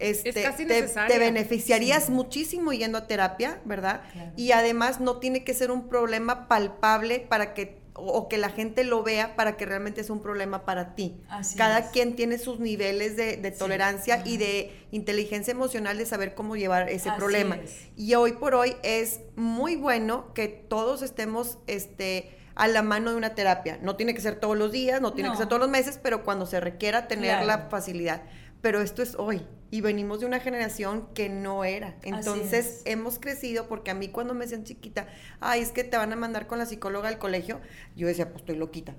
este, 0.00 0.30
Es 0.30 0.34
casi 0.46 0.66
te, 0.66 0.82
te 0.82 1.18
beneficiarías 1.18 2.10
muchísimo 2.10 2.72
yendo 2.72 2.98
a 2.98 3.06
terapia, 3.06 3.60
¿verdad? 3.64 4.02
Y 4.36 4.52
además 4.52 5.00
no 5.00 5.18
tiene 5.18 5.44
que 5.44 5.54
ser 5.54 5.70
un 5.70 5.88
problema 5.88 6.48
palpable 6.48 7.20
para 7.20 7.54
que 7.54 7.83
o 7.96 8.28
que 8.28 8.38
la 8.38 8.50
gente 8.50 8.82
lo 8.84 9.02
vea 9.04 9.36
para 9.36 9.56
que 9.56 9.66
realmente 9.66 10.00
es 10.00 10.10
un 10.10 10.20
problema 10.20 10.64
para 10.64 10.94
ti. 10.96 11.16
Así 11.28 11.56
Cada 11.56 11.78
es. 11.78 11.86
quien 11.90 12.16
tiene 12.16 12.38
sus 12.38 12.58
niveles 12.58 13.16
de, 13.16 13.36
de 13.36 13.50
tolerancia 13.52 14.22
y 14.24 14.36
de 14.36 14.72
inteligencia 14.90 15.52
emocional 15.52 15.96
de 15.96 16.04
saber 16.04 16.34
cómo 16.34 16.56
llevar 16.56 16.88
ese 16.88 17.10
Así 17.10 17.18
problema. 17.18 17.54
es. 17.56 17.86
Y 17.96 18.14
hoy 18.14 18.32
por 18.32 18.54
hoy 18.56 18.74
es 18.82 19.20
muy 19.36 19.76
bueno 19.76 20.32
que 20.34 20.48
todos 20.48 21.02
estemos 21.02 21.58
este, 21.68 22.36
a 22.56 22.66
la 22.66 22.82
mano 22.82 23.10
de 23.12 23.16
una 23.16 23.34
terapia. 23.36 23.78
No 23.80 23.94
tiene 23.96 24.12
que 24.14 24.20
ser 24.20 24.40
todos 24.40 24.56
los 24.58 24.72
días, 24.72 25.00
no 25.00 25.12
tiene 25.12 25.28
No. 25.28 25.34
que 25.34 25.38
ser 25.38 25.46
todos 25.48 25.60
los 25.60 25.70
meses, 25.70 26.00
pero 26.02 26.24
cuando 26.24 26.46
se 26.46 26.58
requiera 26.60 27.06
tener 27.06 27.44
la 27.46 27.68
facilidad. 27.70 28.22
Pero 28.64 28.80
esto 28.80 29.02
es 29.02 29.14
hoy 29.16 29.42
y 29.70 29.82
venimos 29.82 30.20
de 30.20 30.26
una 30.26 30.40
generación 30.40 31.08
que 31.12 31.28
no 31.28 31.64
era. 31.64 31.96
Entonces 32.00 32.66
es. 32.66 32.82
hemos 32.86 33.18
crecido 33.18 33.68
porque 33.68 33.90
a 33.90 33.94
mí 33.94 34.08
cuando 34.08 34.32
me 34.32 34.46
decían 34.46 34.64
chiquita, 34.64 35.06
ay, 35.38 35.60
es 35.60 35.70
que 35.70 35.84
te 35.84 35.98
van 35.98 36.14
a 36.14 36.16
mandar 36.16 36.46
con 36.46 36.58
la 36.58 36.64
psicóloga 36.64 37.10
al 37.10 37.18
colegio, 37.18 37.60
yo 37.94 38.06
decía, 38.06 38.30
pues 38.30 38.40
estoy 38.40 38.56
loquita. 38.56 38.94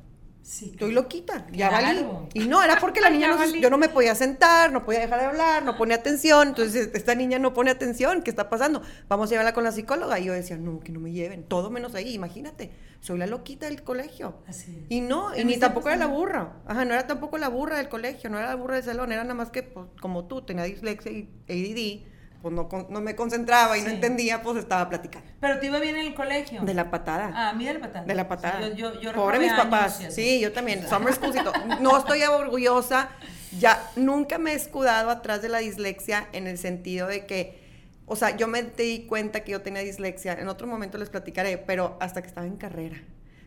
Sí. 0.48 0.70
Estoy 0.74 0.92
loquita, 0.92 1.48
ya 1.52 1.70
Claro. 1.70 2.14
valí. 2.14 2.30
Y 2.36 2.48
no, 2.48 2.62
era 2.62 2.80
porque 2.80 3.02
la 3.02 3.10
niña 3.10 3.30
no, 3.30 3.38
valí. 3.38 3.60
yo 3.60 3.72
no 3.72 3.80
me 3.80 3.90
podía 3.90 4.14
sentar, 4.14 4.72
no 4.72 4.86
podía 4.86 5.00
dejar 5.00 5.20
de 5.20 5.26
hablar, 5.26 5.64
no 5.64 5.76
ponía 5.76 5.96
atención. 5.96 6.50
Entonces, 6.50 6.92
esta 6.94 7.16
niña 7.16 7.40
no 7.40 7.52
pone 7.56 7.72
atención, 7.72 8.22
¿qué 8.22 8.30
está 8.30 8.48
pasando? 8.48 8.84
Vamos 9.10 9.28
a 9.28 9.30
llevarla 9.32 9.54
con 9.56 9.64
la 9.64 9.72
psicóloga. 9.72 10.20
Y 10.20 10.26
yo 10.26 10.34
decía, 10.34 10.56
no, 10.58 10.80
que 10.82 10.92
no 10.92 11.00
me 11.00 11.12
lleven, 11.12 11.44
todo 11.46 11.72
menos 11.72 11.96
ahí, 11.96 12.14
imagínate. 12.14 12.70
Soy 13.02 13.18
la 13.18 13.26
loquita 13.26 13.66
del 13.66 13.82
colegio. 13.82 14.36
Así. 14.48 14.86
Y 14.88 15.02
no, 15.02 15.36
y 15.36 15.44
ni 15.46 15.58
tampoco 15.58 15.88
era 15.90 15.98
la 15.98 16.06
burra. 16.08 16.54
Ajá, 16.68 16.86
no 16.86 16.94
era 16.94 17.08
tampoco 17.08 17.40
la 17.40 17.50
burra 17.50 17.78
del 17.78 17.90
colegio, 17.90 18.30
no 18.30 18.38
era 18.38 18.48
la 18.50 18.56
burra 18.56 18.76
del 18.76 18.84
salón, 18.84 19.12
era 19.12 19.24
nada 19.24 19.34
más 19.34 19.50
que, 19.50 19.64
pues, 19.64 19.88
como 20.00 20.26
tú, 20.26 20.44
tenía 20.44 20.64
dislexia 20.66 21.12
y 21.12 21.28
ADD, 21.50 22.15
pues 22.46 22.54
no, 22.54 22.70
no 22.92 23.02
me 23.02 23.16
concentraba 23.16 23.76
y 23.76 23.82
no 23.82 23.88
Sí. 23.90 23.96
entendía, 23.96 24.44
pues 24.44 24.58
estaba 24.58 24.88
platicando. 24.88 25.28
Pero 25.40 25.60
te 25.60 25.66
iba 25.66 25.80
bien 25.80 25.96
en 25.96 26.06
el 26.06 26.14
colegio. 26.14 26.62
De 26.62 26.76
la 26.76 26.92
patada. 26.92 27.32
Ah, 27.34 27.50
a 27.50 27.54
mí 27.54 27.66
de 27.66 27.74
la 27.74 27.80
patada. 27.80 28.06
De 28.06 28.14
la 28.14 28.28
patada. 28.28 28.60
Sí, 28.62 28.74
yo, 28.76 28.94
yo, 28.94 29.02
yo 29.02 29.14
Pobre 29.14 29.40
mis 29.40 29.52
papás. 29.52 30.00
Sí, 30.12 30.40
yo 30.40 30.54
también. 30.54 30.88
Summer 30.88 31.12
school 31.12 31.32
y 31.36 31.44
todo. 31.44 31.54
No 31.82 31.98
estoy 31.98 32.22
orgullosa. 32.22 33.10
Ya 33.58 33.82
nunca 33.96 34.38
me 34.38 34.52
he 34.52 34.54
escudado 34.54 35.10
atrás 35.10 35.42
de 35.42 35.50
la 35.50 35.58
dislexia 35.58 36.28
en 36.34 36.46
el 36.46 36.60
sentido 36.60 37.08
de 37.08 37.26
que, 37.26 37.64
o 38.06 38.16
sea, 38.16 38.38
yo 38.38 38.48
me 38.48 38.62
di 38.62 39.08
cuenta 39.08 39.40
que 39.40 39.52
yo 39.54 39.64
tenía 39.64 39.82
dislexia. 39.82 40.34
En 40.34 40.48
otro 40.48 40.68
momento 40.68 41.00
les 41.00 41.10
platicaré, 41.10 41.58
pero 41.58 41.98
hasta 42.00 42.22
que 42.22 42.28
estaba 42.28 42.46
en 42.46 42.58
carrera. 42.58 42.98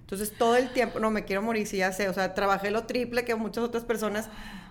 Entonces 0.00 0.32
todo 0.36 0.56
el 0.56 0.72
tiempo, 0.72 0.98
no 0.98 1.12
me 1.12 1.24
quiero 1.24 1.40
morir, 1.42 1.68
sí, 1.68 1.76
ya 1.76 1.92
sé. 1.92 2.08
O 2.08 2.14
sea, 2.14 2.34
trabajé 2.34 2.72
lo 2.72 2.82
triple 2.82 3.24
que 3.24 3.36
muchas 3.36 3.62
otras 3.62 3.84
personas. 3.84 4.28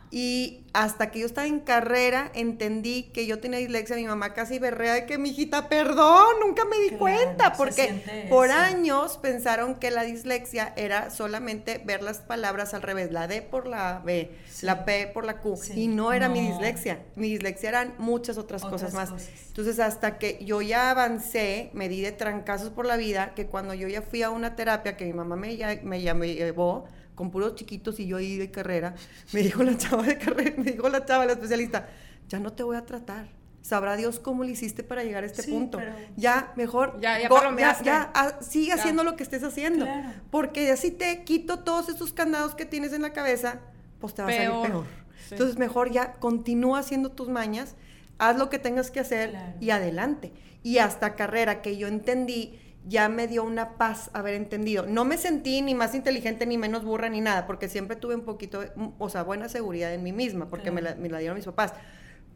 Y 0.10 0.64
hasta 0.74 1.12
que 1.12 1.20
yo 1.20 1.26
estaba 1.26 1.48
en 1.48 1.60
carrera, 1.60 2.32
entendí 2.34 3.04
que 3.14 3.26
yo 3.26 3.40
tenía 3.40 3.60
dislexia. 3.60 3.96
Mi 3.98 4.06
mamá 4.06 4.34
casi 4.34 4.58
berrea 4.58 4.94
de 4.94 5.06
que, 5.06 5.18
mi 5.18 5.32
hijita, 5.32 5.68
perdón, 5.68 6.28
nunca 6.46 6.64
me 6.64 6.78
di 6.78 6.88
Claro, 6.90 7.00
cuenta. 7.00 7.54
Porque 7.54 8.28
por 8.30 8.48
eso. 8.48 8.56
años 8.58 9.18
pensaron 9.22 9.76
que 9.76 9.92
la 9.92 10.04
dislexia 10.04 10.72
era 10.78 11.10
solamente 11.10 11.82
ver 11.84 12.04
las 12.04 12.20
palabras 12.20 12.74
al 12.74 12.84
revés, 12.84 13.12
la 13.12 13.28
D 13.28 13.42
por 13.42 13.68
la 13.68 14.02
B, 14.06 14.32
Sí. 14.50 14.66
la 14.66 14.86
P 14.86 15.08
por 15.14 15.26
la 15.26 15.42
Q, 15.42 15.58
Sí. 15.58 15.74
y 15.76 15.88
no 15.88 16.14
era 16.14 16.30
mi 16.30 16.40
dislexia. 16.40 17.00
Mi 17.16 17.30
dislexia 17.30 17.70
eran 17.70 17.96
muchas 17.98 18.38
otras, 18.38 18.64
Otras 18.64 18.82
cosas 18.84 18.94
más. 18.94 19.10
cosas. 19.10 19.30
Entonces, 19.48 19.80
hasta 19.80 20.18
que 20.20 20.40
yo 20.46 20.62
ya 20.62 20.92
avancé, 20.92 21.70
me 21.74 21.90
di 21.90 22.00
de 22.02 22.14
trancazos 22.14 22.70
por 22.70 22.86
la 22.86 22.96
vida, 22.96 23.34
que 23.36 23.48
cuando 23.48 23.74
yo 23.74 23.88
ya 23.90 24.02
fui 24.02 24.24
a 24.24 24.30
una 24.30 24.56
terapia 24.56 24.96
que 24.96 25.04
mi 25.06 25.14
mamá 25.14 25.36
me, 25.36 25.58
ya- 25.58 25.80
me, 25.84 26.02
ya 26.02 26.14
me 26.14 26.34
llevó 26.34 26.86
con 27.18 27.32
puros 27.32 27.56
chiquitos 27.56 28.00
y 28.00 28.06
yo 28.06 28.18
ahí 28.18 28.38
de 28.38 28.52
carrera, 28.52 28.94
me 29.34 29.42
dijo 29.42 29.64
la 29.64 29.76
chava 29.76 30.04
de 30.04 30.18
carrera, 30.20 30.54
me 30.58 30.72
dijo 30.72 30.88
la 30.88 31.04
chava, 31.04 31.26
la 31.26 31.32
especialista, 31.34 31.90
ya 32.30 32.40
no 32.40 32.54
te 32.54 32.62
voy 32.62 32.78
a 32.78 32.86
tratar. 32.86 33.28
Sabrá 33.64 33.98
Dios 33.98 34.20
cómo 34.20 34.44
le 34.44 34.52
hiciste 34.52 34.84
para 34.84 35.04
llegar 35.04 35.24
a 35.24 35.26
este 35.26 35.42
Sí, 35.42 35.52
punto. 35.52 35.80
pero- 35.80 35.94
Ya, 36.16 36.54
mejor, 36.56 36.98
Ya- 37.02 37.20
ya 37.20 37.28
go- 37.28 37.42
ya, 37.58 37.82
ya, 37.82 38.12
ah, 38.14 38.38
sigue 38.40 38.68
Ya. 38.68 38.76
haciendo 38.76 39.04
lo 39.04 39.16
que 39.18 39.24
estés 39.24 39.44
haciendo. 39.44 39.84
Claro. 39.86 40.10
Porque 40.30 40.72
así 40.72 40.92
te 40.92 41.24
quito 41.24 41.60
todos 41.60 41.90
esos 41.90 42.14
candados 42.14 42.54
que 42.56 42.66
tienes 42.66 42.94
en 42.94 43.02
la 43.02 43.12
cabeza, 43.12 43.60
pues 44.00 44.14
te 44.14 44.22
va 44.22 44.30
a 44.30 44.32
salir 44.32 44.50
Peor. 44.52 44.68
peor. 44.68 44.86
Sí. 45.28 45.34
Entonces, 45.34 45.58
mejor 45.58 45.92
ya 45.92 46.14
continúa 46.14 46.80
haciendo 46.80 47.12
tus 47.12 47.30
mañas, 47.30 47.76
haz 48.20 48.38
lo 48.38 48.50
que 48.50 48.60
tengas 48.60 48.90
que 48.92 49.00
hacer 49.02 49.32
Claro. 49.32 49.54
y 49.60 49.72
adelante. 49.72 50.32
Y 50.64 50.78
hasta 50.78 51.16
carrera 51.16 51.62
que 51.64 51.76
yo 51.78 51.88
entendí, 51.88 52.58
ya 52.86 53.10
me 53.10 53.28
dio 53.28 53.44
una 53.44 53.78
paz 53.78 54.10
haber 54.14 54.34
entendido. 54.36 54.86
No 54.86 55.04
me 55.06 55.18
sentí 55.18 55.62
ni 55.62 55.76
más 55.76 55.94
inteligente, 55.96 56.46
ni 56.46 56.58
menos 56.58 56.84
burra, 56.86 57.10
ni 57.10 57.22
nada, 57.22 57.46
porque 57.48 57.68
siempre 57.68 57.96
tuve 57.98 58.16
un 58.16 58.22
poquito, 58.24 58.62
de- 58.62 58.72
o 58.98 59.10
sea, 59.10 59.24
buena 59.24 59.50
seguridad 59.50 59.94
en 59.94 60.04
mí 60.04 60.14
misma, 60.14 60.48
porque 60.50 60.72
me, 60.72 60.82
la, 60.82 60.96
me 60.96 61.10
la 61.10 61.20
dieron 61.20 61.36
mis 61.36 61.46
papás. 61.46 61.74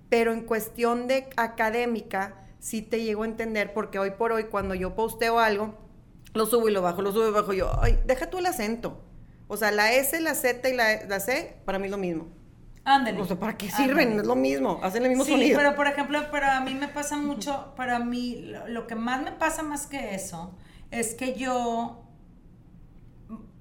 Pero 0.10 0.34
en 0.34 0.42
cuestión 0.42 1.08
de 1.08 1.30
académica, 1.38 2.36
sí 2.60 2.82
te 2.82 3.04
llego 3.04 3.24
a 3.24 3.26
entender, 3.28 3.74
porque 3.74 3.98
hoy 4.00 4.12
por 4.12 4.32
hoy, 4.34 4.46
cuando 4.46 4.76
yo 4.76 4.94
posteo 4.96 5.40
algo, 5.40 5.76
lo 6.34 6.46
subo 6.46 6.68
y 6.70 6.72
lo 6.72 6.82
bajo, 6.82 7.02
lo 7.02 7.12
subo 7.12 7.24
y 7.24 7.28
lo 7.28 7.34
bajo, 7.34 7.54
yo, 7.54 7.72
ay, 7.82 7.98
deja 8.06 8.30
tú 8.30 8.40
el 8.40 8.46
acento. 8.46 9.02
O 9.48 9.58
sea, 9.58 9.72
la 9.72 9.94
S, 9.94 10.20
la 10.22 10.34
Z 10.36 10.68
y 10.70 10.74
la, 10.76 11.06
la 11.06 11.20
C, 11.20 11.56
para 11.66 11.80
mí 11.80 11.86
es 11.86 11.92
lo 11.92 11.98
mismo. 11.98 12.28
Ándale. 12.96 13.22
O 13.22 13.26
sea, 13.26 13.40
¿para 13.40 13.58
qué 13.58 13.68
Ándale. 13.68 13.86
sirven? 13.86 14.20
Es 14.20 14.26
lo 14.26 14.36
mismo, 14.36 14.80
hacen 14.84 15.04
el 15.04 15.10
mismo 15.10 15.26
sí, 15.26 15.32
sonido. 15.32 15.58
pero 15.58 15.76
por 15.76 15.88
ejemplo, 15.88 16.20
pero 16.32 16.48
a 16.48 16.60
mí 16.62 16.74
me 16.76 16.88
pasa 16.88 17.18
mucho, 17.18 17.74
para 17.76 18.00
mí, 18.00 18.44
lo, 18.46 18.68
lo 18.68 18.88
que 18.88 18.96
más 18.96 19.22
me 19.22 19.32
pasa 19.32 19.64
más 19.64 19.88
que 19.88 20.16
eso, 20.16 20.54
es 20.92 21.14
que 21.16 21.36
yo, 21.36 22.04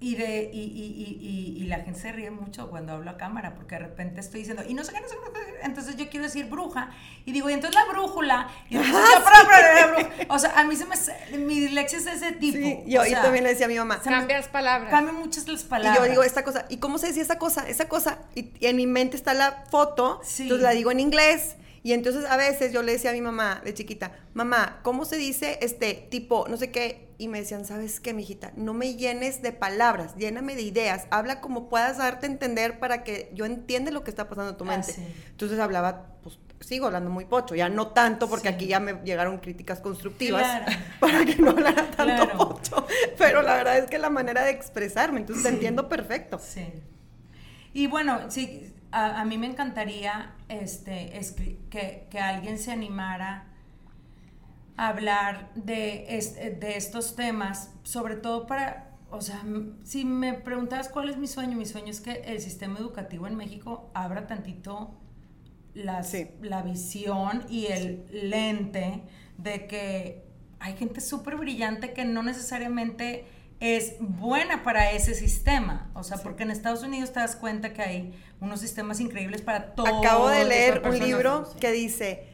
y, 0.03 0.15
de, 0.15 0.49
y, 0.53 0.61
y, 0.61 0.63
y, 0.63 1.59
y, 1.59 1.63
y 1.63 1.67
la 1.67 1.81
gente 1.81 2.01
se 2.01 2.11
ríe 2.11 2.31
mucho 2.31 2.71
cuando 2.71 2.95
hablo 2.95 3.11
a 3.11 3.17
cámara, 3.19 3.55
porque 3.55 3.75
de 3.75 3.83
repente 3.83 4.21
estoy 4.21 4.41
diciendo, 4.41 4.63
y 4.67 4.73
no 4.73 4.83
sé 4.83 4.93
qué, 4.93 5.01
no 5.03 5.09
sé 5.09 5.15
qué, 5.15 5.31
no 5.31 5.39
sé 5.39 5.45
qué", 5.53 5.59
entonces 5.67 5.97
yo 5.97 6.09
quiero 6.09 6.25
decir 6.25 6.47
bruja, 6.47 6.91
y 7.27 7.33
digo, 7.33 7.51
y 7.51 7.53
entonces 7.53 7.75
la 7.79 7.93
brújula, 7.93 8.49
y 8.71 8.77
entonces 8.77 8.97
yo, 8.99 9.23
"Pero, 9.25 9.49
pero, 9.49 9.75
la 9.75 9.87
bruja". 10.09 10.35
o 10.35 10.39
sea, 10.39 10.59
a 10.59 10.65
mí 10.65 10.75
se 10.75 10.87
me, 10.87 11.39
mi 11.39 11.61
dislexia 11.61 11.99
es 11.99 12.07
ese 12.07 12.33
tipo. 12.33 12.57
Sí, 12.57 12.83
yo, 12.87 13.03
o 13.03 13.05
yo 13.05 13.11
sea, 13.11 13.23
también 13.23 13.45
le 13.45 13.51
decía 13.51 13.67
a 13.67 13.69
mi 13.69 13.77
mamá. 13.77 14.01
se 14.03 14.09
me- 14.09 14.17
Cambias 14.17 14.49
palabras. 14.49 14.91
Cambian 14.91 15.17
muchas 15.17 15.47
las 15.47 15.63
Y 15.63 15.67
palabras. 15.67 15.99
yo 16.03 16.11
digo 16.11 16.23
esta 16.23 16.45
cosa, 16.45 16.65
¿y 16.71 16.79
cómo 16.79 16.97
se 16.97 17.09
decía 17.09 17.23
esa 17.23 17.39
cosa? 17.39 17.69
Esa 17.69 17.87
cosa, 17.89 18.21
y, 18.35 18.53
y 18.59 18.67
en 18.67 18.77
mi 18.77 18.87
mente 18.87 19.17
está 19.19 19.35
la 19.35 19.65
foto, 19.71 20.21
Sí. 20.25 20.45
entonces 20.45 20.63
la 20.63 20.71
digo 20.71 20.91
en 20.91 21.01
inglés. 21.01 21.57
Y 21.83 21.93
entonces 21.95 22.25
a 22.27 22.37
veces 22.37 22.73
yo 22.73 22.83
le 22.83 22.93
decía 22.93 23.11
a 23.11 23.15
mi 23.15 23.23
mamá 23.23 23.63
de 23.65 23.73
chiquita, 23.73 24.13
mamá, 24.35 24.81
¿cómo 24.83 25.05
se 25.07 25.17
dice 25.17 25.59
este 25.63 25.95
tipo, 25.95 26.47
no 26.49 26.57
sé 26.59 26.71
qué? 26.71 27.09
Y 27.17 27.29
me 27.29 27.41
decían, 27.41 27.65
¿sabes 27.65 28.01
qué, 28.01 28.13
mijita? 28.13 28.53
No 28.57 28.75
me 28.75 28.97
llenes 28.97 29.41
de 29.43 29.53
palabras, 29.53 30.15
lléname 30.17 30.57
de 30.57 30.63
ideas, 30.63 31.07
habla 31.11 31.41
como 31.41 31.69
puedas 31.71 31.97
darte 31.99 32.27
a 32.27 32.31
entender 32.31 32.79
para 32.79 33.03
que 33.03 33.31
yo 33.35 33.45
entienda 33.47 33.91
lo 33.91 34.05
que 34.05 34.11
está 34.11 34.29
pasando 34.29 34.51
en 34.53 34.57
tu 34.59 34.65
Ah, 34.65 34.69
mente. 34.69 34.93
sí. 34.93 35.03
Entonces 35.31 35.59
hablaba, 35.59 36.17
pues 36.23 36.39
sigo 36.61 36.87
hablando 36.87 37.09
muy 37.11 37.25
pocho, 37.25 37.55
ya 37.55 37.71
no 37.71 37.89
tanto 37.89 38.29
porque 38.29 38.49
Sí. 38.49 38.55
aquí 38.55 38.67
ya 38.67 38.79
me 38.81 38.95
llegaron 39.05 39.39
críticas 39.39 39.81
constructivas 39.81 40.43
Claro. 40.43 40.67
para 41.01 41.25
que 41.25 41.37
no 41.37 41.51
hablara 41.51 41.91
tanto 41.91 42.27
Claro. 42.27 42.39
pocho, 42.49 42.87
pero 43.17 43.41
la 43.41 43.55
verdad 43.55 43.79
es 43.79 43.87
que 43.89 43.99
la 43.99 44.11
manera 44.11 44.45
de 44.45 44.51
expresarme, 44.51 45.21
entonces 45.21 45.45
te 45.45 45.49
entiendo 45.51 45.89
perfecto. 45.89 46.39
Sí. 46.39 46.67
Y 47.73 47.87
bueno, 47.87 48.31
sí, 48.31 48.71
a, 48.93 49.21
a 49.21 49.25
mí 49.25 49.39
me 49.39 49.47
encantaría 49.47 50.33
este, 50.49 51.11
que, 51.71 52.07
que 52.11 52.19
alguien 52.21 52.59
se 52.59 52.73
animara 52.73 53.47
a 54.77 54.89
hablar 54.89 55.51
de, 55.55 56.17
este- 56.17 56.51
de 56.51 56.77
estos 56.77 57.15
temas, 57.17 57.71
sobre 57.83 58.17
todo 58.17 58.47
para, 58.47 58.91
o 59.11 59.21
sea, 59.21 59.43
si 59.85 60.05
me 60.05 60.33
preguntabas 60.35 60.89
cuál 60.89 61.11
es 61.11 61.19
mi 61.19 61.27
sueño, 61.27 61.57
mi 61.57 61.67
sueño 61.67 61.89
es 61.91 62.01
que 62.01 62.13
el 62.27 62.41
sistema 62.41 62.79
educativo 62.79 63.27
en 63.27 63.37
México 63.37 63.91
abra 63.95 64.27
tantito 64.27 64.91
las- 65.75 66.11
Sí. 66.11 66.29
la 66.43 66.63
visión 66.63 67.45
y 67.49 67.67
el 67.67 68.05
lente 68.31 69.03
de 69.39 69.67
que 69.67 70.25
hay 70.59 70.77
gente 70.77 71.01
súper 71.01 71.37
brillante 71.37 71.93
que 71.93 72.05
no 72.05 72.23
necesariamente 72.23 73.25
es 73.61 73.95
buena 74.01 74.63
para 74.63 74.91
ese 74.93 75.15
sistema. 75.15 75.91
O 75.95 76.03
sea, 76.03 76.17
porque 76.19 76.43
en 76.43 76.51
Estados 76.51 76.83
Unidos 76.83 77.13
te 77.13 77.21
das 77.21 77.37
cuenta 77.37 77.73
que 77.73 77.83
hay 77.83 78.15
unos 78.41 78.61
sistemas 78.61 79.01
increíbles 79.01 79.43
para 79.43 79.75
todo. 79.75 79.87
Acabo 79.99 80.29
de 80.29 80.45
leer 80.45 80.83
un 80.85 80.99
libro 80.99 81.49
que 81.61 81.71
dice, 81.71 82.27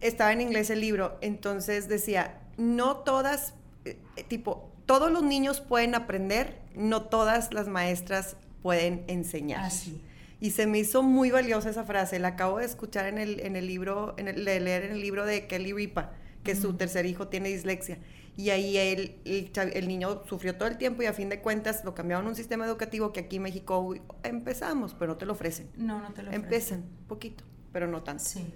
estaba 0.00 0.32
en 0.32 0.40
inglés 0.40 0.70
el 0.70 0.80
libro, 0.80 1.16
entonces 1.20 1.88
decía, 1.88 2.40
no 2.56 2.96
todas, 2.96 3.54
eh, 3.84 3.96
tipo, 4.28 4.70
todos 4.84 5.10
los 5.10 5.22
niños 5.22 5.60
pueden 5.60 5.94
aprender, 5.94 6.58
no 6.74 7.02
todas 7.02 7.54
las 7.54 7.68
maestras 7.68 8.36
pueden 8.62 9.04
enseñar. 9.06 9.64
Así. 9.64 10.02
Y 10.40 10.50
se 10.50 10.66
me 10.66 10.80
hizo 10.80 11.04
muy 11.04 11.30
valiosa 11.30 11.70
esa 11.70 11.84
frase, 11.84 12.18
la 12.18 12.28
acabo 12.28 12.58
de 12.58 12.64
escuchar 12.64 13.06
en 13.06 13.18
el, 13.18 13.38
en 13.40 13.54
el 13.54 13.68
libro, 13.68 14.14
en 14.18 14.26
el, 14.26 14.44
de 14.44 14.58
leer 14.58 14.84
en 14.84 14.92
el 14.92 15.00
libro 15.00 15.24
de 15.24 15.46
Kelly 15.46 15.72
Ripa, 15.72 16.10
que 16.42 16.56
su 16.56 16.74
tercer 16.74 17.06
hijo 17.06 17.28
tiene 17.28 17.50
dislexia. 17.50 17.98
Y 18.36 18.48
ahí 18.50 18.78
el, 18.78 19.20
el, 19.24 19.88
niño 19.88 20.22
sufrió 20.26 20.56
todo 20.56 20.66
el 20.68 20.78
tiempo 20.78 21.02
y 21.02 21.06
a 21.06 21.12
fin 21.12 21.28
de 21.28 21.40
cuentas 21.40 21.84
lo 21.84 21.94
cambiaron 21.94 22.26
a 22.26 22.30
un 22.30 22.34
sistema 22.34 22.64
educativo 22.64 23.12
que 23.12 23.20
aquí 23.20 23.36
en 23.36 23.42
México 23.42 23.78
uy, 23.80 24.00
empezamos, 24.22 24.94
pero 24.94 25.12
no 25.12 25.18
te 25.18 25.26
lo 25.26 25.32
ofrecen. 25.32 25.70
No, 25.76 26.00
no 26.00 26.12
te 26.14 26.22
lo 26.22 26.28
ofrecen. 26.28 26.44
Empiezan, 26.44 26.84
poquito, 27.08 27.44
pero 27.72 27.86
no 27.86 28.02
tanto. 28.02 28.24
Sí. 28.24 28.52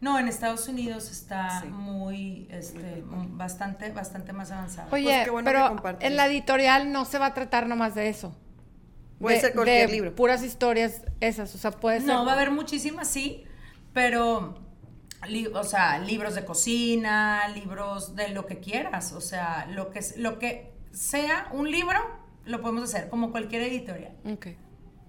No, 0.00 0.18
en 0.18 0.28
Estados 0.28 0.68
Unidos 0.68 1.10
está 1.10 1.64
muy, 1.66 2.46
este, 2.50 3.02
bastante, 3.06 3.90
bastante 3.90 4.32
más 4.32 4.50
avanzado. 4.50 4.88
Oye, 4.92 5.26
pues 5.30 5.44
pero 5.44 5.76
en 6.00 6.16
la 6.16 6.26
editorial 6.26 6.92
no 6.92 7.04
se 7.04 7.18
va 7.18 7.26
a 7.26 7.34
tratar 7.34 7.66
nomás 7.66 7.94
de 7.94 8.08
eso. 8.08 8.36
Puede 9.18 9.40
ser 9.40 9.54
cualquier 9.54 9.90
libro. 9.90 10.14
Puras 10.14 10.42
historias 10.42 11.02
esas, 11.20 11.54
o 11.54 11.58
sea, 11.58 11.70
puede 11.70 12.00
ser. 12.00 12.08
No, 12.08 12.24
va 12.24 12.32
a 12.32 12.34
haber 12.34 12.50
muchísimas, 12.50 13.08
sí, 13.08 13.44
pero, 13.92 14.58
o 15.54 15.64
sea, 15.64 15.98
libros 15.98 16.34
de 16.34 16.44
cocina, 16.44 17.48
libros 17.48 18.14
de 18.16 18.28
lo 18.28 18.46
que 18.46 18.58
quieras, 18.58 19.12
o 19.12 19.20
sea, 19.20 19.66
lo 19.70 19.90
que, 19.90 20.00
lo 20.16 20.38
que 20.38 20.72
sea 20.92 21.48
un 21.52 21.70
libro, 21.70 21.98
lo 22.44 22.60
podemos 22.60 22.84
hacer, 22.84 23.08
como 23.08 23.30
cualquier 23.30 23.62
editorial. 23.62 24.12
Ok. 24.30 24.48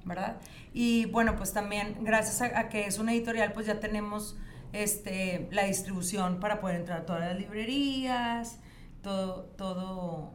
¿Verdad? 0.06 0.38
Y 0.74 1.06
bueno, 1.06 1.36
pues 1.36 1.52
también, 1.54 1.98
gracias 2.02 2.42
a, 2.42 2.70
que 2.70 2.86
es 2.86 3.00
una 3.00 3.14
editorial, 3.14 3.54
pues 3.54 3.66
ya 3.66 3.80
tenemos 3.80 4.38
este, 4.74 5.48
la 5.52 5.64
distribución 5.64 6.40
para 6.40 6.60
poder 6.60 6.78
entrar 6.78 7.02
a 7.02 7.06
todas 7.06 7.22
las 7.22 7.38
librerías, 7.38 8.60
todo, 9.02 9.44
todo, 9.58 10.34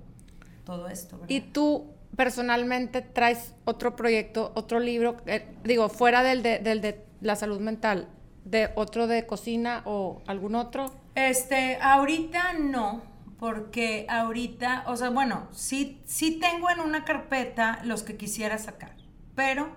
todo 0.65 0.89
esto. 0.89 1.17
¿verdad? 1.19 1.31
Y 1.31 1.41
tú 1.41 1.95
personalmente 2.17 3.01
traes 3.03 3.55
otro 3.65 3.95
proyecto, 3.95 4.53
otro 4.55 4.81
libro, 4.81 5.17
eh, 5.27 5.47
digo, 5.63 5.89
fuera 5.89 6.23
del 6.23 6.43
de, 6.43 6.59
del 6.59 6.81
de 6.81 7.05
la 7.21 7.37
salud 7.37 7.61
mental, 7.61 8.09
de 8.45 8.71
otro 8.75 9.07
de 9.07 9.27
cocina 9.27 9.83
o 9.85 10.23
algún 10.27 10.55
otro? 10.55 10.93
Este, 11.15 11.77
ahorita 11.81 12.55
no, 12.55 13.03
porque 13.39 14.07
ahorita, 14.09 14.85
o 14.87 14.97
sea, 14.97 15.11
bueno, 15.11 15.49
sí, 15.53 16.01
sí 16.07 16.39
tengo 16.39 16.71
en 16.71 16.81
una 16.81 17.05
carpeta 17.05 17.81
los 17.85 18.03
que 18.03 18.17
quisiera 18.17 18.59
sacar, 18.59 18.97
pero 19.35 19.69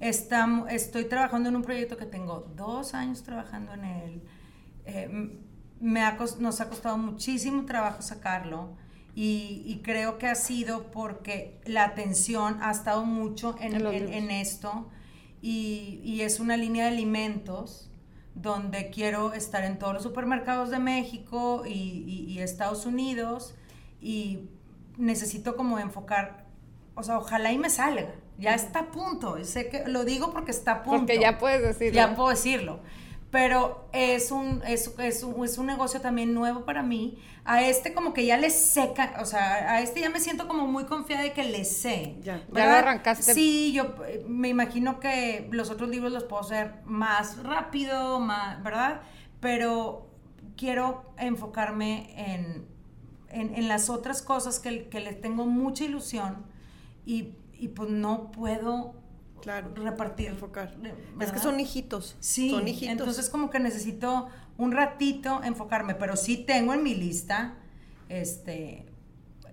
estamos, 0.00 0.70
estoy 0.70 1.04
trabajando 1.04 1.48
en 1.48 1.56
un 1.56 1.62
proyecto 1.62 1.96
que 1.96 2.06
tengo 2.06 2.50
dos 2.54 2.94
años 2.94 3.22
trabajando 3.22 3.74
en 3.74 3.84
él. 3.84 4.22
Eh, 4.84 5.38
me 5.80 6.00
nos 6.40 6.60
ha 6.60 6.68
costado 6.68 6.98
muchísimo 6.98 7.64
trabajo 7.64 8.02
sacarlo 8.02 8.76
y, 9.14 9.80
creo 9.82 10.18
que 10.18 10.28
ha 10.28 10.36
sido 10.36 10.92
porque 10.92 11.60
la 11.64 11.84
atención 11.84 12.58
ha 12.62 12.70
estado 12.70 13.04
mucho 13.04 13.56
en, 13.60 13.74
en, 13.84 14.30
esto 14.30 14.88
y, 15.42 16.00
y, 16.04 16.20
es 16.20 16.38
una 16.38 16.56
línea 16.56 16.84
de 16.84 16.92
alimentos 16.92 17.87
donde 18.34 18.90
quiero 18.90 19.32
estar 19.32 19.64
en 19.64 19.78
todos 19.78 19.94
los 19.94 20.02
supermercados 20.02 20.70
de 20.70 20.78
México 20.78 21.64
y, 21.66 22.26
y 22.28 22.40
Estados 22.40 22.86
Unidos 22.86 23.54
y 24.00 24.48
necesito 24.96 25.56
como 25.56 25.78
enfocar, 25.78 26.46
o 26.94 27.02
sea, 27.02 27.18
ojalá 27.18 27.52
y 27.52 27.58
me 27.58 27.70
salga, 27.70 28.14
ya 28.38 28.54
está 28.54 28.80
a 28.80 28.90
punto, 28.90 29.42
sé 29.44 29.68
que 29.68 29.86
lo 29.86 30.04
digo 30.04 30.32
porque 30.32 30.50
está 30.50 30.72
a 30.72 30.82
punto. 30.82 30.98
Porque 30.98 31.18
ya 31.18 31.38
puedes 31.38 31.62
decirlo. 31.62 31.94
Ya 31.94 32.14
puedo 32.14 32.30
decirlo 32.30 32.80
pero 33.30 33.88
es 33.92 34.30
un, 34.30 34.62
es, 34.66 34.92
es, 34.98 35.22
un, 35.22 35.44
es 35.44 35.58
un 35.58 35.66
negocio 35.66 36.00
también 36.00 36.32
nuevo 36.32 36.64
para 36.64 36.82
mí. 36.82 37.18
A 37.44 37.62
este 37.62 37.94
como 37.94 38.12
que 38.12 38.26
ya 38.26 38.36
le 38.36 38.50
seca, 38.50 39.16
o 39.20 39.24
sea, 39.24 39.72
a 39.72 39.80
este 39.80 40.00
ya 40.00 40.10
me 40.10 40.20
siento 40.20 40.48
como 40.48 40.66
muy 40.66 40.84
confiada 40.84 41.22
de 41.22 41.32
que 41.32 41.44
le 41.44 41.64
sé. 41.64 42.16
Ya, 42.22 42.42
ya 42.52 42.66
lo 42.66 42.72
arrancaste. 42.72 43.34
Sí, 43.34 43.72
yo 43.72 43.94
eh, 44.06 44.24
me 44.28 44.48
imagino 44.48 45.00
que 45.00 45.48
los 45.50 45.70
otros 45.70 45.88
libros 45.88 46.12
los 46.12 46.24
puedo 46.24 46.42
hacer 46.42 46.74
más 46.84 47.42
rápido, 47.42 48.20
más, 48.20 48.62
¿verdad? 48.62 49.00
Pero 49.40 50.10
quiero 50.56 51.12
enfocarme 51.18 52.34
en, 52.34 52.66
en, 53.30 53.54
en 53.54 53.68
las 53.68 53.90
otras 53.90 54.22
cosas 54.22 54.58
que, 54.58 54.88
que 54.88 55.00
les 55.00 55.20
tengo 55.20 55.46
mucha 55.46 55.84
ilusión 55.84 56.44
y, 57.06 57.34
y 57.54 57.68
pues 57.68 57.88
no 57.90 58.30
puedo 58.30 58.94
Claro. 59.40 59.72
Repartir. 59.74 60.28
Enfocar. 60.28 60.76
Es 61.20 61.32
que 61.32 61.38
son 61.38 61.60
hijitos. 61.60 62.16
Sí. 62.20 62.50
Son 62.50 62.66
hijitos. 62.66 62.92
Entonces 62.92 63.30
como 63.30 63.50
que 63.50 63.58
necesito 63.58 64.28
un 64.58 64.72
ratito 64.72 65.42
enfocarme, 65.44 65.94
pero 65.94 66.16
sí 66.16 66.36
tengo 66.36 66.74
en 66.74 66.82
mi 66.82 66.94
lista, 66.94 67.54
este, 68.08 68.86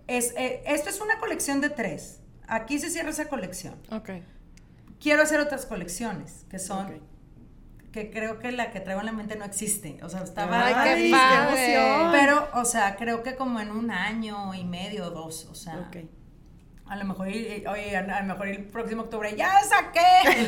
es, 0.07 0.33
eh, 0.35 0.63
esto 0.65 0.89
es 0.89 0.99
una 0.99 1.19
colección 1.19 1.61
de 1.61 1.69
tres. 1.69 2.21
Aquí 2.47 2.79
se 2.79 2.89
cierra 2.89 3.11
esa 3.11 3.29
colección. 3.29 3.75
Ok. 3.91 4.09
Quiero 4.99 5.21
hacer 5.21 5.39
otras 5.39 5.65
colecciones, 5.65 6.45
que 6.49 6.59
son... 6.59 7.01
que 7.91 8.09
creo 8.11 8.39
que 8.39 8.51
la 8.51 8.71
que 8.71 8.79
traigo 8.79 9.01
en 9.01 9.05
la 9.05 9.11
mente 9.11 9.35
no 9.35 9.45
existe. 9.45 9.99
O 10.03 10.09
sea, 10.09 10.23
estaba... 10.23 10.65
¡Ay, 10.65 11.11
qué 11.11 12.09
Pero, 12.11 12.47
o 12.53 12.65
sea, 12.65 12.95
creo 12.95 13.23
que 13.23 13.35
como 13.35 13.59
en 13.59 13.71
un 13.71 13.91
año 13.91 14.53
y 14.53 14.63
medio 14.63 15.11
dos, 15.11 15.45
o 15.45 15.55
sea... 15.55 15.85
Okay. 15.87 16.09
A 16.87 16.95
lo 16.97 17.05
mejor, 17.05 17.27
oye, 17.27 17.63
a 17.65 18.21
lo 18.21 18.25
mejor 18.27 18.47
el 18.47 18.63
próximo 18.65 19.03
octubre 19.03 19.35
ya 19.35 19.59
saqué. 19.63 20.45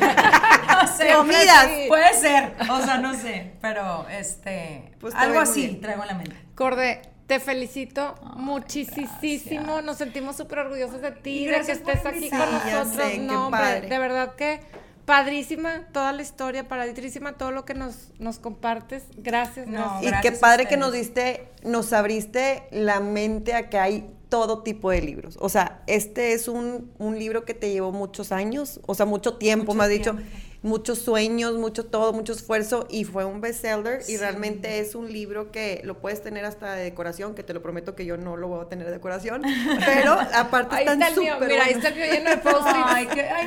no 0.68 0.96
sé. 0.96 1.12
Comidas. 1.12 1.68
Puede 1.88 2.14
ser. 2.14 2.54
O 2.70 2.80
sea, 2.80 2.98
no 2.98 3.14
sé. 3.14 3.54
Pero 3.60 4.08
este. 4.08 4.92
Pues 5.00 5.14
algo 5.16 5.40
así 5.40 5.78
traigo 5.82 6.02
en 6.02 6.08
la 6.08 6.14
mente. 6.14 6.36
Corde, 6.54 7.02
te 7.26 7.40
felicito 7.40 8.14
muchísimo. 8.36 9.82
Nos 9.82 9.98
sentimos 9.98 10.36
súper 10.36 10.60
orgullosos 10.60 11.02
de 11.02 11.10
ti, 11.10 11.46
de 11.46 11.60
que 11.60 11.72
estés 11.72 12.06
aquí 12.06 12.30
con 12.30 12.38
nosotros. 12.38 13.18
no, 13.18 13.46
hombre, 13.48 13.82
de 13.82 13.98
verdad 13.98 14.34
que 14.34 14.60
padrísima 15.04 15.86
toda 15.92 16.12
la 16.12 16.22
historia, 16.22 16.68
padrísima 16.68 17.32
todo 17.32 17.50
lo 17.50 17.64
que 17.64 17.74
nos, 17.74 18.12
nos 18.18 18.38
compartes. 18.38 19.04
Gracias, 19.16 19.66
no, 19.66 20.00
Y 20.02 20.10
qué 20.20 20.32
padre 20.32 20.66
que 20.66 20.76
nos 20.76 20.92
diste, 20.92 21.48
nos 21.64 21.92
abriste 21.92 22.68
la 22.70 23.00
mente 23.00 23.54
a 23.54 23.68
que 23.70 23.78
hay 23.78 24.17
todo 24.28 24.62
tipo 24.62 24.90
de 24.90 25.00
libros. 25.02 25.36
O 25.40 25.48
sea, 25.48 25.82
este 25.86 26.32
es 26.32 26.48
un, 26.48 26.90
un 26.98 27.18
libro 27.18 27.44
que 27.44 27.54
te 27.54 27.70
llevó 27.72 27.92
muchos 27.92 28.32
años, 28.32 28.80
o 28.86 28.94
sea, 28.94 29.06
mucho 29.06 29.34
tiempo, 29.34 29.74
me 29.74 29.84
has 29.84 29.90
dicho, 29.90 30.16
muchos 30.62 30.98
sueños, 30.98 31.54
mucho 31.54 31.86
todo, 31.86 32.12
mucho 32.12 32.32
esfuerzo, 32.32 32.86
y 32.90 33.04
fue 33.04 33.24
un 33.24 33.40
bestseller, 33.40 34.02
y 34.08 34.16
realmente 34.16 34.80
es 34.80 34.94
un 34.94 35.12
libro 35.12 35.50
que 35.50 35.80
lo 35.84 36.00
puedes 36.00 36.22
tener 36.22 36.44
hasta 36.44 36.74
de 36.74 36.84
decoración, 36.84 37.34
que 37.34 37.42
te 37.42 37.54
lo 37.54 37.62
prometo 37.62 37.94
que 37.94 38.04
yo 38.04 38.16
no 38.16 38.36
lo 38.36 38.48
voy 38.48 38.64
a 38.64 38.68
tener 38.68 38.86
de 38.86 38.92
decoración, 38.92 39.42
pero 39.86 40.12
aparte 40.12 40.76
ahí 40.76 40.86
están 40.86 41.14
súper 41.14 41.48
Mira, 41.48 41.64
ahí 41.64 41.72
está 41.72 41.88
el 41.88 42.12
lleno 42.12 42.30
de 42.30 42.36
post 42.38 42.62
Ay, 42.66 43.06
que, 43.06 43.22
ay, 43.22 43.46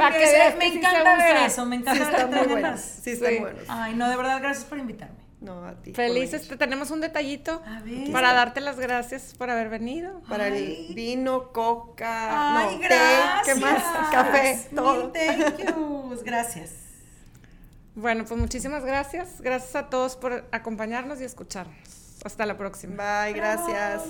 me 0.57 0.67
encanta 0.67 1.17
ver 1.17 1.37
eso, 1.45 1.65
me 1.65 1.75
encanta 1.77 2.05
sí, 2.05 2.11
están 2.11 2.29
muy 2.29 2.47
buenos, 2.47 2.79
sí, 2.79 3.11
están 3.11 3.39
buenos. 3.39 3.63
Ay, 3.67 3.95
no, 3.95 4.09
de 4.09 4.15
verdad, 4.15 4.39
gracias 4.41 4.65
por 4.65 4.77
invitarme. 4.77 5.30
No, 5.41 5.65
a 5.65 5.73
ti. 5.73 5.91
Felices, 5.93 6.47
te 6.47 6.55
tenemos 6.55 6.91
un 6.91 7.01
detallito 7.01 7.63
para 8.11 8.31
darte 8.31 8.61
las 8.61 8.79
gracias 8.79 9.33
por 9.35 9.49
haber 9.49 9.69
venido. 9.69 10.21
Para 10.29 10.47
el 10.47 10.93
vino, 10.93 11.51
coca, 11.51 12.59
Ay, 12.59 12.77
gracias. 12.77 13.45
¿qué 13.45 13.55
más? 13.59 13.83
Café, 14.11 14.69
todo. 14.75 15.11
Thank 15.11 15.57
yous. 15.75 16.23
Gracias. 16.23 16.71
Bueno, 17.95 18.23
pues 18.25 18.39
muchísimas 18.39 18.85
gracias. 18.85 19.41
Gracias 19.41 19.75
a 19.75 19.89
todos 19.89 20.15
por 20.15 20.47
acompañarnos 20.51 21.19
y 21.21 21.23
escucharnos. 21.23 21.75
Hasta 22.23 22.45
la 22.45 22.55
próxima. 22.55 23.25
Bye, 23.25 23.33
gracias. 23.33 24.03